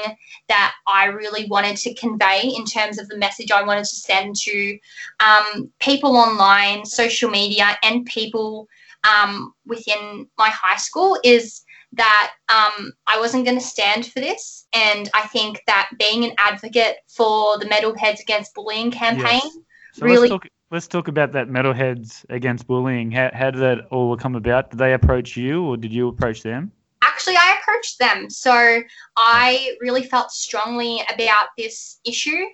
that 0.49 0.75
I 0.87 1.07
really 1.07 1.47
wanted 1.47 1.77
to 1.79 1.95
convey 1.95 2.53
in 2.57 2.65
terms 2.65 2.99
of 2.99 3.09
the 3.09 3.17
message 3.17 3.51
I 3.51 3.63
wanted 3.63 3.85
to 3.85 3.97
send 3.97 4.37
to 4.37 4.79
um, 5.21 5.71
people 5.81 6.17
online, 6.17 6.85
social 6.85 7.31
media, 7.31 7.77
and 7.83 8.07
people 8.07 8.69
um, 9.05 9.53
within 9.67 10.27
my 10.39 10.49
high 10.51 10.77
school 10.77 11.19
is 11.25 11.63
that 11.93 12.33
um, 12.49 12.93
I 13.07 13.19
wasn't 13.19 13.45
going 13.45 13.59
to 13.59 13.65
stand 13.65 14.07
for 14.07 14.21
this. 14.21 14.67
And 14.73 15.09
I 15.15 15.27
think 15.29 15.63
that 15.67 15.91
being 15.99 16.25
an 16.25 16.33
advocate 16.39 16.97
for 17.09 17.59
the 17.59 17.67
Metalheads 17.67 18.21
Against 18.21 18.55
Bullying 18.55 18.91
campaign, 18.91 19.41
Yes. 19.43 19.59
So 19.95 20.05
really- 20.05 20.29
let's 20.29 20.45
talk. 20.45 20.56
Let's 20.71 20.89
talk 20.89 21.09
about 21.09 21.33
that 21.33 21.49
metalheads 21.49 22.25
against 22.29 22.67
bullying. 22.67 23.11
How, 23.13 23.31
how 23.33 23.51
did 23.51 23.61
that 23.61 23.87
all 23.91 24.17
come 24.17 24.35
about? 24.35 24.71
Did 24.71 24.79
they 24.79 24.95
approach 24.95 25.37
you, 25.37 25.65
or 25.65 25.77
did 25.77 25.93
you 25.93 26.09
approach 26.09 26.43
them? 26.43 26.73
actually 27.17 27.37
I 27.37 27.57
approached 27.61 27.99
them. 27.99 28.29
So 28.31 28.83
I 29.17 29.77
really 29.81 30.03
felt 30.03 30.31
strongly 30.31 31.03
about 31.13 31.49
this 31.57 31.99
issue, 32.05 32.45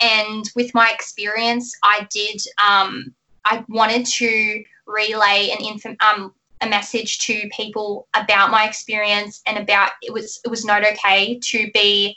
and 0.00 0.44
with 0.54 0.72
my 0.74 0.90
experience, 0.90 1.72
I 1.82 2.06
did. 2.10 2.40
Um, 2.66 3.14
I 3.44 3.64
wanted 3.68 4.06
to 4.06 4.64
relay 4.86 5.50
an 5.50 5.64
info, 5.64 5.94
um, 6.00 6.32
a 6.60 6.68
message 6.68 7.20
to 7.20 7.48
people 7.54 8.08
about 8.14 8.50
my 8.50 8.66
experience 8.66 9.42
and 9.46 9.58
about 9.58 9.92
it 10.02 10.12
was 10.12 10.40
it 10.44 10.48
was 10.48 10.64
not 10.64 10.84
okay 10.84 11.38
to 11.38 11.70
be. 11.72 12.16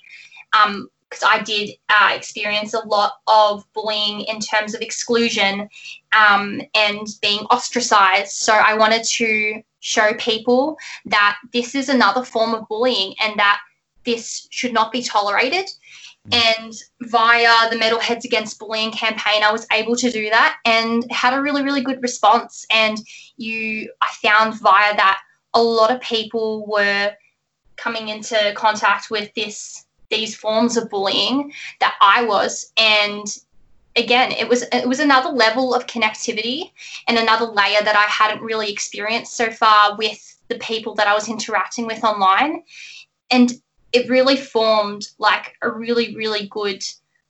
Um, 0.54 0.90
because 1.10 1.24
I 1.28 1.42
did 1.42 1.72
uh, 1.90 2.12
experience 2.14 2.74
a 2.74 2.86
lot 2.88 3.14
of 3.28 3.66
bullying 3.74 4.22
in 4.22 4.40
terms 4.40 4.76
of 4.76 4.82
exclusion 4.82 5.70
um, 6.14 6.62
and 6.76 7.08
being 7.22 7.42
ostracized. 7.46 8.34
So 8.34 8.54
I 8.54 8.76
wanted 8.76 9.04
to 9.04 9.62
show 9.80 10.14
people 10.14 10.78
that 11.06 11.38
this 11.52 11.74
is 11.74 11.90
another 11.90 12.24
form 12.24 12.54
of 12.54 12.68
bullying 12.68 13.16
and 13.22 13.40
that 13.40 13.60
this 14.06 14.48
should 14.52 14.74
not 14.74 14.92
be 14.92 15.02
tolerated. 15.02 15.70
And 16.32 16.74
via 17.02 17.70
the 17.72 17.76
Metalheads 17.78 18.24
Against 18.24 18.60
Bullying 18.60 18.92
campaign, 18.92 19.42
I 19.42 19.52
was 19.52 19.66
able 19.72 19.96
to 19.96 20.12
do 20.12 20.30
that 20.30 20.58
and 20.66 21.10
had 21.12 21.34
a 21.34 21.42
really, 21.42 21.64
really 21.64 21.82
good 21.82 22.04
response. 22.04 22.66
And 22.70 23.00
you, 23.38 23.92
I 24.02 24.10
found 24.22 24.60
via 24.60 24.96
that 24.96 25.22
a 25.56 25.62
lot 25.62 25.90
of 25.90 26.02
people 26.02 26.68
were 26.68 27.14
coming 27.78 28.10
into 28.10 28.54
contact 28.56 29.10
with 29.10 29.34
this 29.34 29.86
these 30.10 30.36
forms 30.36 30.78
of 30.78 30.90
bullying 30.90 31.54
that 31.80 31.96
I 32.02 32.24
was, 32.24 32.72
and 32.78 33.26
again, 33.96 34.32
it 34.32 34.48
was 34.48 34.64
it 34.72 34.88
was 34.88 35.00
another 35.00 35.30
level 35.30 35.74
of 35.74 35.88
connectivity 35.88 36.72
and 37.08 37.18
another 37.18 37.46
layer 37.46 37.82
that 37.84 37.96
I 37.96 38.04
hadn't 38.04 38.42
really 38.42 38.72
experienced 38.72 39.36
so 39.36 39.52
far 39.52 39.96
with 39.98 40.38
the 40.48 40.58
people 40.60 40.96
that 40.96 41.08
I 41.08 41.14
was 41.14 41.30
interacting 41.30 41.86
with 41.88 42.04
online. 42.04 42.64
And 43.32 43.54
it 43.94 44.10
really 44.10 44.36
formed 44.36 45.08
like 45.18 45.56
a 45.62 45.70
really, 45.70 46.16
really 46.16 46.48
good 46.48 46.84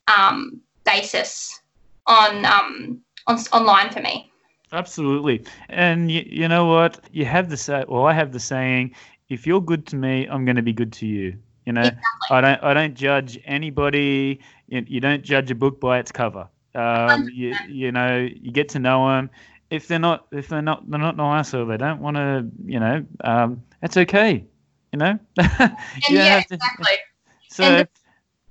um, 0.07 0.61
basis 0.85 1.59
on, 2.07 2.45
um, 2.45 3.01
on 3.27 3.37
online 3.53 3.91
for 3.91 4.01
me. 4.01 4.31
Absolutely. 4.71 5.43
And 5.67 6.11
you, 6.11 6.23
you 6.25 6.47
know 6.47 6.65
what? 6.65 6.99
You 7.11 7.25
have 7.25 7.49
the 7.49 7.57
say. 7.57 7.85
Well, 7.87 8.05
I 8.05 8.13
have 8.13 8.31
the 8.31 8.39
saying: 8.39 8.93
if 9.29 9.47
you're 9.47 9.61
good 9.61 9.87
to 9.87 9.95
me, 9.95 10.27
I'm 10.27 10.45
going 10.45 10.57
to 10.57 10.61
be 10.61 10.73
good 10.73 10.93
to 10.93 11.07
you. 11.07 11.37
You 11.65 11.73
know, 11.73 11.91
Exactly. 11.91 12.29
I 12.29 12.41
don't. 12.41 12.63
I 12.63 12.73
don't 12.73 12.95
judge 12.95 13.39
anybody. 13.45 14.39
You, 14.67 14.83
you 14.87 14.99
don't 14.99 15.23
judge 15.23 15.51
a 15.51 15.55
book 15.55 15.79
by 15.79 15.99
its 15.99 16.11
cover. 16.11 16.47
Um, 16.75 17.27
you, 17.29 17.57
you 17.65 17.91
know, 17.91 18.17
you 18.17 18.51
get 18.51 18.69
to 18.69 18.79
know 18.79 19.07
them. 19.09 19.29
If 19.69 19.87
they're 19.87 19.99
not, 19.99 20.27
if 20.31 20.47
they're 20.47 20.61
not, 20.61 20.89
they're 20.89 20.99
not 20.99 21.17
nice 21.17 21.53
or 21.53 21.65
they 21.65 21.77
don't 21.77 22.01
want 22.01 22.17
to, 22.17 22.49
you 22.65 22.79
know, 22.79 23.05
um, 23.23 23.63
it's 23.81 23.97
okay. 23.97 24.45
You 24.91 24.99
know. 24.99 25.19
You 26.07 26.17
yeah, 26.17 26.29
have 26.29 26.45
to- 26.47 26.61
exactly. 26.61 26.97
so, 27.47 27.85
And 27.85 27.87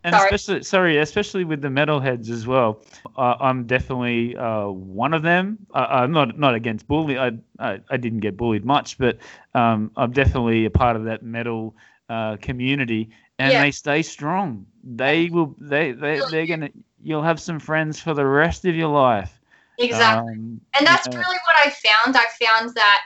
and, 0.04 0.16
sorry. 0.16 0.16
especially 0.16 0.62
sorry, 0.62 0.98
especially 0.98 1.44
with 1.44 1.60
the 1.62 1.68
metalheads 1.68 2.30
as 2.30 2.46
well. 2.46 2.82
Uh, 3.16 3.34
I'm 3.40 3.66
definitely 3.66 4.36
uh, 4.36 4.68
one 4.68 5.14
of 5.14 5.22
them. 5.22 5.58
Uh, 5.74 5.86
I'm 5.90 6.12
not 6.12 6.38
not 6.38 6.54
against 6.54 6.86
bullying. 6.88 7.18
I, 7.18 7.32
I 7.58 7.80
I 7.90 7.96
didn't 7.96 8.20
get 8.20 8.36
bullied 8.36 8.64
much, 8.64 8.98
but 8.98 9.18
um, 9.54 9.90
I'm 9.96 10.12
definitely 10.12 10.64
a 10.66 10.70
part 10.70 10.96
of 10.96 11.04
that 11.04 11.22
metal 11.22 11.74
uh, 12.08 12.36
community, 12.36 13.10
and 13.38 13.52
Yeah. 13.52 13.62
they 13.62 13.70
stay 13.70 14.02
strong. 14.02 14.66
They 14.82 15.28
will. 15.28 15.54
They 15.58 15.92
they 15.92 16.20
they're 16.30 16.46
gonna. 16.46 16.70
You'll 17.02 17.22
have 17.22 17.40
some 17.40 17.60
friends 17.60 18.00
for 18.00 18.14
the 18.14 18.26
rest 18.26 18.64
of 18.64 18.74
your 18.74 18.88
life. 18.88 19.38
Exactly. 19.78 20.32
Um, 20.32 20.60
And 20.76 20.86
that's 20.86 21.06
really 21.06 21.38
what 21.46 21.56
I 21.56 21.70
found. 21.70 22.16
I 22.16 22.26
found 22.44 22.74
that 22.74 23.02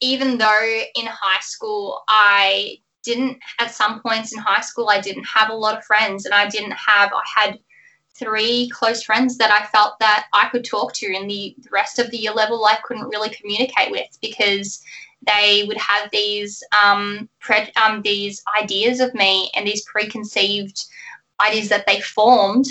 even 0.00 0.38
though 0.38 0.80
in 0.96 1.06
high 1.06 1.40
school 1.40 2.02
I 2.08 2.78
didn't, 3.04 3.38
at 3.58 3.70
some 3.70 4.00
points 4.00 4.32
in 4.32 4.40
high 4.40 4.60
school, 4.60 4.88
I 4.88 5.00
didn't 5.00 5.24
have 5.24 5.50
a 5.50 5.54
lot 5.54 5.78
of 5.78 5.84
friends, 5.84 6.24
and 6.24 6.34
I 6.34 6.48
didn't 6.48 6.72
have, 6.72 7.12
I 7.12 7.40
had 7.40 7.58
three 8.14 8.68
close 8.70 9.02
friends 9.02 9.38
that 9.38 9.50
I 9.50 9.64
felt 9.66 9.98
that 10.00 10.26
I 10.32 10.48
could 10.48 10.64
talk 10.64 10.92
to, 10.94 11.14
and 11.14 11.30
the, 11.30 11.54
the 11.62 11.70
rest 11.70 11.98
of 11.98 12.10
the 12.10 12.18
year 12.18 12.32
level 12.32 12.64
I 12.64 12.78
couldn't 12.84 13.08
really 13.08 13.30
communicate 13.30 13.90
with 13.90 14.18
because 14.20 14.82
they 15.28 15.64
would 15.68 15.76
have 15.76 16.10
these 16.10 16.62
um, 16.82 17.28
pre- 17.40 17.72
um 17.82 18.02
these 18.02 18.42
ideas 18.60 19.00
of 19.00 19.14
me 19.14 19.50
and 19.54 19.66
these 19.66 19.84
preconceived 19.84 20.84
ideas 21.40 21.68
that 21.68 21.86
they 21.86 22.00
formed 22.00 22.66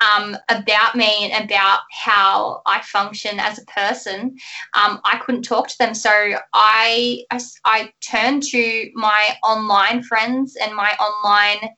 um, 0.00 0.36
about 0.48 0.94
me 0.94 1.30
and 1.30 1.44
about 1.44 1.80
how 1.90 2.62
I 2.66 2.80
function 2.82 3.40
as 3.40 3.58
a 3.58 3.64
person, 3.64 4.36
um, 4.74 5.00
I 5.04 5.20
couldn't 5.24 5.42
talk 5.42 5.68
to 5.68 5.78
them. 5.78 5.94
So 5.94 6.10
I, 6.52 7.24
I, 7.30 7.40
I 7.64 7.92
turned 8.00 8.42
to 8.44 8.90
my 8.94 9.36
online 9.42 10.02
friends 10.02 10.56
and 10.62 10.74
my 10.74 10.92
online 10.96 11.70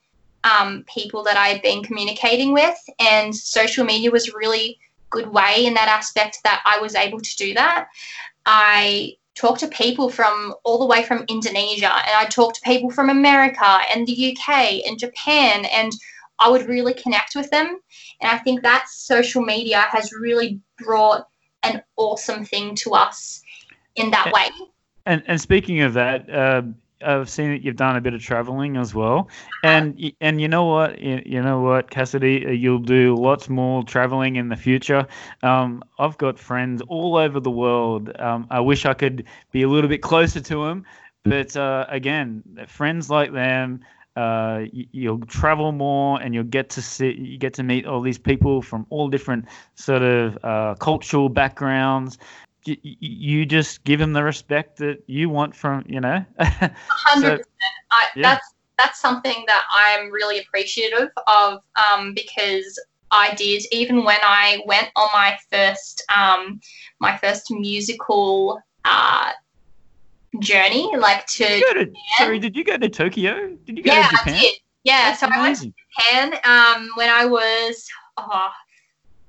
um, 0.45 0.85
people 0.93 1.23
that 1.23 1.37
I 1.37 1.49
had 1.49 1.63
been 1.63 1.85
communicating 1.85 2.53
with, 2.53 2.77
and 2.99 3.35
social 3.35 3.85
media 3.85 4.11
was 4.11 4.29
a 4.29 4.37
really 4.37 4.79
good 5.11 5.29
way 5.29 5.67
in 5.67 5.75
that 5.75 5.89
aspect 5.89 6.39
that 6.43 6.63
I 6.65 6.81
was 6.81 6.97
able 6.97 7.21
to 7.21 7.37
do 7.37 7.55
that. 7.55 7.87
I 8.45 9.17
talked 9.35 9.61
to 9.61 9.69
people 9.69 10.09
from 10.09 10.55
all 10.65 10.79
the 10.79 10.87
way 10.87 11.03
from 11.03 11.25
Indonesia, 11.29 11.91
and 11.91 12.17
I 12.17 12.27
talk 12.27 12.55
to 12.55 12.61
people 12.63 12.91
from 12.91 13.11
America 13.11 13.81
and 13.93 14.07
the 14.07 14.37
UK 14.37 14.87
and 14.87 14.99
Japan, 14.99 15.65
and 15.67 15.93
I 16.39 16.49
would 16.51 16.69
really 16.69 16.95
connect 16.95 17.35
with 17.35 17.51
them. 17.51 17.79
And 18.21 18.31
I 18.31 18.39
think 18.39 18.63
that 18.63 18.87
social 18.89 19.43
media 19.43 19.81
has 19.91 20.13
really 20.13 20.61
brought 20.79 21.27
an 21.63 21.83
awesome 21.97 22.45
thing 22.45 22.75
to 22.77 22.93
us 22.93 23.43
in 23.97 24.11
that 24.11 24.33
way. 24.33 24.49
And 25.07 25.23
and 25.27 25.41
speaking 25.41 25.81
of 25.81 25.95
that, 25.95 26.31
uh, 26.31 26.63
I've 27.05 27.29
seen 27.29 27.51
that 27.51 27.63
you've 27.63 27.77
done 27.77 27.97
a 27.97 28.01
bit 28.01 28.15
of 28.15 28.23
traveling 28.23 28.77
as 28.77 28.95
well, 28.95 29.29
and 29.63 30.13
and 30.21 30.41
you 30.41 30.49
know 30.49 30.65
what, 30.65 31.01
you, 31.01 31.23
you 31.25 31.43
know 31.43 31.61
what, 31.61 31.91
Cassidy, 31.91 32.47
uh, 32.47 32.51
you'll 32.51 32.79
do 32.79 33.17
lots 33.17 33.49
more 33.49 33.83
traveling 33.85 34.37
in 34.37 34.49
the 34.49 34.57
future. 34.57 35.07
Um, 35.43 35.83
I've 35.99 36.17
got 36.19 36.39
friends 36.39 36.83
all 36.89 37.17
over 37.17 37.41
the 37.41 37.51
world. 37.51 38.13
Um, 38.21 38.47
I 38.51 38.61
wish 38.61 38.87
I 38.87 38.95
could 38.95 39.25
be 39.53 39.63
a 39.63 39.69
little 39.69 39.89
bit 39.89 40.03
closer 40.03 40.41
to 40.41 40.65
them, 40.67 40.85
but 41.25 41.57
uh, 41.57 41.87
again, 41.89 42.43
friends 42.67 43.11
like 43.11 43.33
them. 43.33 43.81
Uh, 44.15 44.69
y- 44.75 44.87
you'll 44.93 45.21
travel 45.21 45.73
more 45.73 46.21
and 46.21 46.35
you'll 46.35 46.45
get 46.45 46.69
to 46.69 46.83
see 46.83 47.13
you 47.19 47.39
get 47.39 47.55
to 47.55 47.63
meet 47.63 47.87
all 47.87 48.03
these 48.03 48.19
people 48.19 48.61
from 48.61 48.85
all 48.91 49.09
different 49.09 49.47
sort 49.75 50.03
of 50.03 50.37
uh, 50.45 50.75
cultural 50.75 51.31
backgrounds 51.31 52.19
you 52.65 53.45
just 53.45 53.85
give 53.85 53.99
them 53.99 54.13
the 54.13 54.23
respect 54.23 54.79
that 54.79 55.03
you 55.07 55.29
want 55.29 55.55
from 55.55 55.85
you 55.87 56.01
know 56.01 56.25
hundred 56.41 57.39
percent. 57.39 57.47
I 57.91 58.07
yeah. 58.17 58.23
That's 58.23 58.55
that's 58.79 59.01
something 59.01 59.45
that 59.47 59.65
I'm 59.71 60.11
really 60.11 60.39
appreciative 60.41 61.11
of 61.27 61.61
um, 61.77 62.15
because 62.15 62.81
I 63.11 63.35
did 63.35 63.63
even 63.71 64.05
when 64.05 64.19
I 64.23 64.63
went 64.67 64.89
on 64.97 65.09
my 65.13 65.39
first 65.51 66.03
um, 66.15 66.61
my 67.01 67.17
first 67.19 67.51
musical 67.51 68.61
uh, 68.85 69.33
journey, 70.41 70.91
like 70.97 71.27
to 71.27 71.45
Did 71.45 71.61
you 71.61 71.75
go 71.75 71.85
to, 71.85 71.93
sorry 72.17 72.39
did 72.39 72.57
you 72.57 72.65
go 72.65 72.77
to 72.79 72.89
tokyo 72.89 73.57
did 73.65 73.77
you 73.77 73.85
go 73.85 73.93
yeah, 73.93 74.09
to 74.09 74.17
japan 74.17 74.35
Yeah, 74.35 74.39
I 74.39 74.41
did. 74.41 74.55
Yeah, 74.85 75.11
That's 75.11 75.21
so 75.21 75.29
I 75.33 75.41
went 75.41 75.59
to. 75.59 75.73
Japan 75.97 76.35
um, 76.45 76.91
when 76.97 77.09
I 77.09 77.25
was 77.27 77.87
oh, 78.17 78.51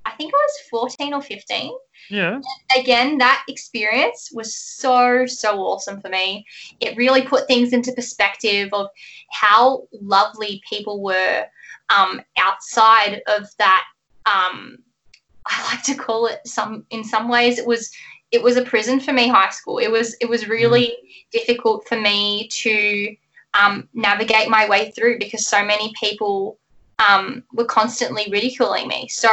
I 0.06 0.10
think 0.12 0.32
I 0.34 0.36
was 0.36 0.68
14 0.70 1.14
or 1.14 1.22
15 1.22 1.72
yeah 2.10 2.40
again, 2.76 3.18
that 3.18 3.44
experience 3.48 4.30
was 4.32 4.54
so, 4.54 5.26
so 5.26 5.58
awesome 5.60 6.00
for 6.00 6.08
me. 6.08 6.46
It 6.80 6.96
really 6.96 7.22
put 7.22 7.46
things 7.46 7.72
into 7.72 7.92
perspective 7.92 8.70
of 8.72 8.88
how 9.30 9.86
lovely 9.92 10.62
people 10.68 11.02
were 11.02 11.46
um, 11.90 12.20
outside 12.38 13.22
of 13.26 13.48
that. 13.58 13.84
Um, 14.26 14.78
I 15.46 15.62
like 15.74 15.82
to 15.84 15.94
call 15.94 16.26
it 16.26 16.40
some. 16.46 16.86
In 16.88 17.04
some 17.04 17.28
ways, 17.28 17.58
it 17.58 17.66
was 17.66 17.92
it 18.32 18.42
was 18.42 18.56
a 18.56 18.64
prison 18.64 18.98
for 18.98 19.12
me. 19.12 19.28
High 19.28 19.50
school. 19.50 19.76
It 19.76 19.90
was 19.90 20.16
it 20.22 20.28
was 20.28 20.48
really 20.48 20.96
difficult 21.32 21.86
for 21.86 22.00
me 22.00 22.48
to 22.48 23.14
um, 23.52 23.86
navigate 23.92 24.48
my 24.48 24.66
way 24.66 24.90
through 24.92 25.18
because 25.18 25.46
so 25.46 25.62
many 25.62 25.92
people 26.00 26.58
um, 26.98 27.44
were 27.52 27.66
constantly 27.66 28.26
ridiculing 28.30 28.88
me. 28.88 29.06
So 29.08 29.30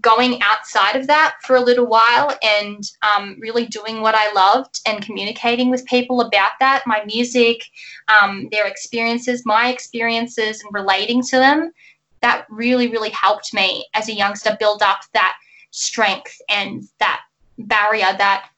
going 0.00 0.40
outside 0.42 0.96
of 0.96 1.06
that 1.06 1.34
for 1.42 1.56
a 1.56 1.60
little 1.60 1.86
while 1.86 2.36
and 2.42 2.90
um, 3.02 3.36
really 3.40 3.66
doing 3.66 4.00
what 4.00 4.14
I 4.14 4.32
loved 4.32 4.80
and 4.86 5.04
communicating 5.04 5.70
with 5.70 5.84
people 5.86 6.20
about 6.20 6.52
that, 6.60 6.82
my 6.86 7.04
music, 7.04 7.62
um, 8.08 8.48
their 8.50 8.66
experiences, 8.66 9.42
my 9.44 9.68
experiences, 9.68 10.62
and 10.62 10.72
relating 10.72 11.22
to 11.24 11.36
them, 11.36 11.72
that 12.20 12.46
really, 12.48 12.88
really 12.88 13.10
helped 13.10 13.52
me 13.52 13.86
as 13.94 14.08
a 14.08 14.14
youngster 14.14 14.56
build 14.58 14.82
up 14.82 15.00
that 15.12 15.36
strength 15.70 16.40
and 16.48 16.84
that 16.98 17.22
barrier 17.58 18.14
that 18.18 18.48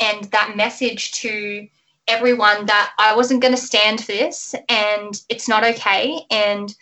and 0.00 0.24
that 0.26 0.56
message 0.56 1.12
to 1.12 1.66
everyone 2.08 2.66
that 2.66 2.92
I 2.98 3.14
wasn't 3.14 3.42
going 3.42 3.54
to 3.54 3.60
stand 3.60 4.00
for 4.00 4.12
this 4.12 4.54
and 4.68 5.20
it's 5.28 5.48
not 5.48 5.64
okay 5.64 6.20
and 6.30 6.74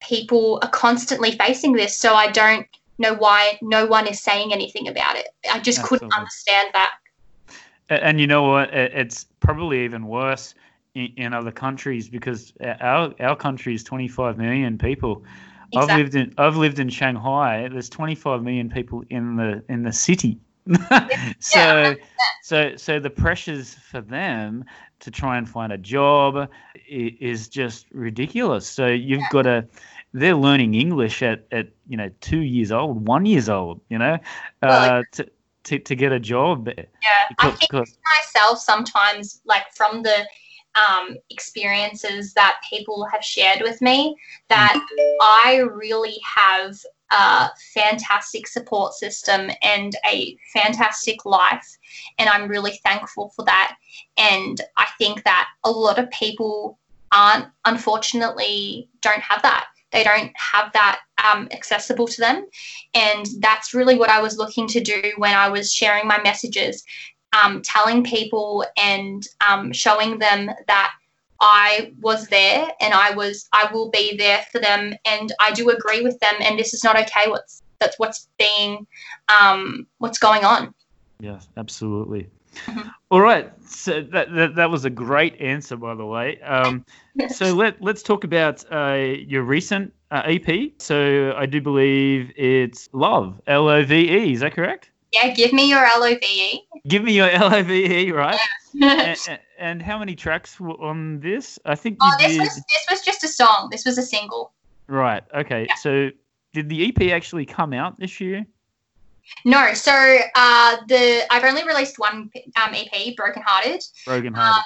people 0.00 0.58
are 0.62 0.68
constantly 0.68 1.32
facing 1.32 1.72
this 1.72 1.96
so 1.96 2.14
I 2.14 2.30
don't 2.30 2.66
know 2.98 3.14
why 3.14 3.58
no 3.62 3.86
one 3.86 4.06
is 4.06 4.20
saying 4.20 4.52
anything 4.52 4.88
about 4.88 5.16
it. 5.16 5.28
I 5.50 5.60
just 5.60 5.82
couldn't 5.82 6.12
understand 6.12 6.70
that. 6.72 6.94
And 7.88 8.20
you 8.20 8.26
know 8.26 8.42
what? 8.42 8.72
It's 8.72 9.26
probably 9.40 9.84
even 9.84 10.06
worse 10.06 10.54
in, 10.94 11.32
other 11.32 11.52
countries 11.52 12.08
because 12.08 12.52
our 12.80 13.14
our 13.20 13.36
country 13.36 13.74
is 13.74 13.84
25 13.84 14.38
million 14.38 14.78
people. 14.78 15.22
I've 15.76 15.88
lived 15.88 16.14
in 16.14 16.32
i've 16.38 16.56
lived 16.56 16.78
in 16.78 16.88
shanghai. 16.88 17.68
There's 17.70 17.88
25 17.88 18.42
million 18.42 18.70
people 18.70 19.04
in 19.10 19.36
the 19.36 19.62
in 19.68 19.82
the 19.82 19.92
city. 19.92 20.40
So 21.38 21.94
so 22.42 22.76
so 22.76 22.98
the 22.98 23.10
pressures 23.10 23.74
for 23.74 24.00
them 24.00 24.64
to 25.00 25.10
try 25.10 25.36
and 25.36 25.48
find 25.48 25.72
a 25.72 25.78
job 25.78 26.48
is 26.88 27.48
just 27.48 27.86
ridiculous. 27.92 28.66
So 28.66 28.86
you've 28.86 29.28
got 29.30 29.42
to 29.42 29.66
they're 30.16 30.34
learning 30.34 30.74
english 30.74 31.22
at 31.22 31.46
at 31.52 31.68
you 31.88 31.96
know 31.96 32.10
two 32.20 32.40
years 32.40 32.72
old 32.72 33.06
one 33.06 33.26
years 33.26 33.48
old 33.48 33.80
you 33.88 33.98
know 33.98 34.18
Well, 34.62 34.98
uh, 34.98 35.02
to, 35.12 35.28
to 35.64 35.78
to 35.78 35.94
get 35.94 36.12
a 36.12 36.20
job 36.20 36.68
Yeah, 36.68 36.84
I 37.38 37.50
think 37.50 37.60
because 37.60 37.98
myself 38.16 38.58
sometimes, 38.58 39.40
like 39.44 39.64
from 39.74 40.02
the 40.02 40.26
um, 40.76 41.16
experiences 41.30 42.34
that 42.34 42.60
people 42.68 43.06
have 43.12 43.24
shared 43.24 43.62
with 43.62 43.80
me, 43.80 44.16
that 44.48 44.78
I 45.20 45.62
really 45.72 46.18
have 46.24 46.76
a 47.10 47.48
fantastic 47.74 48.46
support 48.46 48.92
system 48.92 49.50
and 49.62 49.96
a 50.06 50.36
fantastic 50.52 51.24
life. 51.24 51.66
And 52.18 52.28
I'm 52.28 52.48
really 52.48 52.78
thankful 52.84 53.32
for 53.34 53.44
that. 53.46 53.76
And 54.18 54.60
I 54.76 54.86
think 54.98 55.24
that 55.24 55.48
a 55.64 55.70
lot 55.70 55.98
of 55.98 56.10
people 56.10 56.78
aren't, 57.12 57.46
unfortunately, 57.64 58.90
don't 59.00 59.22
have 59.22 59.42
that. 59.42 59.66
They 59.96 60.04
don't 60.04 60.30
have 60.36 60.72
that 60.74 61.00
um, 61.24 61.48
accessible 61.52 62.06
to 62.06 62.20
them. 62.20 62.46
And 62.94 63.26
that's 63.40 63.72
really 63.72 63.96
what 63.96 64.10
I 64.10 64.20
was 64.20 64.36
looking 64.36 64.66
to 64.68 64.80
do 64.80 65.00
when 65.16 65.34
I 65.34 65.48
was 65.48 65.72
sharing 65.72 66.06
my 66.06 66.20
messages 66.22 66.84
um, 67.32 67.62
telling 67.62 68.04
people 68.04 68.64
and 68.76 69.26
um, 69.48 69.72
showing 69.72 70.18
them 70.18 70.50
that 70.66 70.92
I 71.40 71.92
was 72.00 72.28
there 72.28 72.68
and 72.80 72.94
I 72.94 73.10
was 73.12 73.48
I 73.52 73.70
will 73.72 73.90
be 73.90 74.16
there 74.16 74.44
for 74.52 74.58
them 74.58 74.94
and 75.04 75.32
I 75.40 75.52
do 75.52 75.68
agree 75.70 76.02
with 76.02 76.18
them 76.20 76.34
and 76.40 76.58
this 76.58 76.72
is 76.72 76.82
not 76.82 76.98
okay 76.98 77.28
what's 77.28 77.62
that's 77.78 77.98
what's 77.98 78.28
being 78.38 78.86
um, 79.28 79.86
what's 79.98 80.18
going 80.18 80.44
on 80.44 80.74
Yes, 81.20 81.48
absolutely. 81.56 82.28
All 83.10 83.20
right, 83.20 83.52
so 83.68 84.02
that, 84.12 84.34
that 84.34 84.54
that 84.56 84.70
was 84.70 84.84
a 84.84 84.90
great 84.90 85.40
answer, 85.40 85.76
by 85.76 85.94
the 85.94 86.04
way. 86.04 86.40
Um, 86.42 86.84
so 87.28 87.54
let 87.54 87.80
let's 87.80 88.02
talk 88.02 88.24
about 88.24 88.64
uh, 88.72 88.94
your 88.94 89.42
recent 89.42 89.92
uh, 90.10 90.22
EP. 90.26 90.72
So 90.78 91.34
I 91.36 91.46
do 91.46 91.60
believe 91.60 92.32
it's 92.36 92.88
Love, 92.92 93.40
L 93.46 93.68
O 93.68 93.84
V 93.84 93.94
E. 93.94 94.32
Is 94.32 94.40
that 94.40 94.54
correct? 94.54 94.90
Yeah, 95.12 95.32
give 95.32 95.52
me 95.52 95.68
your 95.68 95.86
LOVE. 95.98 96.18
Give 96.88 97.02
me 97.02 97.12
your 97.12 97.30
L 97.30 97.54
O 97.54 97.62
V 97.62 97.84
E, 97.84 98.12
right? 98.12 98.38
oh, 98.82 98.86
and, 98.86 99.38
and 99.58 99.82
how 99.82 99.98
many 99.98 100.14
tracks 100.14 100.60
were 100.60 100.80
on 100.80 101.20
this? 101.20 101.58
I 101.64 101.74
think 101.74 101.98
you 102.02 102.10
this 102.18 102.32
did. 102.32 102.40
was 102.40 102.54
this 102.54 102.86
was 102.90 103.00
just 103.02 103.24
a 103.24 103.28
song. 103.28 103.68
This 103.70 103.84
was 103.84 103.98
a 103.98 104.02
single. 104.02 104.52
Right. 104.88 105.22
Okay. 105.34 105.66
Yeah. 105.68 105.74
So 105.76 106.10
did 106.52 106.68
the 106.68 106.88
EP 106.88 107.12
actually 107.12 107.46
come 107.46 107.72
out 107.72 107.98
this 107.98 108.20
year? 108.20 108.46
No, 109.44 109.74
so 109.74 109.92
uh, 110.34 110.76
the 110.88 111.24
I've 111.30 111.44
only 111.44 111.64
released 111.64 111.98
one 111.98 112.30
um, 112.56 112.74
EP, 112.74 113.16
Broken 113.16 113.42
Hearted. 113.46 113.82
Broken 114.04 114.34
Hearted. 114.34 114.64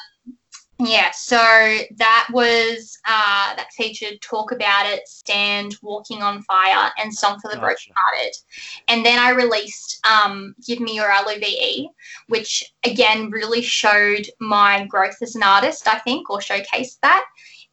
Yeah, 0.83 1.11
so 1.11 1.37
that 1.37 2.29
was 2.33 2.99
uh, 3.07 3.55
that 3.55 3.69
featured 3.77 4.23
Talk 4.23 4.51
About 4.51 4.87
It, 4.87 5.07
Stand, 5.07 5.77
Walking 5.83 6.23
on 6.23 6.43
Fire, 6.43 6.91
and 6.97 7.13
Song 7.13 7.39
for 7.39 7.49
the 7.49 7.57
Gotcha. 7.57 7.67
Broken 7.67 7.93
Hearted. 7.95 8.35
And 8.89 9.05
then 9.05 9.19
I 9.19 9.31
released 9.31 10.01
um, 10.07 10.55
Give 10.67 10.81
Me 10.81 10.95
Your 10.95 11.11
LOVE, 11.11 11.91
which 12.29 12.73
again 12.85 13.29
really 13.31 13.61
showed 13.61 14.27
my 14.41 14.87
growth 14.87 15.17
as 15.21 15.35
an 15.35 15.43
artist, 15.43 15.87
I 15.87 15.99
think, 15.99 16.31
or 16.31 16.39
showcased 16.39 16.99
that. 17.03 17.27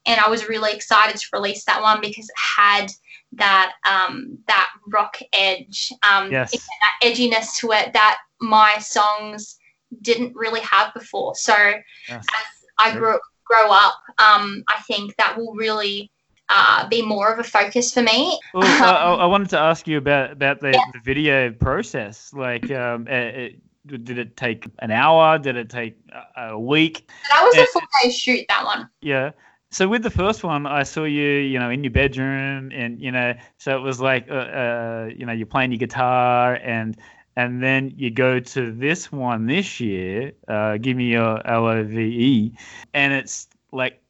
And 0.06 0.20
I 0.20 0.30
was 0.30 0.50
really 0.50 0.74
excited 0.74 1.18
to 1.18 1.28
release 1.32 1.64
that 1.64 1.82
one 1.82 2.02
because 2.02 2.26
it 2.26 2.38
had 2.38 2.92
that 3.34 3.74
um, 3.90 4.38
that 4.48 4.70
rock 4.88 5.18
edge, 5.34 5.92
um, 6.10 6.32
yes. 6.32 6.52
that 6.52 7.00
edginess 7.04 7.56
to 7.58 7.72
it 7.72 7.94
that 7.94 8.18
my 8.40 8.78
songs 8.80 9.58
didn't 10.02 10.36
really 10.36 10.62
have 10.62 10.94
before. 10.94 11.36
So 11.36 11.56
yes. 12.10 12.26
I 12.80 12.94
grow 12.94 13.20
grow 13.46 13.72
up, 13.72 13.96
um, 14.20 14.64
I 14.68 14.82
think 14.88 15.16
that 15.18 15.38
will 15.38 15.54
really 15.54 16.12
uh, 16.50 16.88
be 16.88 17.02
more 17.02 17.32
of 17.32 17.40
a 17.40 17.44
focus 17.44 17.94
for 17.94 18.02
me. 18.02 18.40
Well, 18.54 18.64
I, 18.64 18.92
I 18.92 19.14
I 19.16 19.26
wanted 19.26 19.50
to 19.50 19.60
ask 19.60 19.88
you 19.88 19.98
about 19.98 20.32
about 20.32 20.60
the, 20.62 20.72
Yeah. 20.72 20.80
the 20.94 21.00
video 21.04 21.52
process. 21.52 22.34
Like, 22.34 22.70
um, 22.72 23.08
uh, 23.10 23.14
uh, 23.14 23.50
did 23.86 24.18
it 24.18 24.36
take 24.38 24.68
an 24.80 24.92
hour? 24.92 25.38
Did 25.40 25.56
it 25.56 25.70
take 25.70 25.98
a, 26.36 26.50
a 26.50 26.60
week? 26.60 27.10
That 27.30 27.44
was 27.44 27.58
a 27.58 27.66
full 27.68 27.82
day 28.04 28.12
shoot. 28.12 28.46
That 28.50 28.66
one. 28.66 28.90
Yeah. 29.02 29.32
So 29.70 29.88
with 29.88 30.02
the 30.02 30.10
first 30.10 30.44
one, 30.44 30.66
I 30.66 30.84
saw 30.84 31.04
you, 31.04 31.28
you 31.28 31.60
know, 31.60 31.70
in 31.70 31.84
your 31.84 31.92
bedroom, 31.92 32.72
and 32.72 33.00
you 33.02 33.12
know, 33.12 33.34
so 33.58 33.76
it 33.78 33.82
was 33.82 34.00
like, 34.00 34.30
uh, 34.30 34.34
uh, 34.34 35.10
you 35.16 35.26
know, 35.26 35.34
you're 35.34 35.46
playing 35.46 35.72
your 35.72 35.80
guitar, 35.80 36.56
and 36.56 36.96
and 37.36 37.62
then 37.62 37.94
you 37.96 38.10
go 38.10 38.40
to 38.40 38.72
this 38.72 39.12
one 39.12 39.46
this 39.46 39.80
year, 39.80 40.32
uh, 40.48 40.78
give 40.78 40.96
me 40.96 41.12
your 41.12 41.46
L 41.46 41.68
O 41.68 41.84
V 41.84 42.00
E, 42.00 42.52
and 42.94 43.14
it's 43.14 43.48
like 43.72 44.02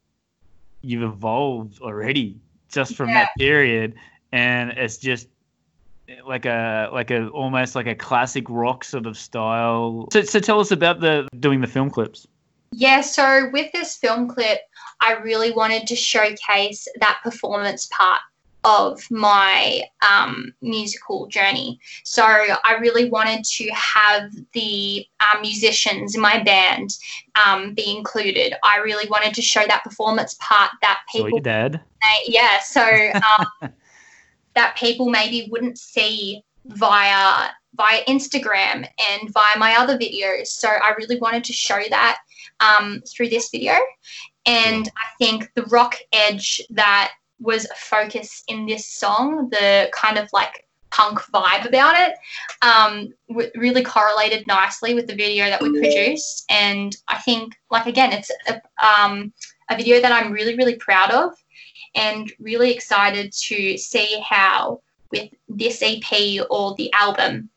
you've 0.82 1.04
evolved 1.04 1.82
already 1.82 2.40
just 2.72 2.96
from 2.96 3.12
that 3.14 3.30
period, 3.40 3.96
and 4.32 4.72
it's 4.72 4.98
just 4.98 5.28
like 6.26 6.46
a 6.46 6.90
like 6.94 7.10
a 7.10 7.28
almost 7.30 7.76
like 7.76 7.88
a 7.88 7.96
classic 7.96 8.46
rock 8.48 8.84
sort 8.84 9.08
of 9.08 9.18
style. 9.18 10.08
So 10.12 10.22
so 10.22 10.40
tell 10.40 10.60
us 10.60 10.72
about 10.72 11.00
the 11.00 11.28
doing 11.40 11.62
the 11.62 11.68
film 11.68 11.90
clips. 11.90 12.28
Yeah. 12.72 13.02
So 13.02 13.50
with 13.52 13.72
this 13.72 13.96
film 13.98 14.28
clip, 14.28 14.60
I 15.00 15.14
really 15.14 15.52
wanted 15.52 15.88
to 15.88 15.96
showcase 15.96 16.88
that 17.00 17.20
performance 17.24 17.88
part 17.92 18.22
of 18.64 19.00
my 19.10 19.82
um, 20.08 20.54
musical 20.62 21.28
journey. 21.28 21.80
So 22.04 22.24
I 22.24 22.78
really 22.82 23.10
wanted 23.10 23.46
to 23.46 23.70
have 23.70 24.32
the 24.54 25.06
uh, 25.22 25.40
musicians 25.40 26.16
in 26.16 26.22
my 26.22 26.44
band 26.44 26.98
um, 27.42 27.74
be 27.74 27.96
included. 27.96 28.56
I 28.64 28.78
really 28.80 29.08
wanted 29.10 29.34
to 29.36 29.42
show 29.42 29.66
that 29.68 29.84
performance 29.84 30.36
part 30.42 30.72
that 30.82 31.00
people 31.10 31.30
your 31.30 31.40
dad. 31.40 31.82
May- 32.02 32.26
yeah 32.28 32.60
so 32.60 32.82
um, 33.62 33.72
that 34.56 34.76
people 34.76 35.10
maybe 35.10 35.48
wouldn't 35.50 35.78
see 35.78 36.44
via 36.66 37.50
via 37.76 38.04
instagram 38.06 38.86
and 39.10 39.30
via 39.32 39.58
my 39.58 39.76
other 39.78 39.98
videos 39.98 40.48
so 40.48 40.68
i 40.68 40.94
really 40.98 41.18
wanted 41.20 41.44
to 41.44 41.54
show 41.54 41.82
that 41.90 42.18
um, 42.60 43.02
through 43.08 43.30
this 43.30 43.50
video. 43.50 43.74
And 44.46 44.90
i 44.98 45.06
think 45.18 45.52
the 45.56 45.64
rock 45.64 45.96
edge 46.14 46.62
that 46.70 47.12
was 47.40 47.66
a 47.66 47.76
focus 47.76 48.44
in 48.48 48.66
this 48.66 48.88
song 48.88 49.50
the 49.50 49.90
kind 49.94 50.18
of 50.18 50.28
like 50.34 50.66
punk 50.90 51.20
vibe 51.34 51.68
about 51.68 51.96
it 51.96 52.16
um, 52.62 53.14
w- 53.28 53.52
really 53.56 53.84
correlated 53.84 54.48
nicely 54.48 54.94
with 54.94 55.06
the 55.06 55.16
video 55.16 55.46
that 55.46 55.62
we 55.62 55.70
produced. 55.72 56.46
And 56.50 56.96
i 57.08 57.18
think 57.20 57.56
like 57.70 57.88
again 57.88 58.14
it's 58.14 58.32
a, 58.48 58.62
um, 58.84 59.34
a 59.70 59.76
video 59.76 60.00
that 60.02 60.12
i'm 60.12 60.32
really 60.32 60.56
really 60.56 60.76
proud 60.76 61.12
of 61.12 61.34
and 61.96 62.32
really 62.40 62.72
excited 62.72 63.34
to 63.34 63.78
see 63.78 64.24
how 64.28 64.82
with 65.12 65.30
this 65.48 65.82
EP 65.82 66.46
or 66.50 66.76
the 66.76 66.92
album 66.94 67.50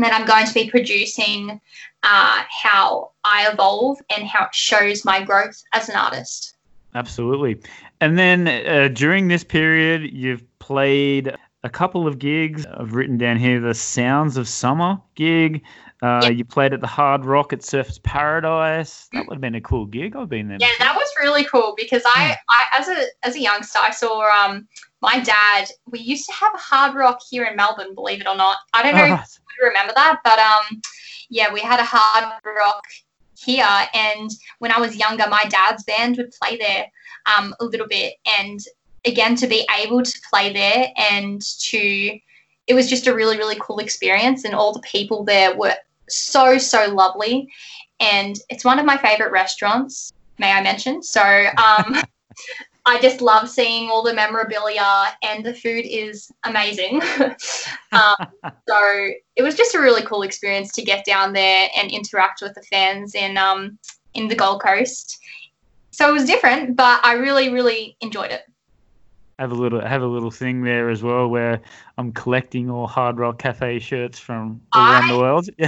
that 0.00 0.12
I'm 0.12 0.26
going 0.26 0.46
to 0.46 0.54
be 0.54 0.70
producing, 0.70 1.60
uh, 2.02 2.42
how 2.62 3.10
I 3.24 3.48
evolve 3.50 3.98
and 4.14 4.26
how 4.26 4.46
it 4.46 4.54
shows 4.54 5.04
my 5.04 5.22
growth 5.22 5.62
as 5.72 5.88
an 5.88 5.96
artist. 5.96 6.56
Absolutely. 6.94 7.60
And 8.00 8.18
then 8.18 8.48
uh, 8.48 8.88
during 8.88 9.28
this 9.28 9.44
period, 9.44 10.10
you've 10.12 10.42
played 10.58 11.34
a 11.62 11.68
couple 11.68 12.06
of 12.06 12.18
gigs. 12.18 12.66
I've 12.66 12.94
written 12.94 13.18
down 13.18 13.36
here 13.36 13.60
the 13.60 13.74
Sounds 13.74 14.36
of 14.36 14.48
Summer 14.48 15.00
gig. 15.14 15.62
Uh, 16.02 16.20
Yep. 16.22 16.32
You 16.32 16.44
played 16.46 16.72
at 16.72 16.80
the 16.80 16.86
Hard 16.86 17.26
Rock 17.26 17.52
at 17.52 17.60
Surfers 17.60 18.02
Paradise. 18.02 19.08
That 19.12 19.26
would 19.26 19.34
have 19.34 19.40
been 19.42 19.54
a 19.54 19.60
cool 19.60 19.84
gig. 19.84 20.16
I've 20.16 20.30
been 20.30 20.48
there. 20.48 20.56
Yeah, 20.58 20.72
that 20.78 20.96
was 20.96 21.06
really 21.20 21.44
cool 21.44 21.74
because 21.76 22.02
I, 22.06 22.36
I 22.48 22.64
as 22.78 22.88
a 22.88 23.04
as 23.22 23.36
a 23.36 23.40
youngster, 23.40 23.80
I 23.82 23.90
saw 23.90 24.26
um 24.30 24.66
my 25.02 25.20
dad. 25.20 25.68
We 25.86 25.98
used 26.00 26.26
to 26.26 26.32
have 26.32 26.54
a 26.54 26.58
hard 26.58 26.94
rock 26.94 27.20
here 27.28 27.44
in 27.44 27.54
Melbourne, 27.54 27.94
believe 27.94 28.22
it 28.22 28.26
or 28.26 28.34
not. 28.34 28.56
I 28.72 28.82
don't 28.82 28.94
know 28.94 29.04
if 29.04 29.10
right. 29.10 29.39
Remember 29.66 29.92
that, 29.94 30.20
but 30.24 30.38
um, 30.38 30.80
yeah, 31.28 31.52
we 31.52 31.60
had 31.60 31.80
a 31.80 31.84
hard 31.84 32.32
rock 32.44 32.82
here, 33.38 33.66
and 33.94 34.30
when 34.58 34.72
I 34.72 34.80
was 34.80 34.96
younger, 34.96 35.24
my 35.28 35.44
dad's 35.48 35.84
band 35.84 36.16
would 36.16 36.32
play 36.42 36.56
there 36.56 36.86
um, 37.26 37.54
a 37.60 37.64
little 37.64 37.88
bit, 37.88 38.14
and 38.38 38.60
again 39.06 39.34
to 39.34 39.46
be 39.46 39.66
able 39.82 40.02
to 40.02 40.20
play 40.30 40.52
there 40.52 40.88
and 40.98 41.40
to 41.58 42.18
it 42.66 42.74
was 42.74 42.86
just 42.86 43.06
a 43.06 43.14
really 43.14 43.38
really 43.38 43.56
cool 43.60 43.78
experience, 43.78 44.44
and 44.44 44.54
all 44.54 44.72
the 44.72 44.80
people 44.80 45.24
there 45.24 45.56
were 45.56 45.74
so 46.08 46.58
so 46.58 46.92
lovely, 46.92 47.48
and 48.00 48.38
it's 48.48 48.64
one 48.64 48.78
of 48.78 48.86
my 48.86 48.96
favorite 48.96 49.32
restaurants. 49.32 50.12
May 50.38 50.52
I 50.52 50.62
mention? 50.62 51.02
So 51.02 51.22
um, 51.22 51.96
I 52.90 53.00
just 53.00 53.20
love 53.20 53.48
seeing 53.48 53.88
all 53.88 54.02
the 54.02 54.12
memorabilia, 54.12 55.16
and 55.22 55.46
the 55.46 55.54
food 55.54 55.86
is 55.86 56.28
amazing. 56.42 57.00
um, 57.92 58.16
so 58.68 59.10
it 59.36 59.42
was 59.42 59.54
just 59.54 59.76
a 59.76 59.80
really 59.80 60.02
cool 60.02 60.22
experience 60.22 60.72
to 60.72 60.82
get 60.82 61.04
down 61.04 61.32
there 61.32 61.68
and 61.76 61.92
interact 61.92 62.42
with 62.42 62.52
the 62.54 62.62
fans 62.62 63.14
in 63.14 63.38
um, 63.38 63.78
in 64.14 64.26
the 64.26 64.34
Gold 64.34 64.60
Coast. 64.60 65.20
So 65.92 66.08
it 66.08 66.12
was 66.12 66.24
different, 66.24 66.76
but 66.76 66.98
I 67.04 67.12
really 67.12 67.50
really 67.50 67.96
enjoyed 68.00 68.32
it. 68.32 68.42
have 69.38 69.52
a 69.52 69.54
little 69.54 69.80
have 69.80 70.02
a 70.02 70.06
little 70.06 70.32
thing 70.32 70.64
there 70.64 70.90
as 70.90 71.00
well 71.00 71.28
where 71.28 71.60
I'm 71.96 72.10
collecting 72.10 72.70
all 72.70 72.88
Hard 72.88 73.18
Rock 73.18 73.38
Cafe 73.38 73.78
shirts 73.78 74.18
from 74.18 74.60
all 74.72 74.82
around 74.82 75.08
the 75.10 75.18
world. 75.18 75.44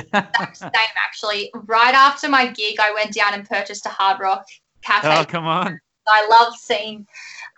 Same 0.54 0.96
actually. 0.96 1.52
Right 1.54 1.94
after 1.94 2.28
my 2.28 2.48
gig, 2.48 2.80
I 2.80 2.92
went 2.92 3.14
down 3.14 3.34
and 3.34 3.48
purchased 3.48 3.86
a 3.86 3.90
Hard 3.90 4.18
Rock 4.18 4.44
Cafe. 4.82 5.20
oh, 5.20 5.24
come 5.24 5.46
on. 5.46 5.78
I 6.06 6.26
love 6.28 6.54
seeing 6.56 7.06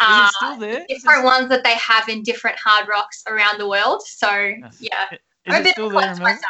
uh, 0.00 0.28
it 0.28 0.34
still 0.34 0.56
there? 0.58 0.80
Is 0.88 1.02
different 1.02 1.24
ones 1.24 1.48
that 1.48 1.64
they 1.64 1.74
have 1.76 2.08
in 2.08 2.22
different 2.22 2.56
Hard 2.58 2.88
Rocks 2.88 3.22
around 3.26 3.58
the 3.58 3.68
world. 3.68 4.02
So 4.06 4.28
Yes. 4.30 4.76
yeah, 4.80 5.04
is 5.12 5.18
I'm 5.46 5.54
a 5.54 5.58
it 5.60 5.64
bit 5.64 5.72
still 5.72 5.86
of 5.86 5.92
a 5.94 5.98
there 6.00 6.12
in 6.12 6.18
Melbourne? 6.18 6.40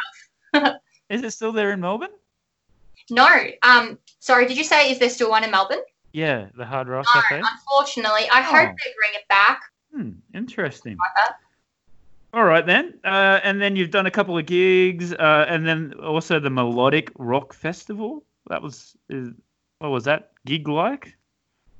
myself. 0.53 0.75
Is 1.09 1.21
it 1.21 1.31
still 1.31 1.51
there 1.51 1.71
in 1.71 1.79
Melbourne? 1.81 2.09
No, 3.11 3.27
um, 3.61 3.99
sorry. 4.19 4.47
Did 4.47 4.57
you 4.57 4.63
say 4.63 4.89
is 4.91 4.97
there 4.97 5.09
still 5.09 5.29
one 5.29 5.43
in 5.43 5.51
Melbourne? 5.51 5.81
Yeah, 6.13 6.47
the 6.55 6.65
Hard 6.65 6.87
Rock 6.87 7.05
No, 7.13 7.21
Cafe. 7.21 7.41
unfortunately. 7.45 8.27
I 8.31 8.41
hope 8.41 8.69
Oh. 8.69 8.75
they 8.83 8.93
bring 8.97 9.13
it 9.13 9.27
back. 9.29 9.61
Hmm, 9.93 10.11
interesting. 10.33 10.97
All 12.33 12.43
right 12.43 12.65
then, 12.65 12.99
uh, 13.05 13.39
and 13.43 13.61
then 13.61 13.75
you've 13.75 13.91
done 13.91 14.07
a 14.07 14.11
couple 14.11 14.37
of 14.37 14.45
gigs, 14.45 15.13
uh, 15.13 15.45
and 15.47 15.65
then 15.65 15.93
also 16.03 16.39
the 16.39 16.49
Melodic 16.49 17.11
Rock 17.17 17.53
Festival. 17.53 18.25
That 18.47 18.61
was, 18.61 18.97
is, 19.09 19.29
what 19.79 19.91
was 19.91 20.03
that 20.05 20.31
gig 20.45 20.67
like? 20.67 21.15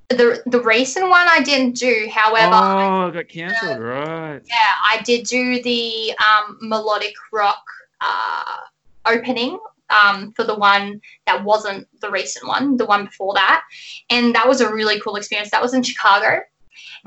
The 0.09 0.43
the 0.45 0.61
recent 0.61 1.09
one 1.09 1.27
I 1.27 1.41
didn't 1.41 1.75
do. 1.75 2.07
However, 2.13 2.53
oh, 2.53 3.07
it 3.07 3.13
got 3.13 3.27
cancelled, 3.27 3.79
right? 3.79 4.41
yeah, 4.45 4.73
I 4.83 5.01
did 5.03 5.25
do 5.25 5.61
the 5.63 6.13
um, 6.19 6.57
melodic 6.61 7.13
rock 7.31 7.63
uh, 8.01 8.57
opening 9.07 9.57
um, 9.89 10.31
for 10.33 10.43
the 10.43 10.55
one 10.55 11.01
that 11.25 11.43
wasn't 11.43 11.87
the 12.01 12.11
recent 12.11 12.47
one, 12.47 12.77
the 12.77 12.85
one 12.85 13.05
before 13.05 13.33
that, 13.33 13.63
and 14.11 14.35
that 14.35 14.47
was 14.47 14.61
a 14.61 14.71
really 14.71 14.99
cool 14.99 15.15
experience. 15.15 15.49
That 15.49 15.61
was 15.61 15.73
in 15.73 15.81
Chicago, 15.81 16.39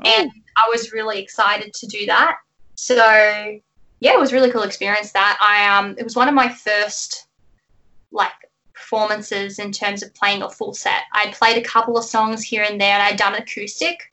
and 0.03 0.29
I 0.57 0.67
was 0.69 0.91
really 0.91 1.19
excited 1.19 1.73
to 1.73 1.87
do 1.87 2.05
that. 2.07 2.37
So 2.75 2.95
yeah, 4.01 4.13
it 4.13 4.19
was 4.19 4.31
a 4.31 4.35
really 4.35 4.51
cool 4.51 4.63
experience. 4.63 5.13
That 5.13 5.37
I 5.41 5.77
um, 5.77 5.95
it 5.97 6.03
was 6.03 6.17
one 6.17 6.27
of 6.27 6.33
my 6.33 6.49
first 6.49 7.27
like 8.11 8.31
performances 8.79 9.59
in 9.59 9.71
terms 9.71 10.01
of 10.01 10.13
playing 10.15 10.41
a 10.41 10.49
full 10.49 10.73
set. 10.73 11.03
I'd 11.13 11.33
played 11.33 11.57
a 11.57 11.67
couple 11.67 11.97
of 11.97 12.05
songs 12.05 12.41
here 12.41 12.63
and 12.63 12.79
there, 12.79 12.93
and 12.93 13.03
I'd 13.03 13.17
done 13.17 13.35
acoustic, 13.35 14.11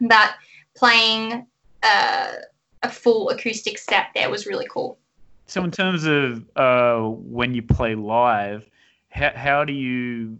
but 0.00 0.34
playing 0.74 1.46
uh, 1.82 2.32
a 2.82 2.90
full 2.90 3.30
acoustic 3.30 3.78
set 3.78 4.08
there 4.14 4.28
was 4.28 4.46
really 4.46 4.66
cool. 4.68 4.98
So, 5.46 5.62
in 5.64 5.70
terms 5.70 6.04
of 6.04 6.44
uh, 6.56 7.08
when 7.08 7.54
you 7.54 7.62
play 7.62 7.94
live, 7.94 8.68
how, 9.10 9.30
how 9.34 9.64
do 9.64 9.72
you, 9.72 10.38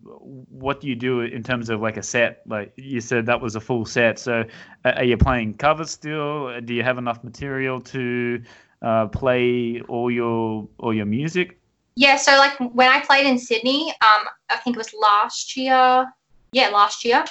what 0.48 0.80
do 0.80 0.88
you 0.88 0.96
do 0.96 1.20
in 1.20 1.42
terms 1.42 1.68
of 1.68 1.80
like 1.80 1.96
a 1.96 2.02
set? 2.02 2.42
Like 2.46 2.72
you 2.76 3.00
said, 3.00 3.26
that 3.26 3.40
was 3.40 3.54
a 3.54 3.60
full 3.60 3.84
set. 3.84 4.18
So, 4.18 4.44
uh, 4.84 4.92
are 4.96 5.04
you 5.04 5.16
playing 5.16 5.54
covers 5.54 5.90
still? 5.90 6.60
Do 6.60 6.74
you 6.74 6.82
have 6.82 6.98
enough 6.98 7.22
material 7.22 7.80
to 7.80 8.42
uh, 8.80 9.06
play 9.06 9.80
all 9.88 10.10
your 10.10 10.66
all 10.78 10.94
your 10.94 11.06
music? 11.06 11.58
Yeah, 11.94 12.16
so 12.16 12.32
like 12.36 12.58
when 12.58 12.88
I 12.88 13.00
played 13.00 13.26
in 13.26 13.38
Sydney, 13.38 13.90
um, 14.00 14.26
I 14.48 14.56
think 14.56 14.76
it 14.76 14.78
was 14.78 14.94
last 14.94 15.56
year. 15.56 16.06
Yeah, 16.52 16.68
last 16.68 17.04
year. 17.04 17.24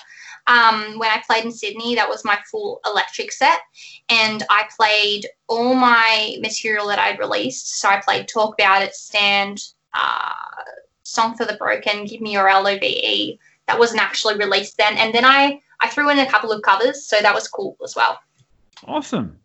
Um, 0.47 0.97
when 0.97 1.09
I 1.09 1.21
played 1.25 1.45
in 1.45 1.51
Sydney, 1.51 1.95
that 1.95 2.09
was 2.09 2.25
my 2.25 2.39
full 2.49 2.81
electric 2.85 3.31
set, 3.31 3.59
and 4.09 4.43
I 4.49 4.67
played 4.75 5.27
all 5.47 5.75
my 5.75 6.37
material 6.41 6.87
that 6.87 6.99
I'd 6.99 7.19
released. 7.19 7.79
So 7.79 7.89
I 7.89 8.01
played 8.01 8.27
"Talk 8.27 8.55
About 8.59 8.81
It," 8.81 8.95
"Stand," 8.95 9.61
uh, 9.93 10.33
"Song 11.03 11.35
for 11.35 11.45
the 11.45 11.53
Broken," 11.53 12.05
"Give 12.05 12.21
Me 12.21 12.33
Your 12.33 12.51
Love." 12.51 12.79
That 13.67 13.79
wasn't 13.79 14.01
actually 14.01 14.37
released 14.37 14.77
then, 14.77 14.97
and 14.97 15.13
then 15.13 15.25
I 15.25 15.61
I 15.79 15.87
threw 15.87 16.09
in 16.09 16.19
a 16.19 16.29
couple 16.29 16.51
of 16.51 16.61
covers, 16.61 17.05
so 17.05 17.21
that 17.21 17.33
was 17.33 17.47
cool 17.47 17.77
as 17.83 17.95
well. 17.95 18.19
Awesome. 18.87 19.39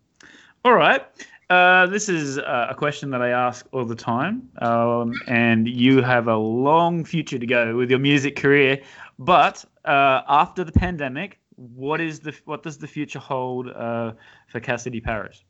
All 0.64 0.74
right. 0.74 1.06
Uh, 1.48 1.86
this 1.86 2.08
is 2.08 2.38
uh, 2.38 2.66
a 2.70 2.74
question 2.74 3.10
that 3.10 3.22
I 3.22 3.28
ask 3.28 3.66
all 3.72 3.84
the 3.84 3.94
time, 3.94 4.48
um, 4.62 5.14
and 5.28 5.68
you 5.68 6.02
have 6.02 6.26
a 6.26 6.36
long 6.36 7.04
future 7.04 7.38
to 7.38 7.46
go 7.46 7.76
with 7.76 7.88
your 7.88 8.00
music 8.00 8.34
career. 8.34 8.82
But 9.20 9.64
uh, 9.84 10.22
after 10.28 10.64
the 10.64 10.72
pandemic, 10.72 11.38
what 11.54 12.00
is 12.00 12.18
the 12.18 12.34
what 12.46 12.64
does 12.64 12.78
the 12.78 12.88
future 12.88 13.20
hold 13.20 13.68
uh, 13.68 14.12
for 14.48 14.58
Cassidy 14.58 15.00
Paris? 15.00 15.44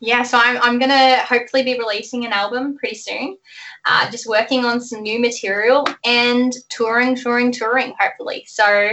Yeah, 0.00 0.22
so 0.22 0.38
I'm, 0.38 0.60
I'm 0.62 0.78
gonna 0.78 1.18
hopefully 1.18 1.62
be 1.62 1.78
releasing 1.78 2.24
an 2.24 2.32
album 2.32 2.76
pretty 2.78 2.96
soon. 2.96 3.36
Uh, 3.84 4.10
just 4.10 4.26
working 4.26 4.64
on 4.64 4.80
some 4.80 5.02
new 5.02 5.20
material 5.20 5.86
and 6.04 6.54
touring, 6.70 7.14
touring, 7.14 7.52
touring. 7.52 7.92
Hopefully, 8.00 8.44
so 8.48 8.90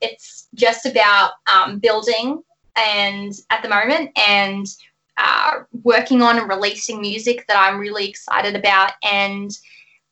it's 0.00 0.46
just 0.54 0.86
about 0.86 1.32
um, 1.52 1.80
building 1.80 2.42
and 2.76 3.32
at 3.50 3.62
the 3.62 3.68
moment 3.68 4.10
and 4.16 4.66
uh, 5.20 5.60
working 5.82 6.22
on 6.22 6.38
and 6.38 6.48
releasing 6.48 7.00
music 7.00 7.46
that 7.48 7.56
I'm 7.58 7.78
really 7.78 8.08
excited 8.08 8.56
about, 8.56 8.92
and 9.02 9.50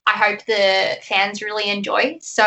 I 0.07 0.13
hope 0.13 0.45
the 0.47 0.99
fans 1.03 1.43
really 1.43 1.71
enjoy. 1.71 2.19
So, 2.21 2.47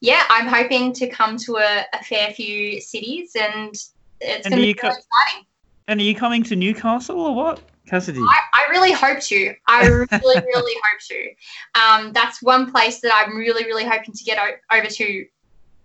yeah, 0.00 0.24
I'm 0.28 0.46
hoping 0.46 0.92
to 0.94 1.08
come 1.08 1.36
to 1.38 1.56
a, 1.56 1.84
a 1.92 2.04
fair 2.04 2.32
few 2.32 2.80
cities, 2.80 3.32
and 3.34 3.74
it's 4.20 4.48
going 4.48 4.60
to 4.60 4.66
be 4.66 4.74
co- 4.74 4.88
really 4.88 4.98
exciting. 4.98 5.46
And 5.88 6.00
are 6.00 6.04
you 6.04 6.14
coming 6.14 6.42
to 6.44 6.56
Newcastle 6.56 7.20
or 7.20 7.34
what, 7.34 7.62
Cassidy? 7.86 8.20
I, 8.20 8.40
I 8.54 8.70
really 8.70 8.92
hope 8.92 9.20
to. 9.20 9.54
I 9.66 9.84
really, 9.86 10.06
really 10.22 10.80
hope 10.84 11.00
to. 11.08 11.80
Um, 11.80 12.12
that's 12.12 12.42
one 12.42 12.70
place 12.70 13.00
that 13.00 13.12
I'm 13.14 13.36
really, 13.36 13.64
really 13.64 13.84
hoping 13.84 14.14
to 14.14 14.24
get 14.24 14.38
o- 14.38 14.76
over 14.76 14.86
to 14.86 15.24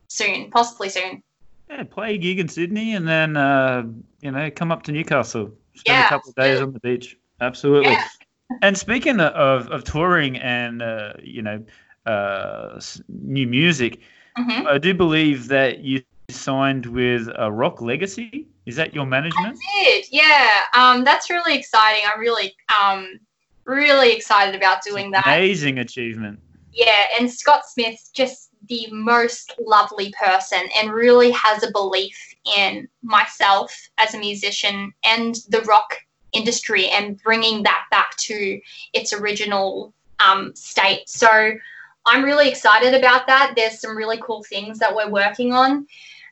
soon, 0.10 0.52
possibly 0.52 0.90
soon. 0.90 1.24
Yeah, 1.70 1.84
play 1.84 2.16
a 2.16 2.18
gig 2.18 2.40
in 2.40 2.48
Sydney 2.48 2.94
and 2.94 3.08
then 3.08 3.36
uh, 3.36 3.84
you 4.22 4.32
know 4.32 4.52
come 4.52 4.72
up 4.72 4.84
to 4.84 4.92
Newcastle. 4.92 5.54
Spend 5.76 5.98
Yeah, 5.98 6.06
a 6.06 6.10
couple 6.10 6.30
of 6.30 6.36
days 6.36 6.62
on 6.62 6.74
the 6.74 6.80
beach. 6.80 7.18
Absolutely. 7.42 7.94
Yeah. 7.94 8.08
And 8.62 8.78
speaking 8.78 9.20
of, 9.20 9.70
of 9.70 9.84
touring 9.84 10.38
and 10.38 10.82
uh, 10.82 11.14
you 11.22 11.42
know 11.42 11.64
uh, 12.06 12.80
new 13.10 13.48
music, 13.48 14.00
hmm 14.38 14.68
I 14.68 14.78
do 14.78 14.94
believe 14.94 15.48
that 15.48 15.80
you 15.80 16.02
signed 16.30 16.86
with 16.86 17.30
uh, 17.40 17.52
Rock 17.52 17.82
Legacy. 17.82 18.48
Is 18.66 18.76
that 18.78 18.96
your 18.96 19.06
management? 19.06 19.60
did, 19.84 20.06
yeah. 20.12 20.62
Um, 20.74 21.04
that's 21.04 21.30
really 21.30 21.56
exciting. 21.56 22.04
I'm 22.12 22.20
really, 22.20 22.56
um, 22.82 23.20
really 23.66 24.12
excited 24.12 24.56
about 24.56 24.84
doing 24.84 25.12
that. 25.12 25.24
Amazing 25.26 25.80
achievement. 25.80 26.40
Yeah, 26.74 27.04
and 27.18 27.32
Scott 27.32 27.62
Smith, 27.68 28.10
just 28.14 28.50
the 28.68 28.88
most 28.92 29.54
lovely 29.60 30.14
person, 30.20 30.62
and 30.76 30.92
really 30.92 31.32
has 31.32 31.64
a 31.64 31.72
belief 31.72 32.18
in 32.58 32.88
myself 33.02 33.76
as 33.98 34.14
a 34.14 34.20
musician 34.20 34.94
and 35.04 35.36
the 35.50 35.62
rock 35.62 35.96
industry, 36.34 36.90
and 36.90 37.22
bringing 37.24 37.64
that 37.64 37.86
back 37.92 38.16
to 38.18 38.60
its 38.94 39.14
original 39.14 39.94
um, 40.20 40.54
state. 40.56 41.08
So 41.08 41.54
I'm 42.06 42.24
really 42.24 42.50
excited 42.50 42.94
about 42.94 43.26
that. 43.28 43.54
There's 43.56 43.80
some 43.80 43.96
really 43.96 44.20
cool 44.22 44.44
things 44.44 44.78
that 44.80 44.94
we're 44.94 45.10
working 45.10 45.54
on 45.54 45.88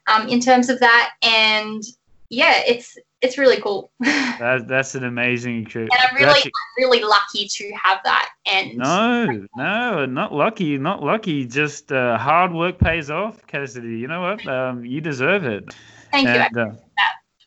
um, 0.08 0.28
in 0.28 0.40
terms 0.40 0.70
of 0.70 0.80
that, 0.80 1.14
and 1.22 1.84
yeah, 2.30 2.62
it's 2.68 2.98
it's 3.24 3.38
really 3.38 3.60
cool. 3.60 3.92
That, 4.40 4.68
that's 4.68 4.96
an 4.96 5.04
amazing 5.04 5.60
achievement. 5.60 5.94
I'm 6.02 6.16
really 6.16 6.52
really 6.80 7.04
lucky 7.04 7.48
to 7.48 7.72
have 7.82 8.00
that. 8.04 8.30
And 8.48 8.76
No, 8.76 9.46
no, 9.56 10.06
not 10.08 10.34
lucky, 10.34 10.78
not 10.80 11.04
lucky. 11.04 11.46
Just 11.46 11.92
uh, 11.92 12.18
hard 12.18 12.52
work 12.52 12.80
pays 12.80 13.12
off, 13.12 13.46
Cassidy. 13.46 14.00
You 14.00 14.08
know 14.08 14.22
what? 14.22 14.46
Um, 14.48 14.84
you 14.84 15.02
deserve 15.02 15.46
it. 15.46 15.74
thank 16.12 16.28
you. 16.28 16.34
and, 16.34 16.58
uh, 16.58 16.72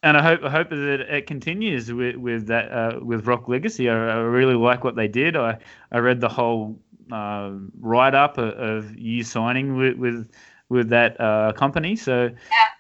and 0.05 0.17
I 0.17 0.23
hope 0.23 0.45
I 0.45 0.51
hope 0.51 0.71
that 0.71 1.07
it 1.11 1.27
continues 1.27 1.93
with 1.93 2.17
with 2.17 2.47
that 2.47 2.71
uh, 2.71 3.01
with 3.03 3.27
Rock 3.27 3.49
Legacy. 3.49 3.91
I, 3.91 3.95
I 3.95 4.17
really 4.19 4.55
like 4.55 4.85
what 4.85 4.95
they 4.95 5.09
did. 5.09 5.37
I 5.37 5.59
I 5.91 5.99
read 5.99 6.21
the 6.21 6.29
whole 6.29 6.79
uh, 7.13 7.53
write 7.81 8.15
up 8.15 8.39
of, 8.39 8.51
of 8.55 8.97
you 8.97 9.25
signing 9.25 9.77
with 9.77 9.97
with, 9.97 10.31
with 10.69 10.89
that 10.91 11.21
uh, 11.21 11.53
company. 11.53 11.97
So 11.97 12.31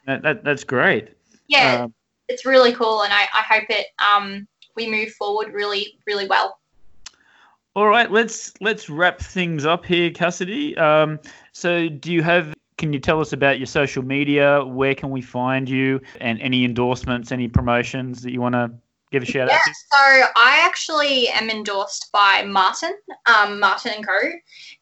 that, 0.07 0.23
that 0.23 0.45
that's 0.45 0.65
great. 0.65 1.11
Yeah, 1.49 1.85
Um, 1.85 1.95
it's 2.29 2.45
really 2.45 2.73
cool, 2.73 3.03
and 3.03 3.13
I, 3.13 3.23
I 3.35 3.43
hope 3.43 3.65
it 3.71 3.87
um 3.99 4.47
we 4.75 4.89
move 4.91 5.13
forward 5.13 5.53
really 5.53 5.99
really 6.07 6.27
well. 6.27 6.59
all 7.75 7.89
right, 7.89 8.11
let's 8.11 8.53
let's 8.61 8.89
wrap 8.89 9.21
things 9.21 9.65
up 9.67 9.85
here, 9.85 10.11
Cassidy. 10.11 10.77
Um, 10.79 11.19
so 11.53 11.89
do 11.89 12.13
you 12.13 12.23
have? 12.23 12.55
Can 12.79 12.93
you 12.93 12.99
tell 12.99 13.21
us 13.21 13.33
about 13.33 13.59
your 13.59 13.67
social 13.67 14.03
media? 14.03 14.63
Where 14.65 14.95
can 14.95 15.11
we 15.11 15.23
find 15.23 15.69
you? 15.69 16.01
And 16.21 16.41
any 16.43 16.65
endorsements, 16.65 17.33
any 17.33 17.49
promotions 17.49 18.23
that 18.23 18.33
you 18.33 18.41
want 18.43 18.55
to 18.55 18.71
give 19.11 19.23
a 19.23 19.27
shout 19.27 19.49
out 19.51 19.59
to? 19.65 19.73
So 19.75 20.27
I 20.37 20.61
actually 20.63 21.29
am 21.29 21.49
endorsed 21.49 22.11
by 22.13 22.45
Martin, 22.47 22.93
um, 23.27 23.59
Martin 23.61 23.93
and 23.97 24.07
Co, 24.07 24.19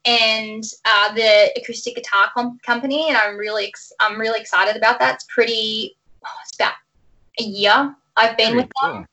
and 0.05 0.65
uh, 0.85 1.15
the 1.15 1.53
acoustic 1.57 1.95
guitar 1.95 2.31
com- 2.35 2.59
company, 2.67 3.09
and 3.09 3.17
I'm 3.17 3.37
really 3.37 3.67
ex- 3.67 3.93
I'm 4.01 4.21
really 4.21 4.41
excited 4.41 4.77
about 4.77 4.99
that. 4.99 5.15
It's 5.15 5.27
pretty. 5.33 5.97
oh, 6.25 6.29
it's 6.43 6.57
about 6.57 6.75
a 7.39 7.43
year 7.43 7.95
I've 8.17 8.37
been 8.37 8.53
Very 8.53 8.63
with 8.63 8.71
them. 8.83 9.07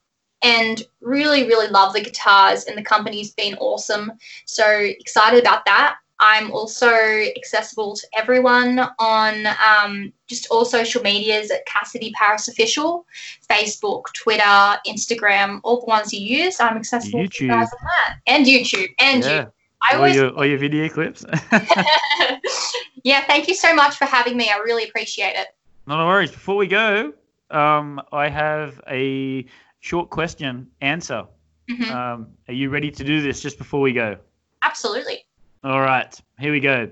and 0.44 0.84
really, 1.02 1.44
really 1.48 1.68
love 1.68 1.94
the 1.94 2.02
guitars, 2.02 2.66
and 2.66 2.78
the 2.78 2.84
company's 2.84 3.32
been 3.34 3.56
awesome. 3.56 4.12
So 4.46 4.66
excited 4.68 5.40
about 5.40 5.66
that. 5.66 5.96
I'm 6.24 6.52
also 6.52 6.88
accessible 7.36 7.96
to 7.96 8.08
everyone 8.16 8.80
on 9.00 9.48
um, 9.48 10.14
just 10.28 10.48
all 10.52 10.66
social 10.66 11.02
medias 11.02 11.50
at 11.50 11.66
Cassidy 11.66 12.12
Paris 12.12 12.48
Official, 12.48 13.08
Facebook, 13.50 14.04
Twitter, 14.14 14.78
Instagram, 14.88 15.62
all 15.64 15.80
the 15.80 15.88
ones 15.88 16.14
you 16.14 16.20
use. 16.20 16.60
I'm 16.60 16.78
accessible 16.78 17.28
to 17.28 17.44
you 17.44 17.50
guys 17.50 17.70
on 17.72 17.80
that, 17.86 18.18
and 18.28 18.46
YouTube, 18.46 18.90
and 19.00 19.24
Yeah. 19.24 19.42
you. 19.46 19.52
I 19.84 19.96
All 19.96 20.08
your, 20.08 20.30
all 20.38 20.46
your 20.46 20.60
video 20.60 20.88
clips. 20.90 21.26
yeah. 23.04 23.26
Thank 23.26 23.48
you 23.48 23.56
so 23.56 23.74
much 23.74 23.96
for 23.96 24.06
having 24.06 24.38
me. 24.38 24.52
I 24.52 24.58
really 24.58 24.84
appreciate 24.84 25.34
it. 25.36 25.48
no 25.88 26.06
worries. 26.06 26.30
Before 26.30 26.56
we 26.56 26.68
go, 26.68 27.14
um, 27.52 28.02
I 28.12 28.30
have 28.30 28.82
a 28.90 29.46
short 29.80 30.10
question 30.10 30.68
answer. 30.82 31.26
Mhm. 31.70 31.90
Um, 31.90 32.28
are 32.48 32.54
you 32.54 32.70
ready 32.70 32.92
to 32.92 33.04
do 33.04 33.22
this 33.22 33.42
just 33.42 33.58
before 33.58 33.82
we 33.82 33.94
go? 33.94 34.18
Absolutely. 34.62 35.26
All 35.64 35.82
right, 35.82 36.20
here 36.40 36.52
we 36.52 36.60
go. 36.60 36.90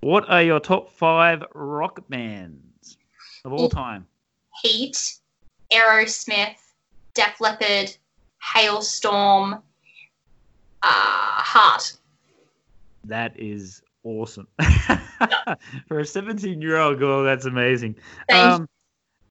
What 0.00 0.28
are 0.28 0.42
your 0.42 0.60
top 0.60 0.90
five 0.90 1.42
rock 1.54 2.06
bands 2.08 2.98
of 3.44 3.52
all 3.52 3.68
time? 3.70 4.06
Heat, 4.62 4.96
Aerosmith, 5.72 6.58
Def 7.14 7.40
Leppard, 7.40 7.96
Halestorm, 8.42 9.62
uh, 10.82 10.82
Heart. 10.82 11.96
That 13.04 13.38
is 13.38 13.82
awesome. 14.02 14.46
For 15.88 16.00
a 16.00 16.06
17 16.06 16.60
year 16.60 16.76
old 16.76 16.98
girl, 16.98 17.24
that's 17.24 17.46
amazing. 17.46 17.96
Um, 18.32 18.68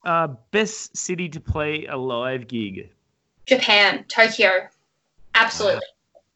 uh, 0.04 0.28
best 0.52 0.96
city 0.96 1.30
to 1.30 1.40
play 1.40 1.86
a 1.86 1.98
live 1.98 2.48
gig? 2.48 2.92
Japan, 3.46 4.06
Tokyo. 4.08 4.68
Absolutely. 5.36 5.82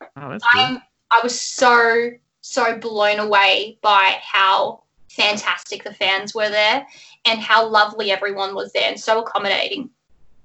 Oh, 0.01 0.29
that's. 0.29 0.43
I'm, 0.53 0.81
I 1.11 1.19
was 1.23 1.39
so, 1.39 2.11
so 2.41 2.77
blown 2.77 3.19
away 3.19 3.77
by 3.81 4.17
how 4.21 4.83
fantastic 5.09 5.83
the 5.83 5.93
fans 5.93 6.35
were 6.35 6.49
there 6.49 6.85
and 7.25 7.39
how 7.39 7.67
lovely 7.67 8.11
everyone 8.11 8.53
was 8.55 8.71
there 8.73 8.89
and 8.89 8.99
so 8.99 9.21
accommodating. 9.21 9.89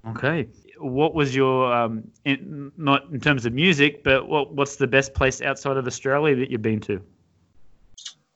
Okay. 0.08 0.48
What 0.78 1.14
was 1.14 1.34
your 1.34 1.72
um, 1.72 2.04
in, 2.24 2.72
not 2.76 3.04
in 3.12 3.20
terms 3.20 3.46
of 3.46 3.52
music, 3.52 4.02
but 4.02 4.26
what 4.28 4.52
what's 4.52 4.76
the 4.76 4.86
best 4.86 5.14
place 5.14 5.40
outside 5.40 5.76
of 5.76 5.86
Australia 5.86 6.34
that 6.36 6.50
you've 6.50 6.62
been 6.62 6.80
to? 6.80 7.00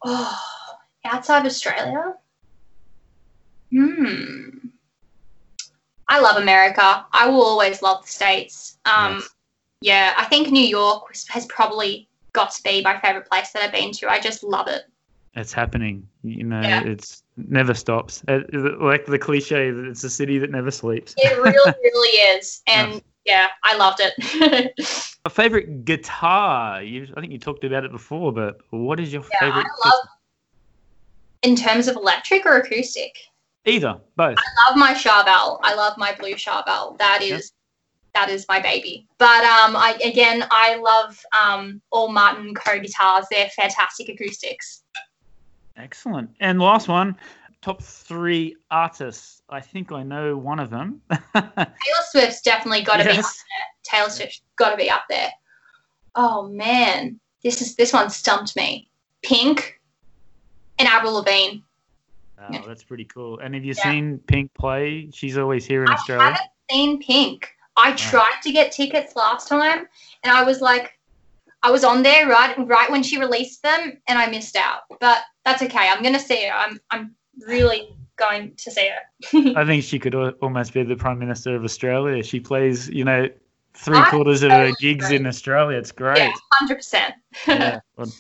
Oh, 0.04 0.38
outside 1.04 1.44
Australia? 1.44 2.14
Hmm. 3.72 4.45
I 6.08 6.20
love 6.20 6.36
America. 6.36 7.04
I 7.12 7.28
will 7.28 7.42
always 7.42 7.82
love 7.82 8.02
the 8.02 8.08
States. 8.10 8.78
Um, 8.84 9.14
Yes. 9.16 9.28
Yeah, 9.82 10.14
I 10.16 10.24
think 10.24 10.50
New 10.50 10.64
York 10.66 11.14
has 11.28 11.44
probably 11.46 12.08
got 12.32 12.50
to 12.52 12.62
be 12.62 12.80
my 12.82 12.98
favorite 13.00 13.28
place 13.28 13.50
that 13.52 13.62
I've 13.62 13.72
been 13.72 13.92
to. 13.92 14.10
I 14.10 14.18
just 14.18 14.42
love 14.42 14.68
it. 14.68 14.82
It's 15.34 15.52
happening. 15.52 16.08
You 16.22 16.44
know, 16.44 16.62
Yeah. 16.62 16.82
it's 16.82 17.22
never 17.36 17.74
stops. 17.74 18.22
Uh, 18.26 18.40
like 18.80 19.04
the 19.04 19.18
cliche 19.18 19.70
that 19.70 19.84
it's 19.84 20.02
a 20.02 20.08
city 20.10 20.38
that 20.38 20.50
never 20.50 20.70
sleeps. 20.70 21.14
It 21.18 21.36
really, 21.38 21.74
really 21.82 22.18
is. 22.38 22.62
And 22.66 23.02
yeah, 23.26 23.48
I 23.64 23.76
loved 23.76 24.00
it. 24.00 24.72
A 25.26 25.30
favorite 25.30 25.84
guitar? 25.84 26.82
You, 26.82 27.08
I 27.16 27.20
think 27.20 27.32
you 27.32 27.38
talked 27.38 27.64
about 27.64 27.84
it 27.84 27.92
before, 27.92 28.32
but 28.32 28.58
what 28.70 28.98
is 28.98 29.12
your 29.12 29.22
Yeah, 29.22 29.38
I 29.40 29.40
favorite? 29.50 29.66
love- 29.84 30.08
In 31.42 31.54
terms 31.54 31.86
of 31.86 31.96
electric 31.96 32.46
or 32.46 32.56
acoustic, 32.56 33.18
Either, 33.66 33.98
both. 34.14 34.38
I 34.38 34.68
love 34.70 34.78
my 34.78 34.94
Charvel. 34.94 35.58
I 35.62 35.74
love 35.74 35.98
my 35.98 36.14
blue 36.14 36.34
Charvel. 36.34 36.96
That 36.98 37.20
is 37.22 37.52
that 38.14 38.30
is 38.30 38.46
my 38.48 38.60
baby. 38.60 39.06
But 39.18 39.44
um, 39.44 39.76
I 39.76 39.98
again, 40.02 40.46
I 40.50 40.76
love 40.76 41.20
um, 41.38 41.82
all 41.90 42.10
Martin 42.10 42.54
Co 42.54 42.78
guitars. 42.78 43.26
They're 43.30 43.50
fantastic 43.50 44.08
acoustics. 44.08 44.84
Excellent. 45.76 46.30
And 46.40 46.58
last 46.60 46.88
one, 46.88 47.16
top 47.60 47.82
three 47.82 48.56
artists. 48.70 49.42
I 49.50 49.60
think 49.60 49.92
I 49.92 50.02
know 50.02 50.36
one 50.36 50.58
of 50.58 50.70
them. 50.70 51.02
Taylor 51.34 51.66
Swift's 52.10 52.40
definitely 52.40 52.82
got 52.82 52.96
to 52.98 53.04
be 53.04 53.10
up 53.10 53.16
there. 53.16 53.66
Taylor 53.82 54.10
Swift's 54.10 54.42
got 54.56 54.70
to 54.70 54.76
be 54.76 54.88
up 54.88 55.04
there. 55.10 55.30
Oh 56.14 56.48
man, 56.48 57.20
this 57.42 57.60
is 57.60 57.74
this 57.76 57.92
one 57.92 58.10
stumped 58.10 58.56
me. 58.56 58.88
Pink 59.22 59.80
and 60.78 60.88
Avril 60.88 61.14
Lavigne. 61.14 61.60
Oh, 62.38 62.62
that's 62.66 62.84
pretty 62.84 63.04
cool. 63.04 63.38
And 63.38 63.54
have 63.54 63.64
you 63.64 63.74
Yeah. 63.74 63.82
seen 63.82 64.18
Pink 64.26 64.52
play? 64.54 65.10
She's 65.12 65.38
always 65.38 65.64
here 65.64 65.84
in 65.84 65.90
I 65.90 65.94
Australia. 65.94 66.24
I 66.24 66.30
haven't 66.32 66.50
seen 66.70 67.02
Pink. 67.02 67.52
I 67.76 67.92
tried 67.92 68.40
to 68.42 68.52
get 68.52 68.72
tickets 68.72 69.16
last 69.16 69.48
time, 69.48 69.86
and 70.22 70.32
I 70.32 70.42
was 70.44 70.60
like, 70.60 70.98
I 71.62 71.70
was 71.70 71.84
on 71.84 72.02
there 72.02 72.26
right 72.28 72.56
right 72.66 72.90
when 72.90 73.02
she 73.02 73.18
released 73.18 73.62
them, 73.62 74.00
and 74.08 74.18
I 74.18 74.26
missed 74.26 74.56
out. 74.56 74.82
But 75.00 75.18
that's 75.44 75.62
okay. 75.62 75.88
I'm 75.88 76.02
gonna 76.02 76.18
see 76.18 76.46
her. 76.46 76.52
I'm 76.52 76.80
I'm 76.90 77.14
really 77.46 77.88
going 78.16 78.54
to 78.56 78.70
see 78.70 78.88
her. 78.88 79.52
I 79.56 79.64
think 79.64 79.84
she 79.84 79.98
could 79.98 80.14
almost 80.14 80.72
be 80.72 80.82
the 80.82 80.96
Prime 80.96 81.18
Minister 81.18 81.54
of 81.54 81.64
Australia. 81.64 82.22
She 82.22 82.40
plays, 82.40 82.88
you 82.88 83.04
know, 83.04 83.28
three 83.76 84.02
quarters 84.06 84.42
of 84.42 84.50
her 84.50 84.72
gigs 84.80 85.10
in 85.10 85.26
Australia. 85.26 85.78
It's 85.78 85.92
great. 85.92 86.18
Yeah, 86.18 86.32
hundred 86.52 86.76
percent. 86.76 87.14
Yeah. 87.46 87.80
Well, 87.96 88.10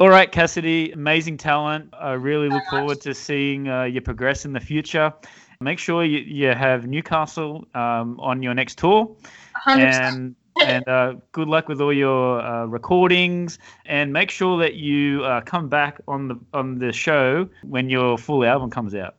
All 0.00 0.08
right, 0.08 0.30
Cassidy, 0.30 0.92
amazing 0.92 1.36
talent. 1.36 1.92
I 1.92 2.12
really 2.12 2.48
look 2.48 2.62
forward 2.70 3.00
to 3.02 3.14
seeing 3.14 3.68
uh, 3.68 3.84
you 3.84 4.00
progress 4.00 4.44
in 4.44 4.52
the 4.52 4.60
future. 4.60 5.12
Make 5.60 5.78
sure 5.78 6.04
you, 6.04 6.18
you 6.18 6.48
have 6.48 6.86
Newcastle 6.86 7.66
um, 7.74 8.18
on 8.20 8.42
your 8.42 8.54
next 8.54 8.78
tour. 8.78 9.14
Hundred 9.54 9.86
percent. 9.86 10.14
and 10.14 10.36
and 10.62 10.88
uh, 10.88 11.14
good 11.32 11.48
luck 11.48 11.68
with 11.68 11.80
all 11.80 11.92
your 11.92 12.40
uh, 12.40 12.64
recordings. 12.64 13.58
And 13.84 14.12
make 14.12 14.30
sure 14.30 14.58
that 14.58 14.74
you 14.74 15.22
uh, 15.24 15.42
come 15.42 15.68
back 15.68 16.00
on 16.08 16.28
the 16.28 16.40
on 16.52 16.78
the 16.78 16.92
show 16.92 17.48
when 17.62 17.90
your 17.90 18.18
full 18.18 18.44
album 18.44 18.70
comes 18.70 18.94
out. 18.94 19.16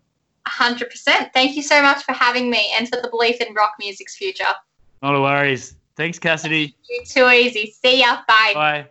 Hundred 0.48 0.90
percent. 0.90 1.30
Thank 1.34 1.56
you 1.56 1.64
so 1.64 1.82
much 1.82 2.04
for 2.04 2.14
having 2.14 2.50
me 2.50 2.72
and 2.76 2.88
for 2.90 3.00
the 3.02 3.10
belief 3.10 3.40
in 3.42 3.54
rock 3.54 3.74
music's 3.80 4.16
future. 4.16 4.54
Not 5.02 5.16
a 5.16 5.22
worries. 5.22 5.76
Thanks, 5.96 6.20
Cassidy. 6.20 6.76
You're 6.90 7.06
too 7.06 7.30
easy. 7.30 7.72
See 7.72 8.00
ya. 8.00 8.18
Bye. 8.28 8.52
Bye. 8.54 8.88